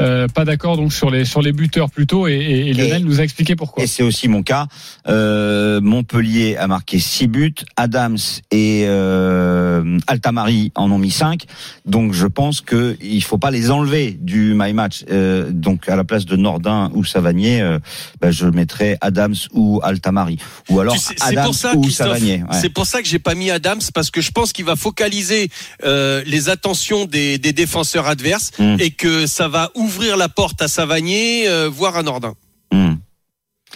Euh, 0.00 0.28
pas 0.28 0.44
d'accord 0.44 0.76
donc 0.76 0.92
sur 0.92 1.10
les 1.10 1.24
sur 1.24 1.42
les 1.42 1.52
buteurs 1.52 1.90
plutôt 1.90 2.26
et, 2.26 2.32
et- 2.34 2.68
et 2.70 2.72
Lionel 2.72 3.04
nous 3.04 3.20
a 3.20 3.22
expliqué 3.22 3.54
pourquoi. 3.56 3.82
Et 3.84 3.86
c'est 3.86 4.02
aussi 4.02 4.28
mon 4.28 4.42
cas. 4.42 4.66
Euh, 5.08 5.80
Montpellier 5.80 6.56
a 6.56 6.66
marqué 6.66 6.98
6 6.98 7.26
buts, 7.28 7.54
Adams 7.76 8.18
et 8.50 8.84
euh, 8.86 9.98
Altamari 10.06 10.72
en 10.74 10.90
ont 10.90 10.98
mis 10.98 11.10
5. 11.10 11.44
Donc 11.86 12.12
je 12.12 12.26
pense 12.26 12.60
que 12.60 12.96
il 13.02 13.22
faut 13.22 13.38
pas 13.38 13.50
les 13.50 13.70
enlever 13.70 14.12
du 14.20 14.54
my 14.56 14.72
match. 14.72 15.04
Euh, 15.10 15.50
donc 15.50 15.88
à 15.88 15.96
la 15.96 16.04
place 16.04 16.24
de 16.26 16.36
Nordin 16.36 16.90
ou 16.94 17.04
Savanier, 17.04 17.60
euh, 17.60 17.78
bah, 18.20 18.30
je 18.30 18.46
mettrais 18.46 18.96
Adams 19.00 19.34
ou 19.52 19.80
Altamari. 19.82 20.38
Ou 20.68 20.80
alors 20.80 20.94
Tu 20.94 21.00
sais, 21.00 21.14
c'est 21.16 21.24
Adams 21.36 21.44
pour 21.46 21.54
ça, 21.54 21.76
ou 21.76 21.90
Savanier. 21.90 22.42
ouais. 22.42 22.58
C'est 22.60 22.68
pour 22.70 22.86
ça 22.86 23.02
que 23.02 23.08
j'ai 23.08 23.18
pas 23.18 23.34
mis 23.34 23.50
Adams 23.50 23.80
parce 23.94 24.10
que 24.10 24.20
je 24.20 24.30
pense 24.30 24.52
qu'il 24.52 24.64
va 24.64 24.76
focaliser 24.76 25.48
euh, 25.84 26.22
les 26.26 26.48
attentions 26.48 27.04
des, 27.04 27.38
des 27.38 27.52
défenseurs 27.52 28.06
adverses 28.06 28.50
Mm. 28.58 28.76
et 28.80 28.90
que 28.90 29.26
ça 29.26 29.48
va 29.48 29.70
ouvrir 29.74 29.89
la 30.16 30.28
porte 30.28 30.62
à 30.62 30.68
Savanier, 30.68 31.48
euh, 31.48 31.68
voire 31.68 31.96
à 31.96 32.02
Nordin. 32.02 32.34
Hmm. 32.72 32.94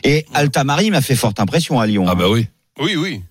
Et 0.02 0.26
Altamari 0.34 0.90
m'a 0.90 1.00
fait 1.00 1.16
forte 1.16 1.40
impression 1.40 1.80
à 1.80 1.86
Lyon. 1.86 2.04
Ah 2.06 2.12
hein. 2.12 2.14
bah 2.16 2.28
oui. 2.28 2.46
Oui, 2.80 2.96
oui. 2.96 3.22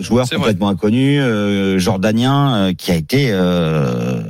joueur 0.00 0.26
C'est 0.26 0.36
complètement 0.36 0.68
inconnu, 0.68 1.20
euh, 1.20 1.78
jordanien, 1.78 2.56
euh, 2.56 2.72
qui 2.74 2.90
a 2.90 2.94
été 2.94 3.28
euh, 3.30 4.22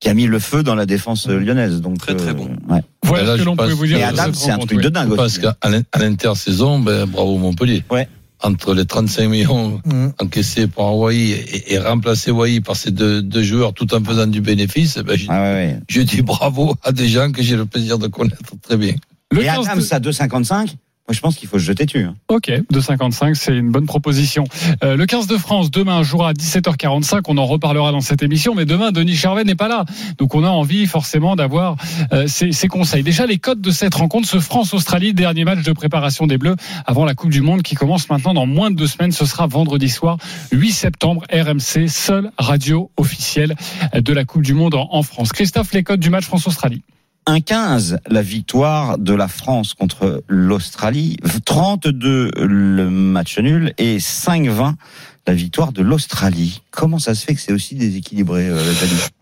qui 0.00 0.08
a 0.08 0.14
mis 0.14 0.26
le 0.26 0.38
feu 0.38 0.62
dans 0.62 0.74
la 0.74 0.86
défense 0.86 1.28
euh, 1.28 1.38
lyonnaise. 1.38 1.80
Donc 1.80 1.98
Très, 1.98 2.14
très 2.14 2.30
euh, 2.30 2.34
bon. 2.34 2.50
ouais. 2.68 2.82
Voilà 3.02 3.22
là, 3.24 3.32
ce 3.34 3.38
que 3.38 3.44
l'on 3.44 3.56
peut 3.56 3.70
vous 3.72 3.86
dire. 3.86 3.98
Et 3.98 4.02
Adam, 4.02 4.32
c'est 4.32 4.50
un 4.50 4.58
truc 4.58 4.80
de 4.80 4.88
dingue 4.88 5.14
Parce 5.14 5.38
aussi. 5.38 5.40
qu'à 5.40 5.56
l'intersaison, 5.98 6.78
ben, 6.78 7.06
bravo 7.06 7.38
Montpellier. 7.38 7.84
Ouais. 7.90 8.08
Entre 8.42 8.74
les 8.74 8.84
35 8.84 9.28
millions 9.28 9.80
Mmh. 9.86 10.08
encaissés 10.20 10.66
par 10.66 10.86
Hawaii 10.86 11.32
et, 11.32 11.72
et 11.74 11.78
remplacer 11.78 12.30
Hawaii 12.30 12.60
par 12.60 12.76
ces 12.76 12.90
deux, 12.90 13.22
deux 13.22 13.42
joueurs 13.42 13.72
tout 13.72 13.94
en 13.94 14.02
faisant 14.04 14.26
du 14.26 14.40
bénéfice, 14.40 14.98
ben, 14.98 15.16
j'ai 15.16 15.26
Ah 15.30 15.40
ouais, 15.42 15.54
ouais. 15.54 15.78
je 15.88 16.00
dis 16.02 16.20
bravo 16.22 16.74
à 16.82 16.92
des 16.92 17.08
gens 17.08 17.30
que 17.32 17.42
j'ai 17.42 17.56
le 17.56 17.64
plaisir 17.66 17.98
de 17.98 18.06
connaître 18.08 18.52
très 18.60 18.76
bien. 18.76 18.94
Le 19.30 19.42
Et 19.42 19.44
15 19.46 19.66
Adams 19.68 19.78
de- 19.80 19.94
à 19.94 20.00
2,55 20.26 20.74
moi, 21.06 21.12
je 21.14 21.20
pense 21.20 21.36
qu'il 21.36 21.48
faut 21.48 21.58
se 21.58 21.64
jeter 21.64 21.84
dessus. 21.84 22.04
hein. 22.04 22.14
Ok, 22.28 22.48
2,55, 22.72 23.34
c'est 23.34 23.54
une 23.54 23.70
bonne 23.70 23.84
proposition. 23.84 24.44
Euh, 24.82 24.96
le 24.96 25.04
15 25.04 25.26
de 25.26 25.36
France, 25.36 25.70
demain, 25.70 26.02
jouera 26.02 26.30
à 26.30 26.32
17h45. 26.32 27.20
On 27.28 27.36
en 27.36 27.44
reparlera 27.44 27.92
dans 27.92 28.00
cette 28.00 28.22
émission, 28.22 28.54
mais 28.54 28.64
demain, 28.64 28.90
Denis 28.90 29.14
Charvet 29.14 29.44
n'est 29.44 29.54
pas 29.54 29.68
là. 29.68 29.84
Donc, 30.16 30.34
on 30.34 30.44
a 30.44 30.48
envie 30.48 30.86
forcément 30.86 31.36
d'avoir 31.36 31.76
euh, 32.14 32.26
ses, 32.26 32.68
conseils. 32.68 33.02
Déjà, 33.02 33.26
les 33.26 33.36
codes 33.36 33.60
de 33.60 33.70
cette 33.70 33.94
rencontre, 33.94 34.26
ce 34.26 34.40
France-Australie, 34.40 35.12
dernier 35.12 35.44
match 35.44 35.62
de 35.62 35.72
préparation 35.72 36.26
des 36.26 36.38
Bleus 36.38 36.56
avant 36.86 37.04
la 37.04 37.14
Coupe 37.14 37.30
du 37.30 37.42
Monde 37.42 37.60
qui 37.60 37.74
commence 37.74 38.08
maintenant 38.08 38.32
dans 38.32 38.46
moins 38.46 38.70
de 38.70 38.76
deux 38.76 38.86
semaines. 38.86 39.12
Ce 39.12 39.26
sera 39.26 39.46
vendredi 39.46 39.90
soir, 39.90 40.16
8 40.52 40.72
septembre, 40.72 41.24
RMC, 41.30 41.86
seule 41.86 42.30
radio 42.38 42.90
officielle 42.96 43.56
de 43.92 44.12
la 44.14 44.24
Coupe 44.24 44.42
du 44.42 44.54
Monde 44.54 44.74
en, 44.74 44.88
en 44.90 45.02
France. 45.02 45.32
Christophe, 45.34 45.74
les 45.74 45.82
codes 45.82 46.00
du 46.00 46.08
match 46.08 46.24
France-Australie. 46.24 46.82
1,15 47.26 47.98
la 48.08 48.22
victoire 48.22 48.98
de 48.98 49.14
la 49.14 49.28
France 49.28 49.74
contre 49.74 50.22
l'Australie, 50.28 51.16
32 51.44 52.30
le 52.38 52.90
match 52.90 53.38
nul 53.38 53.72
et 53.78 53.98
5,20 53.98 54.74
la 55.26 55.32
victoire 55.32 55.72
de 55.72 55.80
l'Australie. 55.82 56.60
Comment 56.70 56.98
ça 56.98 57.14
se 57.14 57.24
fait 57.24 57.34
que 57.34 57.40
c'est 57.40 57.54
aussi 57.54 57.76
déséquilibré, 57.76 58.46
euh, 58.46 58.62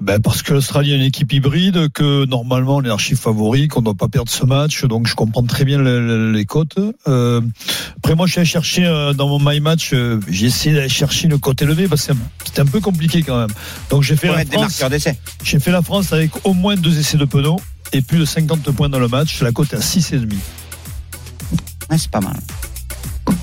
Ben 0.00 0.20
parce 0.20 0.42
que 0.42 0.52
l'Australie 0.52 0.92
a 0.92 0.96
une 0.96 1.02
équipe 1.02 1.32
hybride, 1.32 1.90
que 1.92 2.24
normalement 2.26 2.78
on 2.78 2.82
est 2.82 2.88
archi 2.90 3.14
favori, 3.14 3.68
qu'on 3.68 3.82
ne 3.82 3.84
doit 3.84 3.94
pas 3.94 4.08
perdre 4.08 4.28
ce 4.28 4.44
match, 4.44 4.84
donc 4.84 5.06
je 5.06 5.14
comprends 5.14 5.44
très 5.44 5.64
bien 5.64 5.78
le- 5.78 6.04
le- 6.04 6.32
les 6.32 6.44
cotes. 6.44 6.76
Euh, 7.06 7.40
après 7.98 8.16
moi 8.16 8.26
je 8.26 8.32
suis 8.32 8.40
allé 8.40 8.48
chercher 8.48 8.84
euh, 8.84 9.12
dans 9.12 9.28
mon 9.28 9.38
my 9.38 9.60
match, 9.60 9.90
euh, 9.92 10.18
j'ai 10.28 10.46
essayé 10.46 10.74
d'aller 10.74 10.88
chercher 10.88 11.28
une 11.28 11.38
cote 11.38 11.62
élevée 11.62 11.86
parce 11.86 12.04
que 12.08 12.14
c'était 12.46 12.62
un 12.62 12.66
peu 12.66 12.80
compliqué 12.80 13.22
quand 13.22 13.38
même. 13.38 13.54
Donc 13.88 14.02
j'ai 14.02 14.16
fait 14.16 14.26
la 14.26 14.38
France, 14.64 14.72
fait 15.60 15.70
la 15.70 15.82
France 15.82 16.12
avec 16.12 16.32
au 16.44 16.52
moins 16.52 16.74
deux 16.74 16.98
essais 16.98 17.16
de 17.16 17.24
Penaud 17.26 17.60
et 17.92 18.00
plus 18.02 18.18
de 18.18 18.24
50 18.24 18.70
points 18.72 18.88
dans 18.88 18.98
le 18.98 19.08
match. 19.08 19.40
La 19.42 19.52
cote 19.52 19.72
est 19.72 19.76
à 19.76 19.80
6,5. 19.80 20.32
Ouais, 21.90 21.98
c'est 21.98 22.10
pas 22.10 22.20
mal. 22.20 22.36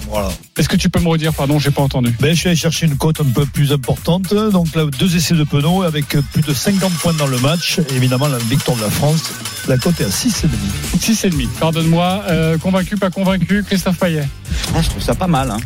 Voilà. 0.10 0.30
Est-ce 0.58 0.68
que 0.68 0.76
tu 0.76 0.90
peux 0.90 1.00
me 1.00 1.08
redire, 1.08 1.34
pardon, 1.34 1.60
j'ai 1.60 1.70
pas 1.70 1.84
entendu. 1.84 2.12
Ben, 2.20 2.34
je 2.34 2.40
suis 2.40 2.48
allé 2.48 2.56
chercher 2.56 2.88
une 2.88 2.98
cote 2.98 3.22
un 3.22 3.26
peu 3.26 3.46
plus 3.46 3.72
importante. 3.72 4.34
Donc 4.34 4.74
là, 4.76 4.86
deux 4.98 5.16
essais 5.16 5.36
de 5.36 5.44
Penaud 5.44 5.84
avec 5.84 6.08
plus 6.08 6.42
de 6.42 6.54
50 6.54 6.92
points 6.94 7.14
dans 7.14 7.28
le 7.28 7.38
match. 7.40 7.80
Et 7.92 7.96
évidemment, 7.96 8.28
la 8.28 8.40
victoire 8.40 8.76
de 8.78 8.82
la 8.82 8.90
France. 8.90 9.32
La 9.68 9.78
cote 9.78 10.02
est 10.02 10.06
à 10.06 10.10
6,5. 10.10 10.48
6,5. 11.00 11.48
Pardonne-moi. 11.60 12.24
Euh, 12.28 12.58
convaincu, 12.58 12.98
pas 12.98 13.12
convaincu, 13.12 13.64
Christophe 13.64 14.00
Payet? 14.00 14.28
Ah, 14.76 14.82
je 14.82 14.90
trouve 14.90 15.04
ça 15.04 15.14
pas 15.14 15.28
mal. 15.28 15.52
Hein. 15.52 15.58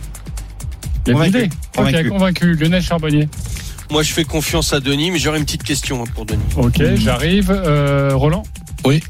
Il 1.07 1.09
y 1.09 1.11
a 1.11 1.47
Convaincu. 1.73 2.09
convaincu. 2.09 2.55
Lionel 2.55 2.81
Charbonnier. 2.83 3.29
Moi, 3.91 4.03
je 4.03 4.11
fais 4.11 4.23
confiance 4.25 4.73
à 4.73 4.79
Denis, 4.79 5.11
mais 5.11 5.19
j'aurais 5.19 5.37
une 5.37 5.45
petite 5.45 5.63
question 5.63 6.01
hein, 6.03 6.07
pour 6.15 6.25
Denis. 6.25 6.41
Ok, 6.57 6.81
j'arrive. 6.95 7.49
Euh, 7.51 8.11
Roland? 8.13 8.43
Oui. 8.85 9.01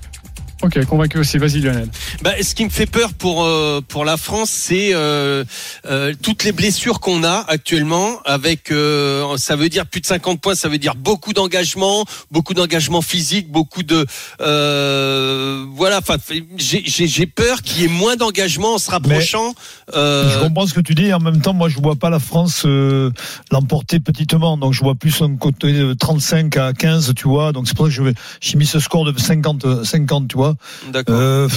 Ok, 0.64 0.86
convaincu 0.86 1.18
aussi. 1.20 1.38
Vas-y, 1.38 1.60
Lionel. 1.60 1.90
Bah, 2.22 2.32
ce 2.42 2.56
qui 2.56 2.64
me 2.64 2.70
fait 2.70 2.86
peur 2.86 3.14
pour 3.14 3.44
euh, 3.44 3.82
pour 3.86 4.06
la 4.06 4.16
France, 4.16 4.50
c'est 4.50 4.94
euh, 4.94 5.44
euh, 5.86 6.14
toutes 6.22 6.46
les 6.46 6.54
blessures 6.54 7.02
qu'on 7.02 7.24
a 7.26 7.44
actuellement. 7.50 8.20
Avec, 8.24 8.72
euh, 8.72 9.36
ça 9.38 9.58
veut 9.58 9.68
dire 9.68 9.86
plus 9.86 10.00
de 10.00 10.06
50 10.06 10.40
points, 10.40 10.56
ça 10.56 10.70
veut 10.70 10.78
dire 10.78 10.96
beaucoup 10.96 11.34
d'engagement, 11.34 12.06
beaucoup 12.32 12.54
d'engagement 12.54 13.02
physique, 13.02 13.52
beaucoup 13.52 13.84
de 13.84 14.06
euh, 14.40 15.66
voilà. 15.76 15.98
Enfin, 15.98 16.16
j'ai 16.58 17.26
peur 17.26 17.62
qu'il 17.62 17.82
y 17.82 17.86
ait 17.86 17.90
moins 17.90 18.16
d'engagement 18.16 18.76
en 18.76 18.78
se 18.78 18.90
rapprochant. 18.90 19.54
Euh, 19.96 20.30
Je 20.34 20.40
comprends 20.46 20.66
ce 20.66 20.74
que 20.74 20.82
tu 20.82 20.96
dis. 20.96 21.12
En 21.14 21.20
même 21.20 21.42
temps, 21.42 21.54
moi, 21.54 21.68
je 21.68 21.78
vois 21.80 21.96
pas 21.98 22.10
la 22.10 22.20
France 22.20 22.64
euh, 22.66 23.12
l'emporter 23.52 24.00
petitement. 24.00 24.58
Donc, 24.58 24.72
je 24.74 24.80
vois 24.82 24.96
plus 24.96 25.22
un 25.22 25.36
côté 25.36 25.74
de 25.74 25.94
35 25.94 26.56
à 26.58 26.72
15, 26.74 27.14
tu 27.16 27.28
vois. 27.28 27.52
Donc, 27.52 27.68
c'est 27.68 27.76
pour 27.76 27.86
ça 27.88 27.90
que 27.90 27.96
je 27.96 28.04
vais- 28.04 28.14
j'ai 28.40 28.58
mis 28.58 28.66
ce 28.66 28.80
score 28.80 29.04
de 29.12 29.20
50, 29.20 29.84
50, 29.84 30.28
tu 30.30 30.38
vois. 30.38 30.53
D'accord. 30.92 31.16
Euh, 31.18 31.48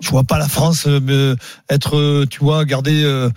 je 0.00 0.08
vois 0.10 0.24
pas 0.24 0.38
la 0.38 0.48
France 0.48 0.86
euh, 0.86 1.00
me- 1.00 1.36
être, 1.70 1.96
euh, 1.96 2.26
tu 2.28 2.40
vois, 2.40 2.64
garder, 2.64 3.02
euh, 3.04 3.30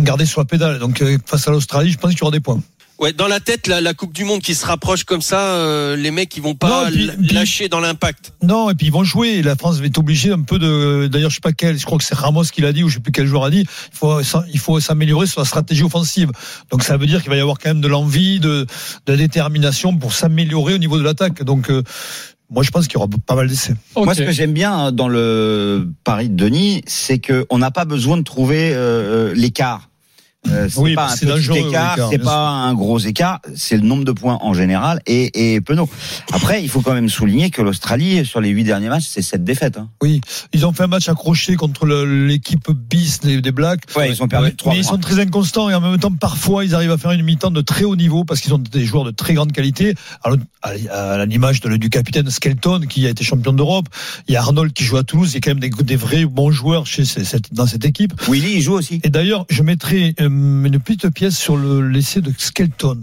garder 0.00 0.26
sur 0.26 0.40
la 0.40 0.44
pédale. 0.46 0.78
Donc, 0.78 1.02
euh, 1.02 1.18
face 1.26 1.46
à 1.48 1.50
l'Australie, 1.50 1.90
je 1.92 1.98
pense 1.98 2.10
qu'il 2.10 2.20
y 2.20 2.22
aura 2.22 2.30
des 2.32 2.40
points. 2.40 2.60
Ouais, 3.00 3.12
dans 3.12 3.26
la 3.26 3.40
tête, 3.40 3.66
la, 3.66 3.80
la 3.80 3.92
Coupe 3.92 4.12
du 4.12 4.22
Monde 4.24 4.40
qui 4.40 4.54
se 4.54 4.64
rapproche 4.64 5.02
comme 5.02 5.20
ça, 5.20 5.40
euh, 5.40 5.96
les 5.96 6.12
mecs 6.12 6.34
ils 6.36 6.42
vont 6.42 6.54
pas 6.54 6.84
Non, 6.84 6.90
puis- 6.92 7.02
l- 7.08 7.16
puis- 7.26 7.34
lâcher 7.34 7.68
dans 7.68 7.80
l'impact. 7.80 8.32
Non, 8.40 8.70
et 8.70 8.76
puis 8.76 8.86
ils 8.86 8.92
vont 8.92 9.02
jouer. 9.02 9.42
La 9.42 9.56
France 9.56 9.78
va 9.78 9.86
être 9.86 9.98
obligée 9.98 10.30
un 10.30 10.42
peu 10.42 10.60
de. 10.60 11.08
D'ailleurs, 11.10 11.30
je 11.30 11.34
sais 11.34 11.40
pas 11.40 11.52
quel. 11.52 11.76
Je 11.76 11.84
crois 11.84 11.98
que 11.98 12.04
c'est 12.04 12.14
Ramos 12.14 12.44
qui 12.44 12.60
l'a 12.60 12.72
dit 12.72 12.84
ou 12.84 12.88
je 12.88 12.94
sais 12.94 13.00
plus 13.00 13.10
quel 13.10 13.26
joueur 13.26 13.42
a 13.46 13.50
dit. 13.50 13.62
Il 13.92 13.98
faut, 13.98 14.20
il 14.52 14.58
faut 14.60 14.78
s'améliorer 14.78 15.26
sur 15.26 15.40
la 15.40 15.44
stratégie 15.44 15.82
offensive. 15.82 16.30
Donc 16.70 16.84
ça 16.84 16.96
veut 16.96 17.06
dire 17.08 17.20
qu'il 17.20 17.30
va 17.30 17.36
y 17.36 17.40
avoir 17.40 17.58
quand 17.58 17.68
même 17.70 17.80
de 17.80 17.88
l'envie, 17.88 18.38
de, 18.38 18.64
de 19.06 19.12
la 19.12 19.16
détermination 19.16 19.96
pour 19.96 20.12
s'améliorer 20.12 20.74
au 20.74 20.78
niveau 20.78 20.96
de 20.96 21.02
l'attaque. 21.02 21.42
Donc 21.42 21.70
euh, 21.70 21.82
moi, 22.50 22.62
je 22.62 22.70
pense 22.70 22.86
qu'il 22.86 22.94
y 22.94 23.02
aura 23.02 23.08
pas 23.26 23.34
mal 23.34 23.48
d'essais. 23.48 23.74
Moi, 23.96 24.14
ce 24.14 24.22
que 24.22 24.32
j'aime 24.32 24.52
bien 24.52 24.92
dans 24.92 25.08
le 25.08 25.88
pari 26.04 26.28
de 26.28 26.36
Denis, 26.36 26.82
c'est 26.86 27.18
que 27.18 27.46
on 27.50 27.58
n'a 27.58 27.70
pas 27.70 27.84
besoin 27.84 28.16
de 28.16 28.22
trouver 28.22 28.72
euh, 28.72 29.30
euh, 29.30 29.34
l'écart. 29.34 29.88
Euh, 30.48 30.68
c'est 30.70 30.78
Oui, 30.78 30.94
pas 30.94 31.06
un 31.06 31.08
c'est 31.08 31.20
petit 31.26 31.32
dangereux, 31.48 31.68
écart, 31.68 31.94
l'écart, 31.96 32.08
c'est 32.10 32.18
bien 32.18 32.26
pas 32.26 32.48
un 32.48 32.74
gros 32.74 32.98
écart, 32.98 33.40
c'est 33.56 33.76
le 33.76 33.82
nombre 33.82 34.04
de 34.04 34.12
points 34.12 34.38
en 34.42 34.52
général 34.54 35.00
et, 35.06 35.54
et 35.54 35.60
Penaud. 35.60 35.88
Après, 36.32 36.62
il 36.62 36.68
faut 36.68 36.80
quand 36.82 36.92
même 36.92 37.08
souligner 37.08 37.50
que 37.50 37.62
l'Australie, 37.62 38.26
sur 38.26 38.40
les 38.40 38.50
huit 38.50 38.64
derniers 38.64 38.88
matchs, 38.90 39.06
c'est 39.08 39.22
sept 39.22 39.42
défaites. 39.42 39.78
Hein. 39.78 39.88
Oui, 40.02 40.20
ils 40.52 40.66
ont 40.66 40.72
fait 40.72 40.82
un 40.84 40.88
match 40.88 41.08
accroché 41.08 41.56
contre 41.56 41.86
l'équipe 42.04 42.70
bis 42.70 43.20
des, 43.20 43.40
des 43.40 43.52
Blacks. 43.52 43.80
Ouais, 43.96 44.10
ils 44.10 44.22
ont 44.22 44.28
perdu 44.28 44.48
Mais- 44.48 44.52
trois 44.54 44.72
Mais 44.74 44.78
ils 44.80 44.84
sont 44.84 44.98
très 44.98 45.18
inconstants 45.18 45.70
et 45.70 45.74
en 45.74 45.80
même 45.80 45.98
temps, 45.98 46.12
parfois, 46.12 46.64
ils 46.64 46.74
arrivent 46.74 46.90
à 46.92 46.98
faire 46.98 47.12
une 47.12 47.22
mi-temps 47.22 47.50
de 47.50 47.60
très 47.62 47.84
haut 47.84 47.96
niveau 47.96 48.24
parce 48.24 48.40
qu'ils 48.40 48.52
ont 48.54 48.58
des 48.58 48.84
joueurs 48.84 49.04
de 49.04 49.10
très 49.12 49.32
grande 49.34 49.52
qualité. 49.52 49.94
Alors, 50.22 50.38
à 50.62 51.24
l'image 51.26 51.60
du 51.60 51.90
capitaine 51.90 52.28
Skelton 52.30 52.80
qui 52.88 53.06
a 53.06 53.10
été 53.10 53.24
champion 53.24 53.52
d'Europe. 53.52 53.86
Il 54.28 54.34
y 54.34 54.36
a 54.36 54.40
Arnold 54.40 54.72
qui 54.72 54.84
joue 54.84 54.96
à 54.96 55.04
Toulouse. 55.04 55.30
Il 55.32 55.34
y 55.34 55.36
a 55.38 55.40
quand 55.40 55.50
même 55.50 55.60
des, 55.60 55.70
des 55.70 55.96
vrais 55.96 56.24
bons 56.24 56.50
joueurs 56.50 56.86
chez 56.86 57.04
ces- 57.04 57.24
cette, 57.24 57.52
dans 57.54 57.66
cette 57.66 57.84
équipe. 57.84 58.12
Willy, 58.28 58.54
il 58.56 58.60
joue 58.62 58.74
aussi. 58.74 59.00
Et 59.04 59.08
d'ailleurs, 59.10 59.46
je 59.50 59.62
mettrai 59.62 60.14
euh, 60.20 60.28
une 60.34 60.78
petite 60.80 61.08
pièce 61.10 61.36
sur 61.36 61.56
le 61.56 61.86
l'essai 61.88 62.20
de 62.20 62.32
Skelton 62.36 63.02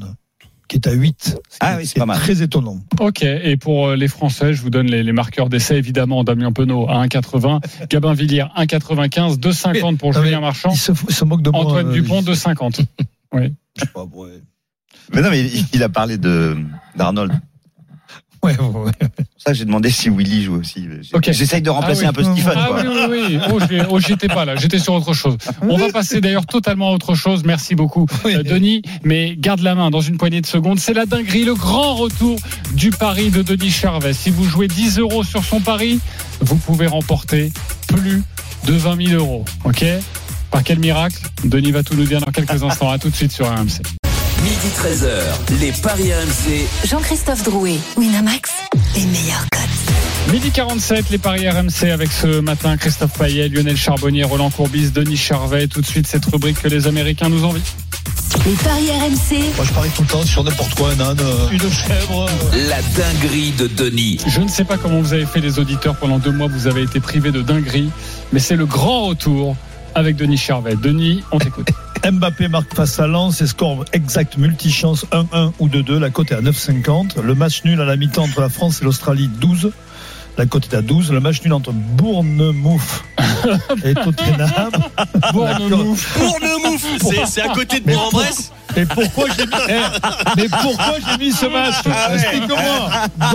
qui 0.67 0.77
est 0.77 0.87
à 0.87 0.93
8. 0.93 1.37
Ah 1.59 1.75
oui, 1.77 1.85
c'est 1.85 1.99
pas 1.99 2.05
mal. 2.05 2.17
Très 2.17 2.41
étonnant. 2.41 2.79
Ok, 3.01 3.23
et 3.23 3.57
pour 3.57 3.89
euh, 3.89 3.95
les 3.97 4.07
Français, 4.07 4.53
je 4.53 4.61
vous 4.61 4.69
donne 4.69 4.87
les, 4.87 5.03
les 5.03 5.11
marqueurs 5.11 5.49
d'essai, 5.49 5.75
évidemment. 5.75 6.23
Damien 6.23 6.53
Penaud 6.53 6.87
à 6.89 7.05
1,80, 7.05 7.59
Gabin 7.89 8.13
Villiers 8.13 8.45
1,95, 8.57 9.37
2,50 9.37 9.97
pour 9.97 10.13
mais 10.13 10.23
Julien 10.23 10.39
Marchand, 10.39 10.69
Il 10.71 10.77
se, 10.77 10.93
se 10.93 11.25
moque 11.25 11.41
de 11.41 11.49
moi. 11.49 11.59
Antoine 11.65 11.89
euh, 11.89 11.91
Dupont 11.91 12.21
je- 12.21 12.31
2,50. 12.31 12.85
Oui. 13.33 13.53
je 13.75 13.81
sais 13.81 13.87
pas, 13.93 14.03
ouais. 14.05 14.41
Mais 15.13 15.21
non, 15.21 15.29
mais 15.29 15.41
il, 15.41 15.65
il 15.73 15.83
a 15.83 15.89
parlé 15.89 16.17
de 16.17 16.57
d'Arnold. 16.95 17.33
Ouais, 18.43 18.57
ouais, 18.59 18.91
ça 19.37 19.53
j'ai 19.53 19.65
demandé 19.65 19.91
si 19.91 20.09
Willy 20.09 20.43
joue 20.45 20.55
aussi. 20.55 20.87
J'essaye 21.29 21.61
de 21.61 21.69
remplacer 21.69 22.05
Ah 22.07 22.11
oui. 22.17 22.25
un 22.25 22.31
peu 22.33 22.35
Stephen. 22.41 22.53
Ah 22.55 22.67
quoi. 22.69 22.81
oui, 22.81 22.87
oui, 23.09 23.19
oui. 23.29 23.39
Oh, 23.53 23.59
oh, 23.91 23.99
j'y 23.99 24.13
étais 24.13 24.27
pas 24.27 24.45
là. 24.45 24.55
J'étais 24.55 24.79
sur 24.79 24.93
autre 24.93 25.13
chose. 25.13 25.37
On 25.61 25.77
va 25.77 25.89
passer 25.91 26.21
d'ailleurs 26.21 26.47
totalement 26.47 26.89
à 26.89 26.93
autre 26.93 27.13
chose. 27.13 27.43
Merci 27.45 27.75
beaucoup, 27.75 28.07
Oui. 28.25 28.33
euh, 28.35 28.41
Denis. 28.41 28.81
Mais 29.03 29.35
garde 29.37 29.59
la 29.61 29.75
main 29.75 29.91
dans 29.91 30.01
une 30.01 30.17
poignée 30.17 30.41
de 30.41 30.47
secondes. 30.47 30.79
C'est 30.79 30.93
la 30.95 31.05
dinguerie, 31.05 31.43
le 31.43 31.53
grand 31.53 31.93
retour 31.95 32.37
du 32.73 32.89
pari 32.89 33.29
de 33.29 33.43
Denis 33.43 33.69
Charvet. 33.69 34.13
Si 34.13 34.31
vous 34.31 34.43
jouez 34.45 34.67
10 34.67 34.97
euros 34.97 35.23
sur 35.23 35.43
son 35.45 35.59
pari, 35.61 35.99
vous 36.39 36.55
pouvez 36.55 36.87
remporter 36.87 37.51
plus 37.87 38.23
de 38.65 38.73
20 38.73 39.07
000 39.09 39.19
euros. 39.23 39.45
OK? 39.65 39.85
Par 40.49 40.63
quel 40.63 40.79
miracle? 40.79 41.17
Denis 41.43 41.71
va 41.71 41.83
tout 41.83 41.93
nous 41.93 42.05
dire 42.05 42.21
dans 42.21 42.31
quelques 42.31 42.63
instants. 42.63 42.89
À 42.89 42.97
tout 42.97 43.09
de 43.11 43.15
suite 43.15 43.31
sur 43.31 43.47
RMC. 43.47 43.81
Midi 44.43 44.67
13h, 44.75 45.59
les 45.59 45.71
Paris 45.71 46.11
RMC. 46.11 46.87
Jean-Christophe 46.87 47.43
Drouet, 47.43 47.77
Winamax, 47.95 48.49
les 48.95 49.05
meilleurs 49.05 49.45
codes. 49.51 50.33
Midi 50.33 50.49
47, 50.49 51.11
les 51.11 51.19
paris 51.19 51.47
RMC 51.47 51.91
avec 51.91 52.11
ce 52.11 52.39
matin 52.39 52.75
Christophe 52.75 53.17
Payet, 53.19 53.49
Lionel 53.49 53.77
Charbonnier, 53.77 54.23
Roland 54.23 54.49
Courbis, 54.49 54.89
Denis 54.89 55.17
Charvet. 55.17 55.67
Tout 55.67 55.81
de 55.81 55.85
suite, 55.85 56.07
cette 56.07 56.25
rubrique 56.25 56.59
que 56.59 56.67
les 56.67 56.87
Américains 56.87 57.29
nous 57.29 57.43
envient. 57.43 57.61
Les 58.45 58.53
paris 58.53 58.89
RMC, 58.89 59.55
Moi, 59.57 59.65
je 59.65 59.73
parie 59.73 59.89
tout 59.95 60.01
le 60.01 60.07
temps 60.07 60.25
sur 60.25 60.43
n'importe 60.43 60.73
quoi, 60.73 60.89
un 60.89 60.99
âne, 60.99 61.19
euh, 61.21 61.49
une 61.51 61.71
chèvre. 61.71 62.27
La 62.67 62.81
dinguerie 62.81 63.51
de 63.51 63.67
Denis. 63.67 64.17
Je 64.25 64.41
ne 64.41 64.47
sais 64.47 64.63
pas 64.63 64.77
comment 64.77 65.01
vous 65.01 65.13
avez 65.13 65.27
fait 65.27 65.41
les 65.41 65.59
auditeurs 65.59 65.97
pendant 65.97 66.17
deux 66.17 66.31
mois, 66.31 66.47
vous 66.47 66.65
avez 66.65 66.81
été 66.81 66.99
privés 66.99 67.31
de 67.31 67.43
dinguerie, 67.43 67.91
mais 68.33 68.39
c'est 68.39 68.55
le 68.55 68.65
grand 68.65 69.07
retour 69.07 69.55
avec 69.93 70.15
Denis 70.15 70.37
Charvet. 70.37 70.75
Denis, 70.77 71.23
on 71.31 71.37
t'écoute. 71.37 71.67
Mbappé 72.09 72.47
marque 72.47 72.73
face 72.73 72.99
à 72.99 73.07
Lens 73.07 73.41
et 73.41 73.47
score 73.47 73.85
exact 73.93 74.37
multichance 74.37 75.05
1-1 75.11 75.51
ou 75.59 75.67
2-2. 75.67 75.97
La 75.97 76.09
cote 76.09 76.31
est 76.31 76.35
à 76.35 76.41
9,50. 76.41 77.21
Le 77.21 77.35
match 77.35 77.63
nul 77.63 77.79
à 77.79 77.85
la 77.85 77.95
mi-temps 77.95 78.23
entre 78.23 78.41
la 78.41 78.49
France 78.49 78.81
et 78.81 78.85
l'Australie 78.85 79.27
12. 79.39 79.71
La 80.37 80.45
cote 80.45 80.69
est 80.71 80.75
à 80.75 80.81
12. 80.81 81.11
Le 81.11 81.19
match 81.19 81.41
nul 81.43 81.53
entre 81.53 81.71
Bournemouth 81.71 83.03
et 83.83 83.93
Tottenham. 83.93 84.71
Bournemouth. 85.33 86.07
Bournemouth, 86.17 86.81
c'est 87.01 87.25
c'est 87.27 87.41
à 87.41 87.49
côté 87.49 87.79
de 87.79 87.91
Bourg-en-Bresse. 87.91 88.51
Et 88.77 88.85
pourquoi 88.85 89.25
j'ai 89.37 89.45
mis, 89.45 89.51
eh, 89.69 89.79
mais 90.37 90.47
pourquoi 90.49 90.93
j'ai 91.09 91.17
mis 91.17 91.31
ce 91.31 91.45
match 91.45 91.75
Explique-moi. 92.13 92.57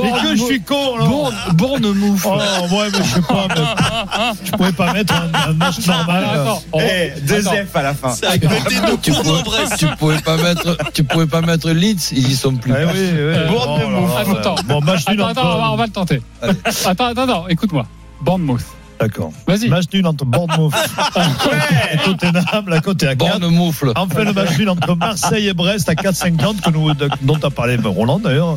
Mais 0.03 0.11
que 0.22 0.37
je 0.37 0.44
suis 0.44 0.61
con, 0.62 0.96
là. 0.96 1.05
Bourne- 1.07 1.35
Bournemouth. 1.55 2.20
Oh, 2.25 2.37
ouais, 2.75 2.88
mais 2.92 2.99
je 3.05 3.14
sais 3.14 3.20
pas. 3.22 3.46
mais 3.55 4.35
je 4.44 4.51
pouvais 4.53 4.72
pas 4.72 4.92
mettre 4.92 5.14
un, 5.14 5.51
un 5.51 5.53
match 5.53 5.87
normal. 5.87 6.25
Attends, 6.35 6.62
on- 6.72 6.81
Eh, 6.81 7.12
deux 7.22 7.46
attends. 7.49 7.57
F 7.72 7.77
à 7.77 7.83
la 7.83 7.94
fin. 7.94 8.11
C'est 8.11 8.27
à 8.27 8.38
côté 8.38 8.49
de 8.75 8.96
Tu 9.03 9.11
pouvais, 9.12 9.22
Bourg-en-Bresse. 9.25 9.70
tu 9.79 9.87
pouvais 9.99 10.18
pas 10.20 10.37
mettre, 10.37 10.77
tu 10.94 11.05
pouvais 11.05 11.27
pas 11.27 11.40
mettre 11.42 11.70
Leeds, 11.70 12.12
ils 12.12 12.31
y 12.31 12.37
sont 12.37 12.55
plus. 12.57 12.72
Eh 12.72 12.85
oui, 12.85 12.90
oui. 12.94 12.99
Euh, 13.12 13.49
Oh 13.51 13.79
là 13.79 13.90
là. 14.33 14.38
Attends, 14.38 14.55
Bon, 14.66 14.81
match 14.81 15.09
nul 15.09 15.20
Attends, 15.20 15.29
attends, 15.31 15.42
on 15.42 15.49
va, 15.49 15.55
on 15.57 15.61
entre. 15.72 15.77
va 15.79 15.87
le 15.87 15.92
tenter. 15.92 16.22
Allez. 16.42 16.55
Attends, 16.87 17.07
attends, 17.07 17.22
attends, 17.22 17.49
écoute-moi. 17.49 17.87
Bournemouth. 18.20 18.61
D'accord. 18.98 19.32
Vas-y. 19.46 19.68
Match 19.68 19.85
nul 19.92 20.06
entre 20.06 20.24
Bournemouth 20.24 20.72
et 21.92 21.96
Tottenham. 21.98 22.68
La 22.68 22.80
cote 22.80 23.02
est 23.02 23.09
à 23.09 23.14
4. 23.16 23.40
Borne 23.40 23.54
moufle. 23.54 23.92
Enfin, 23.94 24.24
le 24.24 24.32
match 24.32 24.56
nul 24.59 24.68
entre 24.70 24.96
Marseille 24.96 25.48
et 25.48 25.54
Brest 25.54 25.88
à 25.88 25.94
4,50 25.94 26.61
que 26.62 26.70
nous, 26.70 26.90
dont 27.22 27.38
a 27.42 27.50
parlé 27.50 27.76
Roland 27.76 28.18
d'ailleurs. 28.18 28.56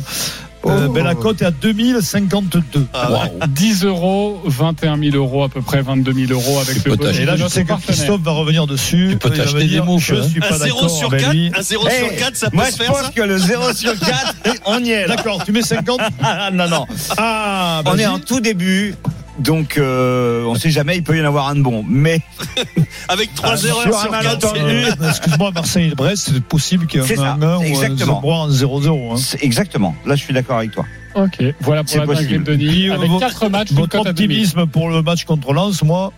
Euh, 0.66 0.88
ben, 0.88 1.04
la 1.04 1.14
cote 1.14 1.40
est 1.40 1.46
à 1.46 1.50
2052. 1.50 2.86
Ah 2.92 3.10
ouais. 3.12 3.18
10 3.48 3.84
euros, 3.84 4.42
21 4.44 4.98
000 4.98 5.16
euros, 5.16 5.42
à 5.44 5.48
peu 5.48 5.62
près 5.62 5.80
22 5.80 6.12
000 6.12 6.32
euros 6.32 6.58
avec 6.60 6.82
Tu 6.82 6.90
le 6.90 6.96
bonus 6.96 7.18
Et 7.18 7.24
là, 7.24 7.36
je 7.36 7.46
sais 7.48 7.64
que. 7.64 7.72
Christophe 7.80 8.20
va 8.20 8.32
revenir 8.32 8.66
dessus. 8.66 9.08
Tu 9.12 9.16
peux 9.16 9.30
t'acheter 9.30 9.60
des 9.60 9.66
dire, 9.68 9.86
moufles, 9.86 10.16
Je 10.16 10.20
hein. 10.20 10.28
suis 10.28 10.38
Un 10.44 10.48
pas 10.48 10.58
0 10.58 10.74
d'accord 10.76 10.90
sur 10.90 11.08
avec 11.08 11.20
4, 11.22 11.32
lui. 11.32 11.50
un 11.56 11.62
0 11.62 11.84
Eh, 11.90 11.98
sur 12.08 12.16
4, 12.16 12.36
ça 12.36 12.50
peut 12.50 12.56
Moi, 12.56 12.66
se 12.66 12.72
je 12.72 12.76
faire 12.76 12.86
pense 12.92 13.02
ça 13.02 13.10
que 13.14 13.22
le 13.22 13.38
0 13.38 13.72
sur 13.72 13.98
4, 13.98 14.34
on 14.66 14.84
y 14.84 14.90
est. 14.90 15.06
D'accord, 15.06 15.42
tu 15.44 15.52
mets 15.52 15.62
50 15.62 15.98
Ah, 16.22 16.50
non, 16.52 16.68
non. 16.68 16.86
Ah, 17.16 17.80
On 17.86 17.96
est 17.96 18.06
en 18.06 18.18
tout 18.18 18.40
début. 18.40 18.94
Donc, 19.40 19.78
euh, 19.78 20.44
on 20.44 20.54
sait 20.54 20.70
jamais, 20.70 20.96
il 20.96 21.02
peut 21.02 21.16
y 21.16 21.20
en 21.20 21.24
avoir 21.24 21.48
un 21.48 21.54
de 21.56 21.62
bon. 21.62 21.84
Mais 21.88 22.20
Avec 23.08 23.34
3 23.34 23.56
sur 23.56 23.68
erreurs 23.70 23.86
un 23.86 24.00
sur 24.02 24.10
4. 24.10 24.10
malentendu. 24.10 24.60
Euh, 25.00 25.08
Excuse-moi, 25.08 25.50
Marseille-Brest, 25.52 26.30
c'est 26.32 26.44
possible 26.44 26.86
qu'il 26.86 27.00
y 27.02 27.04
ait 27.04 27.12
un 27.12 27.16
ça, 27.16 27.32
1 27.40 27.40
ou 27.40 27.60
un 27.60 27.60
exactement. 27.62 28.20
0 28.22 28.32
en 28.32 28.48
0-0. 28.80 29.12
hein. 29.14 29.36
exactement. 29.40 29.94
Là, 30.06 30.14
je 30.16 30.22
suis 30.22 30.34
d'accord 30.34 30.58
avec 30.58 30.72
toi. 30.72 30.84
Ok, 31.14 31.42
voilà 31.60 31.82
pour 31.82 31.90
C'est 31.90 31.98
la 31.98 32.06
de 32.06 32.12
possible. 32.12 32.44
Denis. 32.44 32.90
Avec 32.90 33.08
votre- 33.10 33.26
4 33.26 33.48
matchs, 33.48 33.72
Votre 33.72 33.98
cote 33.98 34.06
à 34.06 34.12
2000. 34.12 34.30
optimisme 34.38 34.66
pour 34.66 34.90
le 34.90 35.02
match 35.02 35.24
contre 35.24 35.52
Lens, 35.52 35.82
moi, 35.82 36.12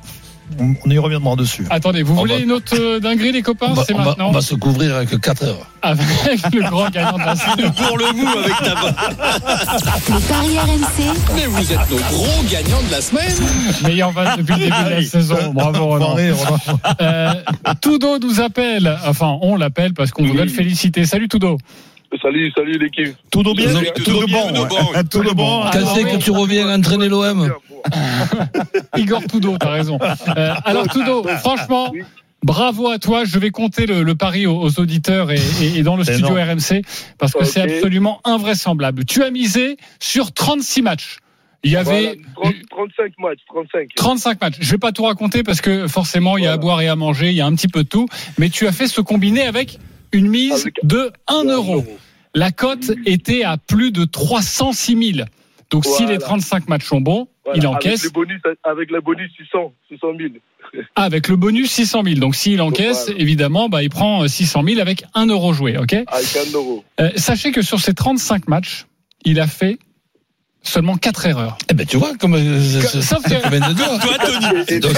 on 0.60 0.90
y 0.90 0.98
reviendra 0.98 1.36
dessus. 1.36 1.66
Attendez, 1.70 2.02
vous 2.02 2.14
On 2.14 2.20
voulez 2.20 2.36
va- 2.36 2.40
une 2.42 2.52
autre 2.52 2.74
euh, 2.78 3.00
dinguerie, 3.00 3.32
les 3.32 3.42
copains 3.42 3.66
On 3.70 3.74
va, 3.74 3.84
C'est 3.84 3.94
on 3.94 3.98
va- 3.98 4.04
maintenant. 4.04 4.28
on 4.28 4.32
va 4.32 4.40
se 4.40 4.54
couvrir 4.54 4.94
avec 4.96 5.20
4 5.20 5.44
heures. 5.44 5.66
Avec 5.82 6.06
le 6.52 6.60
grand 6.70 6.88
gagnant 6.90 7.18
de 7.18 7.24
la 7.24 7.36
semaine. 7.36 7.72
Pour 7.72 7.98
le 7.98 8.12
mou 8.12 8.28
avec 8.28 8.56
ta 8.58 8.74
voix. 8.74 8.90
Les 10.08 10.24
paris 10.26 10.58
RMC, 10.58 11.34
Mais 11.34 11.46
vous 11.46 11.72
êtes 11.72 11.90
nos 11.90 11.96
gros 11.96 12.42
gagnants 12.50 12.82
de 12.86 12.90
la 12.92 13.00
semaine. 13.00 13.34
Meilleur 13.84 14.10
van 14.12 14.36
depuis 14.36 14.54
le 14.54 14.58
début 14.60 14.84
de 14.84 14.90
la 14.90 15.02
saison. 15.02 15.52
Bravo, 15.52 15.84
Roland. 15.86 16.16
Euh, 17.00 17.34
Tudo 17.80 18.18
nous 18.20 18.40
appelle. 18.40 18.96
Enfin, 19.06 19.38
on 19.42 19.56
l'appelle 19.56 19.92
parce 19.94 20.10
qu'on 20.10 20.24
voudrait 20.24 20.44
le 20.44 20.50
féliciter. 20.50 21.04
Salut 21.04 21.28
Tudo. 21.28 21.58
Salut, 22.20 22.52
salut 22.54 22.78
l'équipe. 22.78 23.16
Tout 23.30 23.42
de 23.42 23.52
bien 23.54 23.68
Tout 23.68 23.80
de 23.80 24.04
Tout 24.04 24.20
de 24.20 24.26
bien, 24.26 24.42
bon 24.42 24.48
tout 24.48 24.52
de 24.52 24.96
ouais. 24.96 25.04
Tout 25.10 25.22
de 25.24 25.30
bon 25.34 25.62
Ah, 25.64 25.70
Quand 25.72 25.94
c'est 25.94 26.04
que 26.04 26.16
tu 26.16 26.30
reviens 26.30 26.68
entraîner 26.72 27.08
l'OM 27.08 27.50
Igor 28.96 29.22
Tudo, 29.30 29.56
t'as 29.58 29.70
raison. 29.70 29.98
Euh, 30.36 30.54
alors 30.64 30.88
Tudo, 30.88 31.26
franchement. 31.38 31.90
Oui. 31.92 32.02
Bravo 32.44 32.88
à 32.90 32.98
toi, 32.98 33.24
je 33.24 33.38
vais 33.38 33.50
compter 33.50 33.86
le, 33.86 34.02
le 34.02 34.14
pari 34.16 34.46
aux, 34.46 34.60
aux 34.60 34.80
auditeurs 34.80 35.30
et, 35.30 35.38
et- 35.60 35.78
et 35.78 35.82
dans 35.84 35.94
le 35.96 36.02
studio 36.02 36.36
énorme. 36.36 36.50
RMC 36.58 36.82
parce 37.16 37.32
que 37.34 37.44
c'est 37.44 37.60
absolument 37.60 38.20
invraisemblable. 38.24 39.04
Tu 39.04 39.22
as 39.22 39.30
misé 39.30 39.76
sur 40.00 40.32
36 40.32 40.82
matchs. 40.82 41.18
Il 41.62 41.70
y 41.70 41.76
avait 41.76 42.18
Voilà, 42.34 42.50
30 42.68 42.88
35 42.98 43.12
matchs, 43.20 43.38
35. 43.48 43.88
35 43.94 44.40
matchs. 44.40 44.54
Je 44.60 44.70
vais 44.72 44.78
pas 44.78 44.90
tout 44.90 45.04
raconter 45.04 45.44
parce 45.44 45.60
que 45.60 45.86
forcément 45.86 46.36
il 46.36 46.42
y 46.42 46.48
a 46.48 46.52
à 46.52 46.56
boire 46.56 46.80
et 46.80 46.88
à 46.88 46.96
manger, 46.96 47.28
il 47.28 47.36
y 47.36 47.40
a 47.40 47.46
un 47.46 47.54
petit 47.54 47.68
peu 47.68 47.84
de 47.84 47.88
tout. 47.88 48.08
Mais 48.38 48.48
tu 48.50 48.66
as 48.66 48.72
fait 48.72 48.88
ce 48.88 49.00
combiné 49.00 49.42
avec 49.42 49.78
une 50.12 50.28
mise 50.28 50.62
Avec- 50.62 50.78
de 50.82 51.10
1 51.28 51.44
euro. 51.44 51.84
La 52.34 52.50
cote 52.50 52.92
était 53.06 53.44
à 53.44 53.56
plus 53.58 53.90
de 53.92 54.04
306 54.04 55.12
000. 55.14 55.26
Donc 55.70 55.84
si 55.84 55.90
Voilà. 56.02 56.12
les 56.12 56.18
35 56.18 56.68
matchs 56.68 56.84
sont 56.86 57.00
bons, 57.00 57.28
Voilà, 57.44 57.58
il 57.58 57.66
Avec 57.66 57.76
encaisse 57.76 58.04
les 58.04 58.10
bonus, 58.10 58.40
avec 58.62 58.90
la 58.90 59.00
bonus 59.00 59.30
600, 59.36 59.72
600 59.88 60.08
000. 60.18 60.30
Ah, 60.96 61.02
avec 61.04 61.28
le 61.28 61.36
bonus 61.36 61.70
600 61.70 62.02
000. 62.04 62.16
Donc 62.20 62.34
s'il 62.36 62.60
encaisse, 62.62 63.06
Voilà. 63.06 63.20
évidemment, 63.20 63.68
bah, 63.68 63.82
il 63.82 63.90
prend 63.90 64.22
euh, 64.22 64.28
600 64.28 64.62
000 64.64 64.80
avec 64.80 65.04
1 65.14 65.26
euro 65.26 65.52
joué. 65.52 65.76
ok? 65.78 65.92
Avec 66.06 66.36
1 66.36 66.52
euro. 66.54 66.84
Euh, 67.00 67.10
sachez 67.16 67.50
que 67.52 67.62
sur 67.62 67.80
ces 67.80 67.94
35 67.94 68.48
matchs, 68.48 68.86
il 69.24 69.40
a 69.40 69.46
fait 69.46 69.78
seulement 70.62 70.96
4 70.96 71.26
erreurs. 71.26 71.58
Eh 71.70 71.74
ben 71.74 71.86
tu 71.86 71.96
vois 71.96 72.16
comme 72.18 72.34
euh, 72.34 72.60
ça 72.60 73.16
que- 73.16 73.28
vient 73.28 73.60
de 73.68 73.74
toi. 73.76 73.98
Toi, 73.98 74.18
Tony. 74.18 74.80
Donc, 74.80 74.96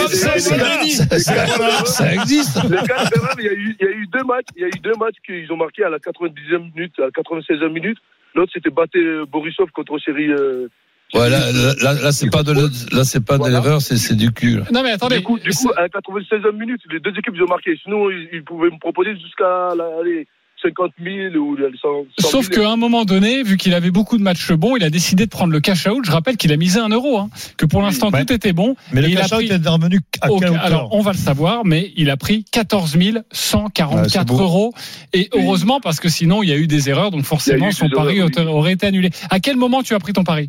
ça, 1.87 2.13
existe. 2.15 2.63
Les 2.65 2.77
quatre 2.87 3.17
erreurs, 3.17 3.35
il 3.39 3.45
y 3.45 3.49
a 3.49 3.53
eu, 3.53 3.77
il 3.81 3.85
y 3.85 3.89
a 3.89 3.93
eu 3.93 4.07
deux 4.07 4.25
matchs, 4.25 4.47
il 4.57 4.63
y 4.63 4.65
a 4.65 4.69
eu 4.69 4.79
deux 4.83 4.93
matchs 4.99 5.17
qu'ils 5.25 5.51
ont 5.53 5.57
marqués 5.57 5.85
à 5.85 5.91
la 5.91 5.99
90e 5.99 6.73
minute, 6.75 6.93
à 6.99 7.03
la 7.03 7.11
96e 7.11 7.69
minute. 7.73 7.99
L'autre, 8.35 8.53
c'était 8.55 8.71
battre 8.71 8.97
euh, 8.97 9.25
Borisov 9.31 9.71
contre 9.73 9.99
Chéri. 9.99 10.29
Euh, 10.31 10.69
Ouais, 11.13 11.29
là, 11.31 11.39
là, 11.53 11.75
là, 11.81 11.93
là, 12.03 12.13
c'est 12.13 12.31
pas 12.31 12.43
de 12.43 12.51
le- 12.51 12.97
là 12.97 13.05
c'est 13.05 13.25
pas 13.25 13.39
de 13.39 13.47
l'erreur, 13.49 13.81
c'est 13.81 13.99
c'est 13.99 14.17
du 14.17 14.33
cul. 14.33 14.61
Non 14.73 14.83
mais 14.83 14.91
attendez, 14.93 15.19
du 15.19 15.23
coup, 15.23 15.39
du 15.39 15.51
coup, 15.51 15.71
à 15.77 15.83
la 15.83 15.89
96e 15.89 16.57
minute, 16.59 16.81
les 16.91 16.99
deux 16.99 17.11
équipes 17.17 17.35
ils 17.37 17.43
ont 17.43 17.47
marqué. 17.47 17.79
Sinon, 17.85 18.11
ils, 18.11 18.29
ils 18.33 18.43
pouvaient 18.43 18.71
me 18.71 18.79
proposer 18.81 19.13
jusqu'à 19.15 19.75
la- 19.77 20.01
allez, 20.01 20.27
50 20.65 20.93
000 21.03 21.35
ou 21.37 21.57
les 21.57 21.65
100 21.81 21.89
100 22.21 22.29
Sauf 22.29 22.49
000. 22.51 22.63
qu'à 22.63 22.71
un 22.73 22.77
moment 22.77 23.05
donné, 23.05 23.43
vu 23.43 23.57
qu'il 23.57 23.75
avait 23.75 23.91
beaucoup 23.91 24.17
de 24.17 24.23
matchs 24.23 24.51
bons, 24.53 24.77
il 24.77 24.85
a 24.85 24.91
décidé 24.91 25.27
de 25.27 25.31
prendre 25.31 25.53
le 25.53 25.61
cash 25.61 25.87
out. 25.87 26.05
Je 26.05 26.11
rappelle 26.11 26.37
qu'il 26.37 26.53
a 26.53 26.57
misé 26.57 26.81
un 26.81 26.89
euro, 26.89 27.19
hein, 27.19 27.29
que 27.59 27.67
pour 27.67 27.83
l'instant 27.83 28.11
tout 28.11 28.33
était 28.33 28.53
bon. 28.53 28.75
Mais 28.93 29.03
le 29.03 29.09
Et 29.09 29.11
il 29.13 29.19
a 29.19 29.23
cash 29.23 29.33
out 29.33 29.39
pris- 29.39 29.49
est 29.51 29.69
revenu 29.69 30.01
à 30.23 30.31
Ok, 30.33 30.41
quelle 30.41 30.51
hauteur 30.51 30.65
alors 30.65 30.89
on 30.95 31.01
va 31.03 31.13
le 31.13 31.19
savoir, 31.19 31.65
mais 31.65 31.93
il 31.97 32.09
a 32.11 32.17
pris 32.17 32.45
14 32.51 32.97
Ouais, 32.97 33.13
c'est 33.31 33.37
144 33.37 34.27
beau. 34.27 34.41
euros. 34.41 34.73
Et 35.13 35.29
heureusement 35.35 35.81
parce 35.81 36.01
que 36.01 36.09
sinon 36.09 36.43
il 36.43 36.49
y 36.49 36.53
a 36.53 36.57
eu 36.57 36.67
des 36.67 36.89
erreurs, 36.89 37.11
donc 37.11 37.25
forcément 37.25 37.67
a 37.67 37.73
son 37.73 37.89
pari 37.89 38.17
erreurs, 38.19 38.31
aurait- 38.37 38.47
aurait 38.47 38.73
été 38.73 38.87
annulé. 38.87 39.11
À 39.31 39.41
quel 39.41 39.57
moment 39.57 39.83
tu 39.83 39.95
as 39.95 39.99
pris 39.99 40.13
ton 40.13 40.25
pari? 40.25 40.49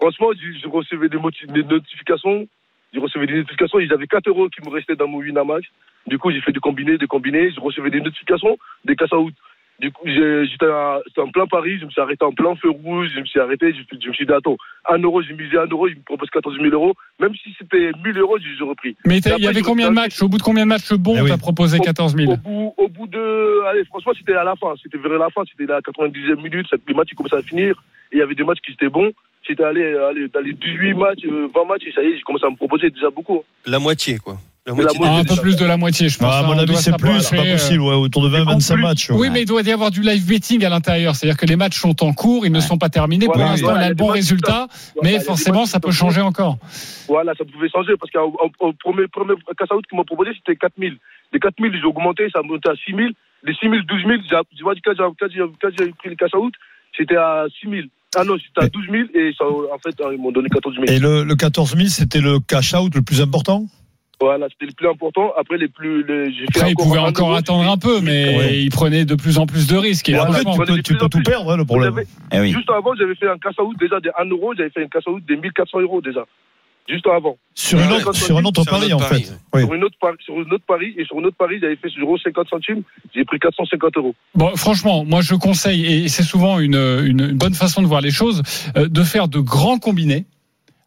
Franchement, 0.00 0.28
je, 0.34 0.58
je 0.62 0.68
recevais 0.68 1.08
des 1.10 1.62
notifications. 1.62 2.46
Je 2.92 3.00
recevais 3.00 3.26
des 3.26 3.34
notifications. 3.34 3.78
Ils 3.78 3.92
avaient 3.92 4.06
4 4.06 4.28
euros 4.28 4.48
qui 4.48 4.60
me 4.66 4.72
restaient 4.72 4.96
dans 4.96 5.08
mon 5.08 5.18
Winamax. 5.18 5.66
Du 6.06 6.18
coup, 6.18 6.30
j'ai 6.30 6.40
fait 6.40 6.52
du 6.52 6.60
combiné, 6.60 6.98
des 6.98 7.06
combinés. 7.06 7.50
Je 7.52 7.60
recevais 7.60 7.90
des 7.90 8.00
notifications, 8.00 8.58
des 8.84 8.96
cash 8.96 9.12
out. 9.12 9.34
Du 9.78 9.90
coup, 9.92 10.02
j'étais 10.06 10.66
en 11.20 11.30
plein 11.32 11.46
Paris. 11.46 11.78
Je 11.80 11.86
me 11.86 11.90
suis 11.90 12.00
arrêté 12.02 12.22
en 12.24 12.32
plein 12.32 12.54
feu 12.56 12.68
rouge. 12.68 13.08
Je 13.14 13.20
me 13.20 13.24
suis 13.24 13.40
arrêté. 13.40 13.72
Je, 13.72 13.80
je 13.98 14.08
me 14.08 14.12
suis 14.12 14.26
dit, 14.26 14.32
attends, 14.32 14.56
1 14.90 14.98
euro, 14.98 15.22
j'ai 15.22 15.32
misé 15.34 15.56
1 15.56 15.66
euro. 15.70 15.88
Ils 15.88 15.96
me 15.96 16.02
proposent 16.02 16.28
14 16.30 16.56
000 16.60 16.68
euros. 16.74 16.94
Même 17.18 17.34
si 17.34 17.54
c'était 17.58 17.90
1000 18.04 18.18
euros, 18.18 18.36
j'ai 18.38 18.64
repris. 18.64 18.96
Mais 19.06 19.18
il 19.18 19.42
y 19.42 19.46
avait 19.46 19.60
je 19.60 19.64
combien 19.64 19.88
de 19.88 19.94
matchs? 19.94 20.20
Au 20.20 20.28
bout 20.28 20.36
de 20.38 20.42
combien 20.42 20.64
de 20.64 20.68
matchs 20.68 20.92
bons 20.92 21.14
Eh 21.16 21.22
oui. 21.22 21.30
t'as 21.30 21.38
proposé 21.38 21.78
Au- 21.78 21.82
14 21.82 22.14
000 22.14 22.32
Au 22.32 22.36
bout, 22.36 22.74
au 22.76 22.88
bout 22.88 23.06
de. 23.06 23.64
Allez, 23.70 23.84
franchement, 23.86 24.12
c'était 24.18 24.34
à 24.34 24.44
la 24.44 24.54
fin. 24.56 24.74
C'était 24.82 24.98
vers 24.98 25.18
la 25.18 25.30
fin. 25.30 25.42
C'était 25.50 25.64
la 25.70 25.80
90e 25.80 26.42
minute. 26.42 26.66
Les 26.86 26.94
matchs 26.94 27.08
ils 27.12 27.14
commençaient 27.14 27.36
à 27.36 27.42
finir. 27.42 27.82
Et 28.12 28.16
il 28.16 28.18
y 28.18 28.22
avait 28.22 28.34
des 28.34 28.44
matchs 28.44 28.60
qui 28.60 28.72
étaient 28.72 28.88
bons. 28.90 29.12
J'étais 29.50 29.64
allé, 29.64 29.82
allé 29.96 30.28
dans 30.32 30.40
les 30.40 30.52
18 30.52 30.94
matchs, 30.94 31.24
euh, 31.24 31.48
20 31.52 31.64
matchs. 31.64 31.82
Et 31.88 31.92
ça 31.92 32.02
y 32.02 32.06
est, 32.06 32.16
j'ai 32.16 32.22
commencé 32.22 32.46
à 32.46 32.50
me 32.50 32.56
proposer 32.56 32.88
déjà 32.90 33.10
beaucoup. 33.10 33.42
La 33.66 33.80
moitié, 33.80 34.18
quoi. 34.18 34.36
La 34.66 34.72
La 34.72 34.76
moitié. 34.82 34.98
moitié. 35.00 35.18
Un 35.32 35.34
peu 35.34 35.40
plus 35.42 35.56
de 35.56 35.64
la 35.64 35.76
moitié, 35.76 36.08
je 36.08 36.18
pense. 36.18 36.28
Ah, 36.30 36.38
à 36.38 36.40
hein, 36.40 36.46
mon 36.46 36.54
on 36.54 36.58
avis, 36.58 36.76
c'est 36.76 36.96
plus, 36.96 37.18
c'est 37.20 37.34
pas 37.34 37.42
euh, 37.42 37.52
possible, 37.52 37.82
ouais, 37.82 37.94
autour 37.94 38.22
de 38.22 38.28
20-25 38.28 38.74
plus- 38.74 38.82
matchs. 38.82 39.10
Oui, 39.10 39.28
mais 39.32 39.42
il 39.42 39.46
doit 39.46 39.62
y 39.62 39.72
avoir 39.72 39.90
du 39.90 40.02
live 40.02 40.24
betting 40.28 40.64
à 40.64 40.68
l'intérieur. 40.68 41.16
C'est-à-dire 41.16 41.36
que 41.38 41.46
les 41.46 41.56
matchs 41.56 41.78
sont 41.80 42.04
en 42.04 42.12
cours, 42.12 42.46
ils 42.46 42.52
ne 42.52 42.60
sont 42.60 42.78
pas 42.78 42.90
terminés. 42.90 43.26
Pour 43.26 43.38
l'instant, 43.38 43.70
voilà, 43.70 43.80
il 43.80 43.84
a 43.86 43.88
le 43.88 43.94
bon 43.96 44.06
matchs 44.08 44.16
résultat, 44.16 44.68
mais 45.02 45.18
forcément, 45.18 45.60
matchs 45.60 45.70
ça 45.70 45.80
peut 45.80 45.90
changer 45.90 46.20
encore. 46.20 46.58
Voilà, 47.08 47.32
ça 47.36 47.44
pouvait 47.44 47.70
changer 47.70 47.94
parce 47.98 48.12
qu'au 48.12 48.36
au- 48.38 48.66
au 48.68 48.72
premier, 48.74 49.08
premier 49.08 49.34
cash-out 49.58 49.84
qu'ils 49.88 49.96
m'ont 49.96 50.04
proposé, 50.04 50.30
c'était 50.36 50.54
4 50.56 50.74
000. 50.78 50.94
Les 51.32 51.40
4 51.40 51.54
000, 51.58 51.72
ils 51.74 51.84
ont 51.84 51.88
augmenté, 51.88 52.28
ça 52.32 52.38
a 52.40 52.42
monté 52.42 52.68
à 52.68 52.74
6 52.84 52.94
000. 52.94 53.08
Les 53.42 53.54
6 53.54 53.68
000, 53.70 53.82
12 53.88 54.02
000, 54.06 54.12
j'ai- 54.28 54.36
tu 54.56 54.62
vois, 54.62 54.74
quand 54.84 54.92
j'ai 55.78 55.90
pris 55.98 56.10
le 56.10 56.16
cash-out, 56.16 56.52
c'était 56.96 57.16
à 57.16 57.46
6 57.60 57.68
000. 57.68 57.82
Ah 58.16 58.24
non, 58.24 58.36
c'était 58.38 58.66
à 58.66 58.68
12 58.68 58.84
000 58.90 58.96
et 59.14 59.32
ça, 59.38 59.44
en 59.44 59.78
fait, 59.78 59.94
ils 60.12 60.18
m'ont 60.20 60.32
donné 60.32 60.48
14 60.48 60.74
000. 60.74 60.86
Et 60.88 60.98
le, 60.98 61.22
le 61.24 61.34
14 61.36 61.76
000, 61.76 61.88
c'était 61.88 62.20
le 62.20 62.40
cash 62.40 62.74
out 62.74 62.92
le 62.94 63.02
plus 63.02 63.20
important? 63.20 63.66
Voilà, 64.20 64.48
c'était 64.50 64.66
le 64.66 64.72
plus 64.72 64.88
important. 64.88 65.32
Après, 65.38 65.56
les 65.56 65.68
plus. 65.68 66.04
Les, 66.06 66.32
j'ai 66.32 66.44
fait 66.52 66.58
Après, 66.58 66.70
il 66.72 66.74
pouvait 66.76 66.98
un 66.98 67.04
encore 67.04 67.34
attendre 67.34 67.70
un 67.70 67.78
peu, 67.78 68.00
mais 68.02 68.36
Ouais. 68.36 68.58
il 68.60 68.70
prenait 68.70 69.04
de 69.06 69.14
plus 69.14 69.38
en 69.38 69.46
plus 69.46 69.66
de 69.66 69.76
risques. 69.76 70.08
Et 70.10 70.14
après, 70.14 70.40
franchement, 70.42 70.64
tu 70.64 70.72
peux, 70.72 70.82
tu 70.82 70.94
peux 70.96 71.08
tout 71.08 71.22
perdre, 71.22 71.52
hein, 71.52 71.56
le 71.56 71.64
problème. 71.64 71.94
Eh 72.32 72.40
oui. 72.40 72.52
Juste 72.52 72.68
avant, 72.68 72.94
j'avais 72.96 73.14
fait 73.14 73.28
un 73.28 73.38
cash-out 73.38 73.74
déjà 73.78 73.98
de 74.00 74.10
1 74.18 74.24
euro, 74.28 74.52
j'avais 74.56 74.70
fait 74.70 74.82
un 74.84 74.88
cash-out 74.88 75.24
de 75.24 75.34
1400 75.36 75.80
euros 75.80 76.02
déjà. 76.02 76.26
Juste 76.90 77.06
avant. 77.06 77.38
Sur, 77.54 77.78
Ouais, 77.78 77.84
une 77.84 77.90
ouais, 77.92 77.96
autre, 77.98 78.14
sur 78.14 78.36
un 78.36 78.44
autre 78.44 78.62
un 78.62 78.64
pari, 78.64 78.92
en 78.92 78.98
fait. 78.98 79.32
Oui. 79.54 79.62
Sur, 79.62 79.74
une 79.74 79.84
autre 79.84 79.96
pari, 80.00 80.16
sur 80.24 80.34
une 80.40 80.52
autre 80.52 80.64
pari, 80.66 80.94
et 80.98 81.04
sur 81.04 81.18
une 81.20 81.26
autre 81.26 81.36
pari, 81.36 81.58
j'avais 81.60 81.76
fait 81.76 81.88
0,50 81.88 82.48
centimes, 82.48 82.82
j'ai 83.14 83.24
pris 83.24 83.38
450 83.38 83.96
euros. 83.96 84.14
Bon, 84.34 84.56
franchement, 84.56 85.04
moi 85.04 85.20
je 85.20 85.34
conseille, 85.36 85.86
et 85.86 86.08
c'est 86.08 86.24
souvent 86.24 86.58
une, 86.58 86.74
une, 86.74 87.20
une 87.20 87.38
bonne 87.38 87.54
façon 87.54 87.82
de 87.82 87.86
voir 87.86 88.00
les 88.00 88.10
choses, 88.10 88.42
euh, 88.76 88.88
de 88.88 89.02
faire 89.04 89.28
de 89.28 89.38
grands 89.38 89.78
combinés 89.78 90.24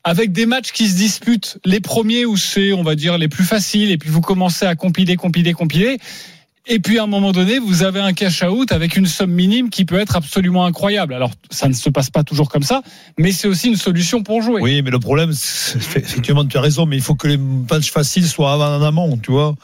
avec 0.03 0.33
des 0.33 0.45
matchs 0.45 0.71
qui 0.71 0.87
se 0.87 0.97
disputent. 0.97 1.59
Les 1.63 1.79
premiers 1.79 2.25
où 2.25 2.35
c'est, 2.35 2.73
on 2.73 2.83
va 2.83 2.95
dire, 2.95 3.17
les 3.17 3.29
plus 3.29 3.45
faciles, 3.45 3.91
et 3.91 3.97
puis 3.97 4.09
vous 4.09 4.21
commencez 4.21 4.65
à 4.65 4.75
compiler, 4.75 5.15
compiler, 5.15 5.53
compiler. 5.53 5.97
Et 6.65 6.79
puis 6.79 6.97
à 6.97 7.03
un 7.03 7.07
moment 7.07 7.33
donné, 7.33 7.59
vous 7.59 7.83
avez 7.83 7.99
un 7.99 8.13
cash 8.13 8.41
out 8.41 8.71
avec 8.71 8.95
une 8.95 9.05
somme 9.05 9.31
minime 9.31 9.69
qui 9.69 9.83
peut 9.83 9.99
être 9.99 10.15
absolument 10.15 10.65
incroyable. 10.65 11.13
Alors 11.13 11.31
ça 11.49 11.67
ne 11.67 11.73
se 11.73 11.89
passe 11.89 12.09
pas 12.09 12.23
toujours 12.23 12.49
comme 12.49 12.63
ça, 12.63 12.81
mais 13.17 13.33
c'est 13.33 13.49
aussi 13.49 13.67
une 13.67 13.75
solution 13.75 14.23
pour 14.23 14.41
jouer. 14.41 14.61
Oui, 14.61 14.81
mais 14.81 14.89
le 14.89 14.99
problème, 14.99 15.31
effectivement, 15.31 16.45
tu 16.45 16.57
as 16.57 16.61
raison, 16.61 16.85
mais 16.85 16.95
il 16.95 17.01
faut 17.01 17.15
que 17.15 17.27
les 17.27 17.37
matchs 17.37 17.91
faciles 17.91 18.27
soient 18.27 18.53
avant 18.53 18.77
en 18.77 18.81
amont, 18.81 19.17
tu 19.17 19.31
vois. 19.31 19.55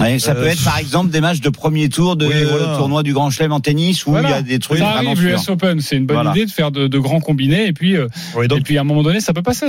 Ouais, 0.00 0.18
ça 0.18 0.32
Euh, 0.32 0.34
peut 0.34 0.46
être 0.46 0.64
par 0.64 0.78
exemple 0.78 1.10
des 1.10 1.20
matchs 1.20 1.40
de 1.40 1.48
premier 1.50 1.88
tour 1.88 2.16
de 2.16 2.26
Oui, 2.26 2.34
voilà. 2.48 2.76
tournoi 2.76 3.02
du 3.02 3.12
Grand 3.12 3.30
Chelem 3.30 3.52
en 3.52 3.60
tennis 3.60 4.06
où 4.06 4.10
Voilà. 4.10 4.28
il 4.28 4.32
y 4.32 4.34
a 4.34 4.42
des 4.42 4.58
trucs 4.58 4.78
ça 4.78 4.92
vraiment 4.92 5.12
arrive, 5.12 5.22
l'US 5.34 5.48
Open, 5.48 5.80
c'est 5.80 5.96
une 5.96 6.06
bonne 6.06 6.16
Voilà. 6.16 6.30
idée 6.32 6.46
de 6.46 6.50
faire 6.50 6.70
de, 6.72 6.86
de 6.88 6.98
grands 6.98 7.20
combinés, 7.20 7.66
et 7.66 7.72
puis 7.72 7.96
euh, 7.96 8.08
Oui, 8.36 8.46
Et 8.54 8.60
puis 8.60 8.76
à 8.78 8.80
un 8.80 8.84
moment 8.84 9.02
donné, 9.02 9.20
ça 9.20 9.32
peut 9.32 9.42
passer. 9.42 9.66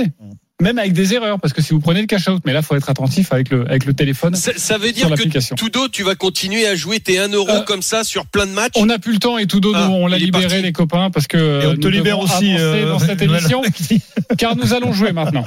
Même 0.62 0.78
avec 0.78 0.94
des 0.94 1.12
erreurs, 1.12 1.38
parce 1.38 1.52
que 1.52 1.60
si 1.60 1.74
vous 1.74 1.80
prenez 1.80 2.00
le 2.00 2.06
cash 2.06 2.28
out, 2.28 2.40
mais 2.46 2.54
là, 2.54 2.62
faut 2.62 2.74
être 2.74 2.88
attentif 2.88 3.30
avec 3.30 3.50
le, 3.50 3.66
avec 3.68 3.84
le 3.84 3.92
téléphone. 3.92 4.34
Ça, 4.34 4.52
ça 4.56 4.78
veut 4.78 4.90
dire 4.90 5.10
que. 5.10 5.54
Tudo, 5.54 5.88
tu 5.88 6.02
vas 6.02 6.14
continuer 6.14 6.66
à 6.66 6.74
jouer 6.74 6.98
tes 6.98 7.18
1 7.18 7.28
euro 7.28 7.50
Euh, 7.50 7.60
comme 7.60 7.82
ça 7.82 8.04
sur 8.04 8.24
plein 8.24 8.46
de 8.46 8.52
matchs 8.52 8.72
On 8.76 8.86
n'a 8.86 8.98
plus 8.98 9.12
le 9.12 9.18
temps 9.18 9.36
et 9.36 9.44
d'autres, 9.44 9.72
Ah, 9.74 9.90
on 9.90 10.06
l'a 10.06 10.16
libéré, 10.16 10.46
parti. 10.46 10.62
les 10.62 10.72
copains, 10.72 11.10
parce 11.10 11.26
que 11.26 11.36
et 11.62 11.66
on 11.66 11.72
nous 11.72 11.76
te 11.76 11.88
libère 11.88 12.18
aussi. 12.20 12.32
avancer 12.52 12.56
euh, 12.58 12.88
dans 12.90 12.98
cette 12.98 13.20
émission, 13.28 13.60
car 14.38 14.56
nous 14.56 14.72
allons 14.72 14.94
jouer 14.94 15.12
maintenant. 15.12 15.44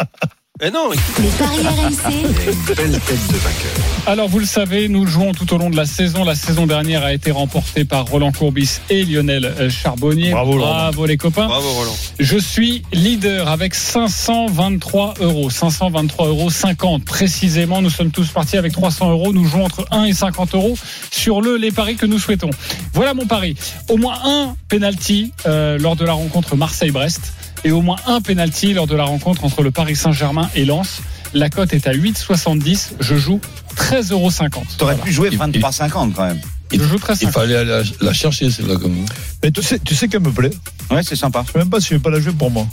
Eh 0.61 0.71
non, 0.71 0.89
Les 0.91 1.29
paris 1.37 1.59
RMC, 1.65 2.35
Belle 2.75 2.91
tête 2.91 3.27
de 3.31 3.37
vainqueur. 3.37 3.71
Alors 4.07 4.27
vous 4.27 4.39
le 4.39 4.45
savez, 4.45 4.89
nous 4.89 5.07
jouons 5.07 5.31
tout 5.31 5.53
au 5.53 5.57
long 5.57 5.69
de 5.69 5.77
la 5.77 5.85
saison. 5.85 6.25
La 6.25 6.35
saison 6.35 6.67
dernière 6.67 7.01
a 7.05 7.13
été 7.13 7.31
remportée 7.31 7.85
par 7.85 8.05
Roland 8.05 8.33
Courbis 8.33 8.81
et 8.89 9.05
Lionel 9.05 9.45
euh, 9.45 9.69
Charbonnier. 9.69 10.31
Bravo. 10.31 10.57
Bravo 10.57 11.05
les 11.05 11.15
copains. 11.15 11.47
bravo 11.47 11.71
Roland. 11.71 11.95
Je 12.19 12.37
suis 12.37 12.83
leader 12.91 13.47
avec 13.47 13.73
523 13.73 15.13
euros. 15.21 15.49
523 15.49 16.27
euros 16.27 16.49
50 16.49 17.05
précisément. 17.05 17.81
Nous 17.81 17.89
sommes 17.89 18.11
tous 18.11 18.27
partis 18.27 18.57
avec 18.57 18.73
300 18.73 19.11
euros. 19.11 19.31
Nous 19.31 19.45
jouons 19.45 19.63
entre 19.63 19.85
1 19.91 20.03
et 20.05 20.13
50 20.13 20.55
euros 20.55 20.77
sur 21.09 21.41
le 21.41 21.55
les 21.55 21.71
paris 21.71 21.95
que 21.95 22.05
nous 22.05 22.19
souhaitons. 22.19 22.49
Voilà 22.93 23.13
mon 23.13 23.27
pari. 23.27 23.55
Au 23.87 23.95
moins 23.95 24.17
un 24.25 24.55
penalty 24.67 25.31
euh, 25.45 25.77
lors 25.77 25.95
de 25.95 26.03
la 26.03 26.11
rencontre 26.11 26.57
Marseille-Brest 26.57 27.31
et 27.63 27.71
au 27.71 27.81
moins 27.81 27.97
un 28.07 28.21
penalty 28.21 28.73
lors 28.73 28.87
de 28.87 28.95
la 28.95 29.03
rencontre 29.03 29.43
entre 29.43 29.61
le 29.63 29.71
Paris 29.71 29.95
Saint-Germain 29.95 30.49
et 30.55 30.65
Lens. 30.65 31.01
La 31.33 31.49
cote 31.49 31.73
est 31.73 31.87
à 31.87 31.93
8,70. 31.93 32.93
Je 32.99 33.15
joue 33.15 33.39
13,50 33.75 34.11
euros. 34.11 34.31
T'aurais 34.77 34.95
pu 34.95 35.11
jouer 35.11 35.29
23,50 35.29 36.13
quand 36.13 36.25
même. 36.25 36.39
Je 36.71 36.83
joue 36.83 36.97
13,50. 36.97 37.17
Il 37.21 37.29
fallait 37.29 37.55
aller 37.55 37.69
la, 37.69 37.81
la 38.01 38.13
chercher, 38.13 38.49
celle-là, 38.49 38.75
quand 38.75 38.89
même. 38.89 39.05
Mais 39.43 39.51
tu 39.51 39.61
sais, 39.61 39.79
tu 39.79 39.95
sais 39.95 40.07
qu'elle 40.07 40.21
me 40.21 40.31
plaît. 40.31 40.51
Ouais, 40.91 41.03
c'est 41.03 41.15
sympa. 41.15 41.43
Je 41.47 41.51
sais 41.51 41.59
même 41.59 41.69
pas 41.69 41.79
si 41.79 41.89
je 41.89 41.93
vais 41.95 41.99
pas 41.99 42.09
la 42.09 42.19
jouer 42.19 42.33
pour 42.33 42.51
moi. 42.51 42.67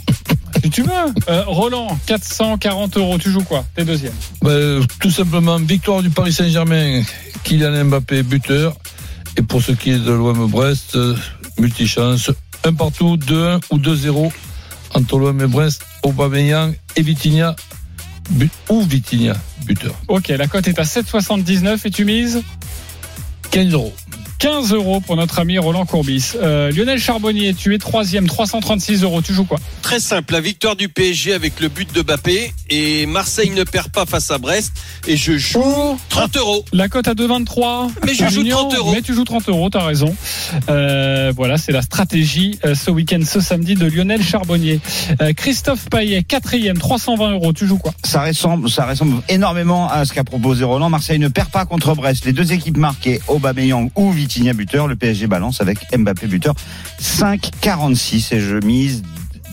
Si 0.63 0.69
tu 0.69 0.81
veux. 0.81 0.91
Euh, 1.29 1.43
Roland, 1.45 1.97
440 2.05 2.97
euros. 2.97 3.17
Tu 3.17 3.31
joues 3.31 3.43
quoi? 3.43 3.65
T'es 3.75 3.85
deuxième. 3.85 4.13
Ben, 4.41 4.83
tout 4.99 5.11
simplement, 5.11 5.57
victoire 5.59 6.01
du 6.01 6.09
Paris 6.09 6.33
Saint-Germain, 6.33 7.03
Kylian 7.43 7.85
Mbappé, 7.85 8.23
buteur. 8.23 8.75
Et 9.35 9.43
pour 9.43 9.61
ce 9.61 9.71
qui 9.71 9.91
est 9.91 9.99
de 9.99 10.11
l'OM 10.11 10.49
Brest, 10.49 10.97
multichance, 11.59 12.31
un 12.63 12.73
partout, 12.73 13.17
2-1 13.17 13.61
ou 13.69 13.77
2-0 13.77 14.31
entre 14.97 15.17
l'OM 15.19 15.39
et 15.41 15.47
Brest, 15.47 15.83
Aubameyang 16.03 16.73
et 16.95 17.01
Vitinha, 17.01 17.55
but, 18.31 18.51
ou 18.69 18.81
Vitinha, 18.81 19.35
buteur. 19.65 19.95
Ok, 20.07 20.29
la 20.29 20.47
cote 20.47 20.67
est 20.67 20.79
à 20.79 20.83
7,79 20.83 21.81
et 21.85 21.91
tu 21.91 22.03
mises? 22.05 22.41
15 23.51 23.73
euros. 23.73 23.93
15 24.39 24.73
euros 24.73 24.99
pour 24.99 25.15
notre 25.15 25.39
ami 25.39 25.57
Roland 25.57 25.85
Courbis. 25.85 26.33
Euh, 26.35 26.71
Lionel 26.71 26.99
Charbonnier, 26.99 27.53
tu 27.53 27.73
es 27.73 27.77
troisième, 27.79 28.27
336 28.27 29.03
euros. 29.03 29.21
Tu 29.21 29.33
joues 29.33 29.45
quoi? 29.45 29.59
Très 29.81 29.99
simple, 29.99 30.33
la 30.33 30.41
victoire 30.41 30.75
du 30.75 30.89
PSG 30.89 31.33
avec 31.33 31.59
le 31.59 31.69
but 31.69 31.91
de 31.93 32.01
Mbappé 32.01 32.53
et 32.69 33.05
Marseille 33.05 33.49
ne 33.49 33.63
perd 33.63 33.89
pas 33.89 34.05
face 34.05 34.29
à 34.31 34.37
Brest 34.37 34.73
et 35.07 35.17
je 35.17 35.37
joue 35.37 35.97
30 36.09 36.37
euros. 36.37 36.65
La 36.73 36.87
cote 36.87 37.07
à 37.07 37.13
2,23. 37.13 37.89
Mais 38.05 38.13
je 38.13 38.27
joue 38.27 38.43
Mignon, 38.43 38.57
30 38.57 38.75
euros. 38.75 38.91
Mais 38.93 39.01
tu 39.01 39.13
joues 39.13 39.23
30 39.23 39.49
euros, 39.49 39.69
t'as 39.69 39.85
raison. 39.85 40.15
Euh, 40.69 41.31
voilà, 41.35 41.57
c'est 41.57 41.71
la 41.71 41.81
stratégie 41.81 42.59
euh, 42.65 42.75
ce 42.75 42.91
week-end, 42.91 43.21
ce 43.25 43.39
samedi 43.39 43.75
de 43.75 43.85
Lionel 43.87 44.21
Charbonnier. 44.21 44.79
Euh, 45.21 45.33
Christophe 45.33 45.89
Payet, 45.89 46.23
quatrième, 46.23 46.77
320 46.77 47.31
euros. 47.31 47.53
Tu 47.53 47.65
joues 47.65 47.77
quoi? 47.77 47.93
Ça 48.03 48.23
ressemble, 48.23 48.69
ça 48.69 48.85
ressemble 48.85 49.21
énormément 49.29 49.89
à 49.89 50.05
ce 50.05 50.13
qu'a 50.13 50.23
proposé 50.23 50.63
Roland. 50.63 50.89
Marseille 50.89 51.19
ne 51.19 51.27
perd 51.27 51.49
pas 51.49 51.65
contre 51.65 51.95
Brest. 51.95 52.25
Les 52.25 52.33
deux 52.33 52.53
équipes 52.53 52.77
marquées, 52.77 53.21
Aubameyang 53.27 53.89
ou 53.95 54.11
Vitinha 54.27 54.53
buteur. 54.53 54.87
Le 54.87 54.95
PSG 54.95 55.27
balance 55.27 55.61
avec 55.61 55.79
Mbappé 55.97 56.27
buteur. 56.27 56.53
5,46 57.01 58.35
et 58.35 58.39
je 58.41 58.57
mise 58.57 59.03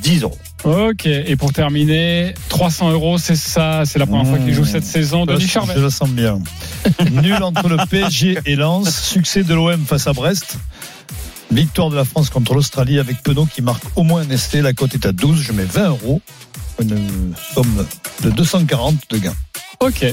10 0.03 0.22
euros. 0.22 0.39
Ok, 0.64 1.07
et 1.07 1.37
pour 1.37 1.53
terminer, 1.53 2.35
300 2.49 2.91
euros, 2.91 3.18
c'est 3.18 3.37
ça, 3.37 3.83
c'est 3.85 3.99
la 3.99 4.07
première 4.07 4.27
fois 4.27 4.39
qu'il 4.39 4.55
joue 4.55 4.64
cette 4.64 4.85
saison. 4.85 5.27
Denis 5.27 5.43
je, 5.43 5.47
Charvet. 5.47 5.75
je 5.77 5.83
la 5.83 5.91
sens 5.91 6.09
bien. 6.09 6.41
Nul 7.22 7.43
entre 7.43 7.68
le 7.68 7.77
PSG 7.89 8.39
et 8.47 8.57
Lens. 8.57 8.89
Succès 8.89 9.45
de 9.45 9.55
l'OM 9.55 9.85
face 9.85 10.07
à 10.07 10.12
Brest. 10.12 10.59
Victoire 11.53 11.91
de 11.91 11.97
la 11.97 12.05
France 12.05 12.31
contre 12.31 12.55
l'Australie 12.55 12.99
avec 12.99 13.22
Penaud 13.22 13.47
qui 13.47 13.62
marque 13.62 13.85
au 13.95 14.03
moins 14.03 14.22
un 14.22 14.31
essai. 14.31 14.62
La 14.62 14.72
cote 14.72 14.95
est 14.95 15.07
à 15.07 15.12
12. 15.12 15.41
Je 15.41 15.53
mets 15.53 15.64
20 15.64 15.89
euros. 15.91 16.22
Une 16.81 17.35
somme 17.55 17.87
de 18.22 18.31
240 18.31 18.97
de 19.11 19.18
gains. 19.18 19.37
Ok. 19.81 20.07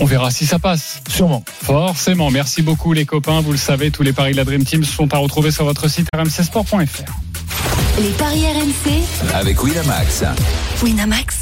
On 0.00 0.06
verra 0.06 0.30
si 0.30 0.46
ça 0.46 0.58
passe. 0.58 1.00
Sûrement. 1.08 1.44
Forcément. 1.62 2.30
Merci 2.30 2.62
beaucoup 2.62 2.92
les 2.94 3.04
copains. 3.04 3.40
Vous 3.42 3.52
le 3.52 3.58
savez, 3.58 3.90
tous 3.90 4.02
les 4.02 4.12
paris 4.14 4.32
de 4.32 4.36
la 4.38 4.44
Dream 4.44 4.64
Team 4.64 4.82
sont 4.82 5.12
à 5.14 5.18
retrouver 5.18 5.50
sur 5.50 5.64
votre 5.66 5.88
site 5.88 6.08
rmcsport.fr. 6.16 7.04
les 7.98 8.10
paris 8.10 8.44
RMC, 8.46 9.34
Avec 9.34 9.62
Winamax. 9.62 10.24
Winamax, 10.82 11.36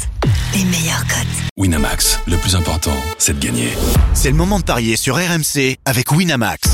les 0.53 0.65
meilleurs 0.65 1.05
cotes. 1.07 1.49
Winamax, 1.57 2.19
le 2.27 2.35
plus 2.37 2.55
important, 2.55 2.95
c'est 3.17 3.39
de 3.39 3.45
gagner. 3.45 3.69
C'est 4.13 4.29
le 4.29 4.35
moment 4.35 4.59
de 4.59 4.65
parier 4.65 4.97
sur 4.97 5.15
RMC 5.15 5.77
avec 5.85 6.11
Winamax. 6.11 6.69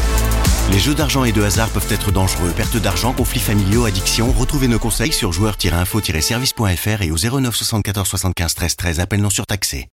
Les 0.72 0.80
jeux 0.80 0.96
d'argent 0.96 1.24
et 1.24 1.32
de 1.32 1.44
hasard 1.44 1.70
peuvent 1.70 1.86
être 1.92 2.12
dangereux. 2.12 2.52
Perte 2.58 2.78
d'argent, 2.78 3.14
conflits 3.14 3.40
familiaux, 3.40 3.86
addiction. 3.86 4.32
Retrouvez 4.32 4.68
nos 4.68 4.80
conseils 4.80 5.14
sur 5.14 5.32
joueurs-info-service.fr 5.32 7.02
et 7.04 7.12
au 7.12 7.18
09 7.40 7.56
74 7.56 8.08
75 8.08 8.56
13 8.56 8.76
13. 8.76 9.00
Appel 9.00 9.22
non 9.22 9.30
surtaxé. 9.30 9.84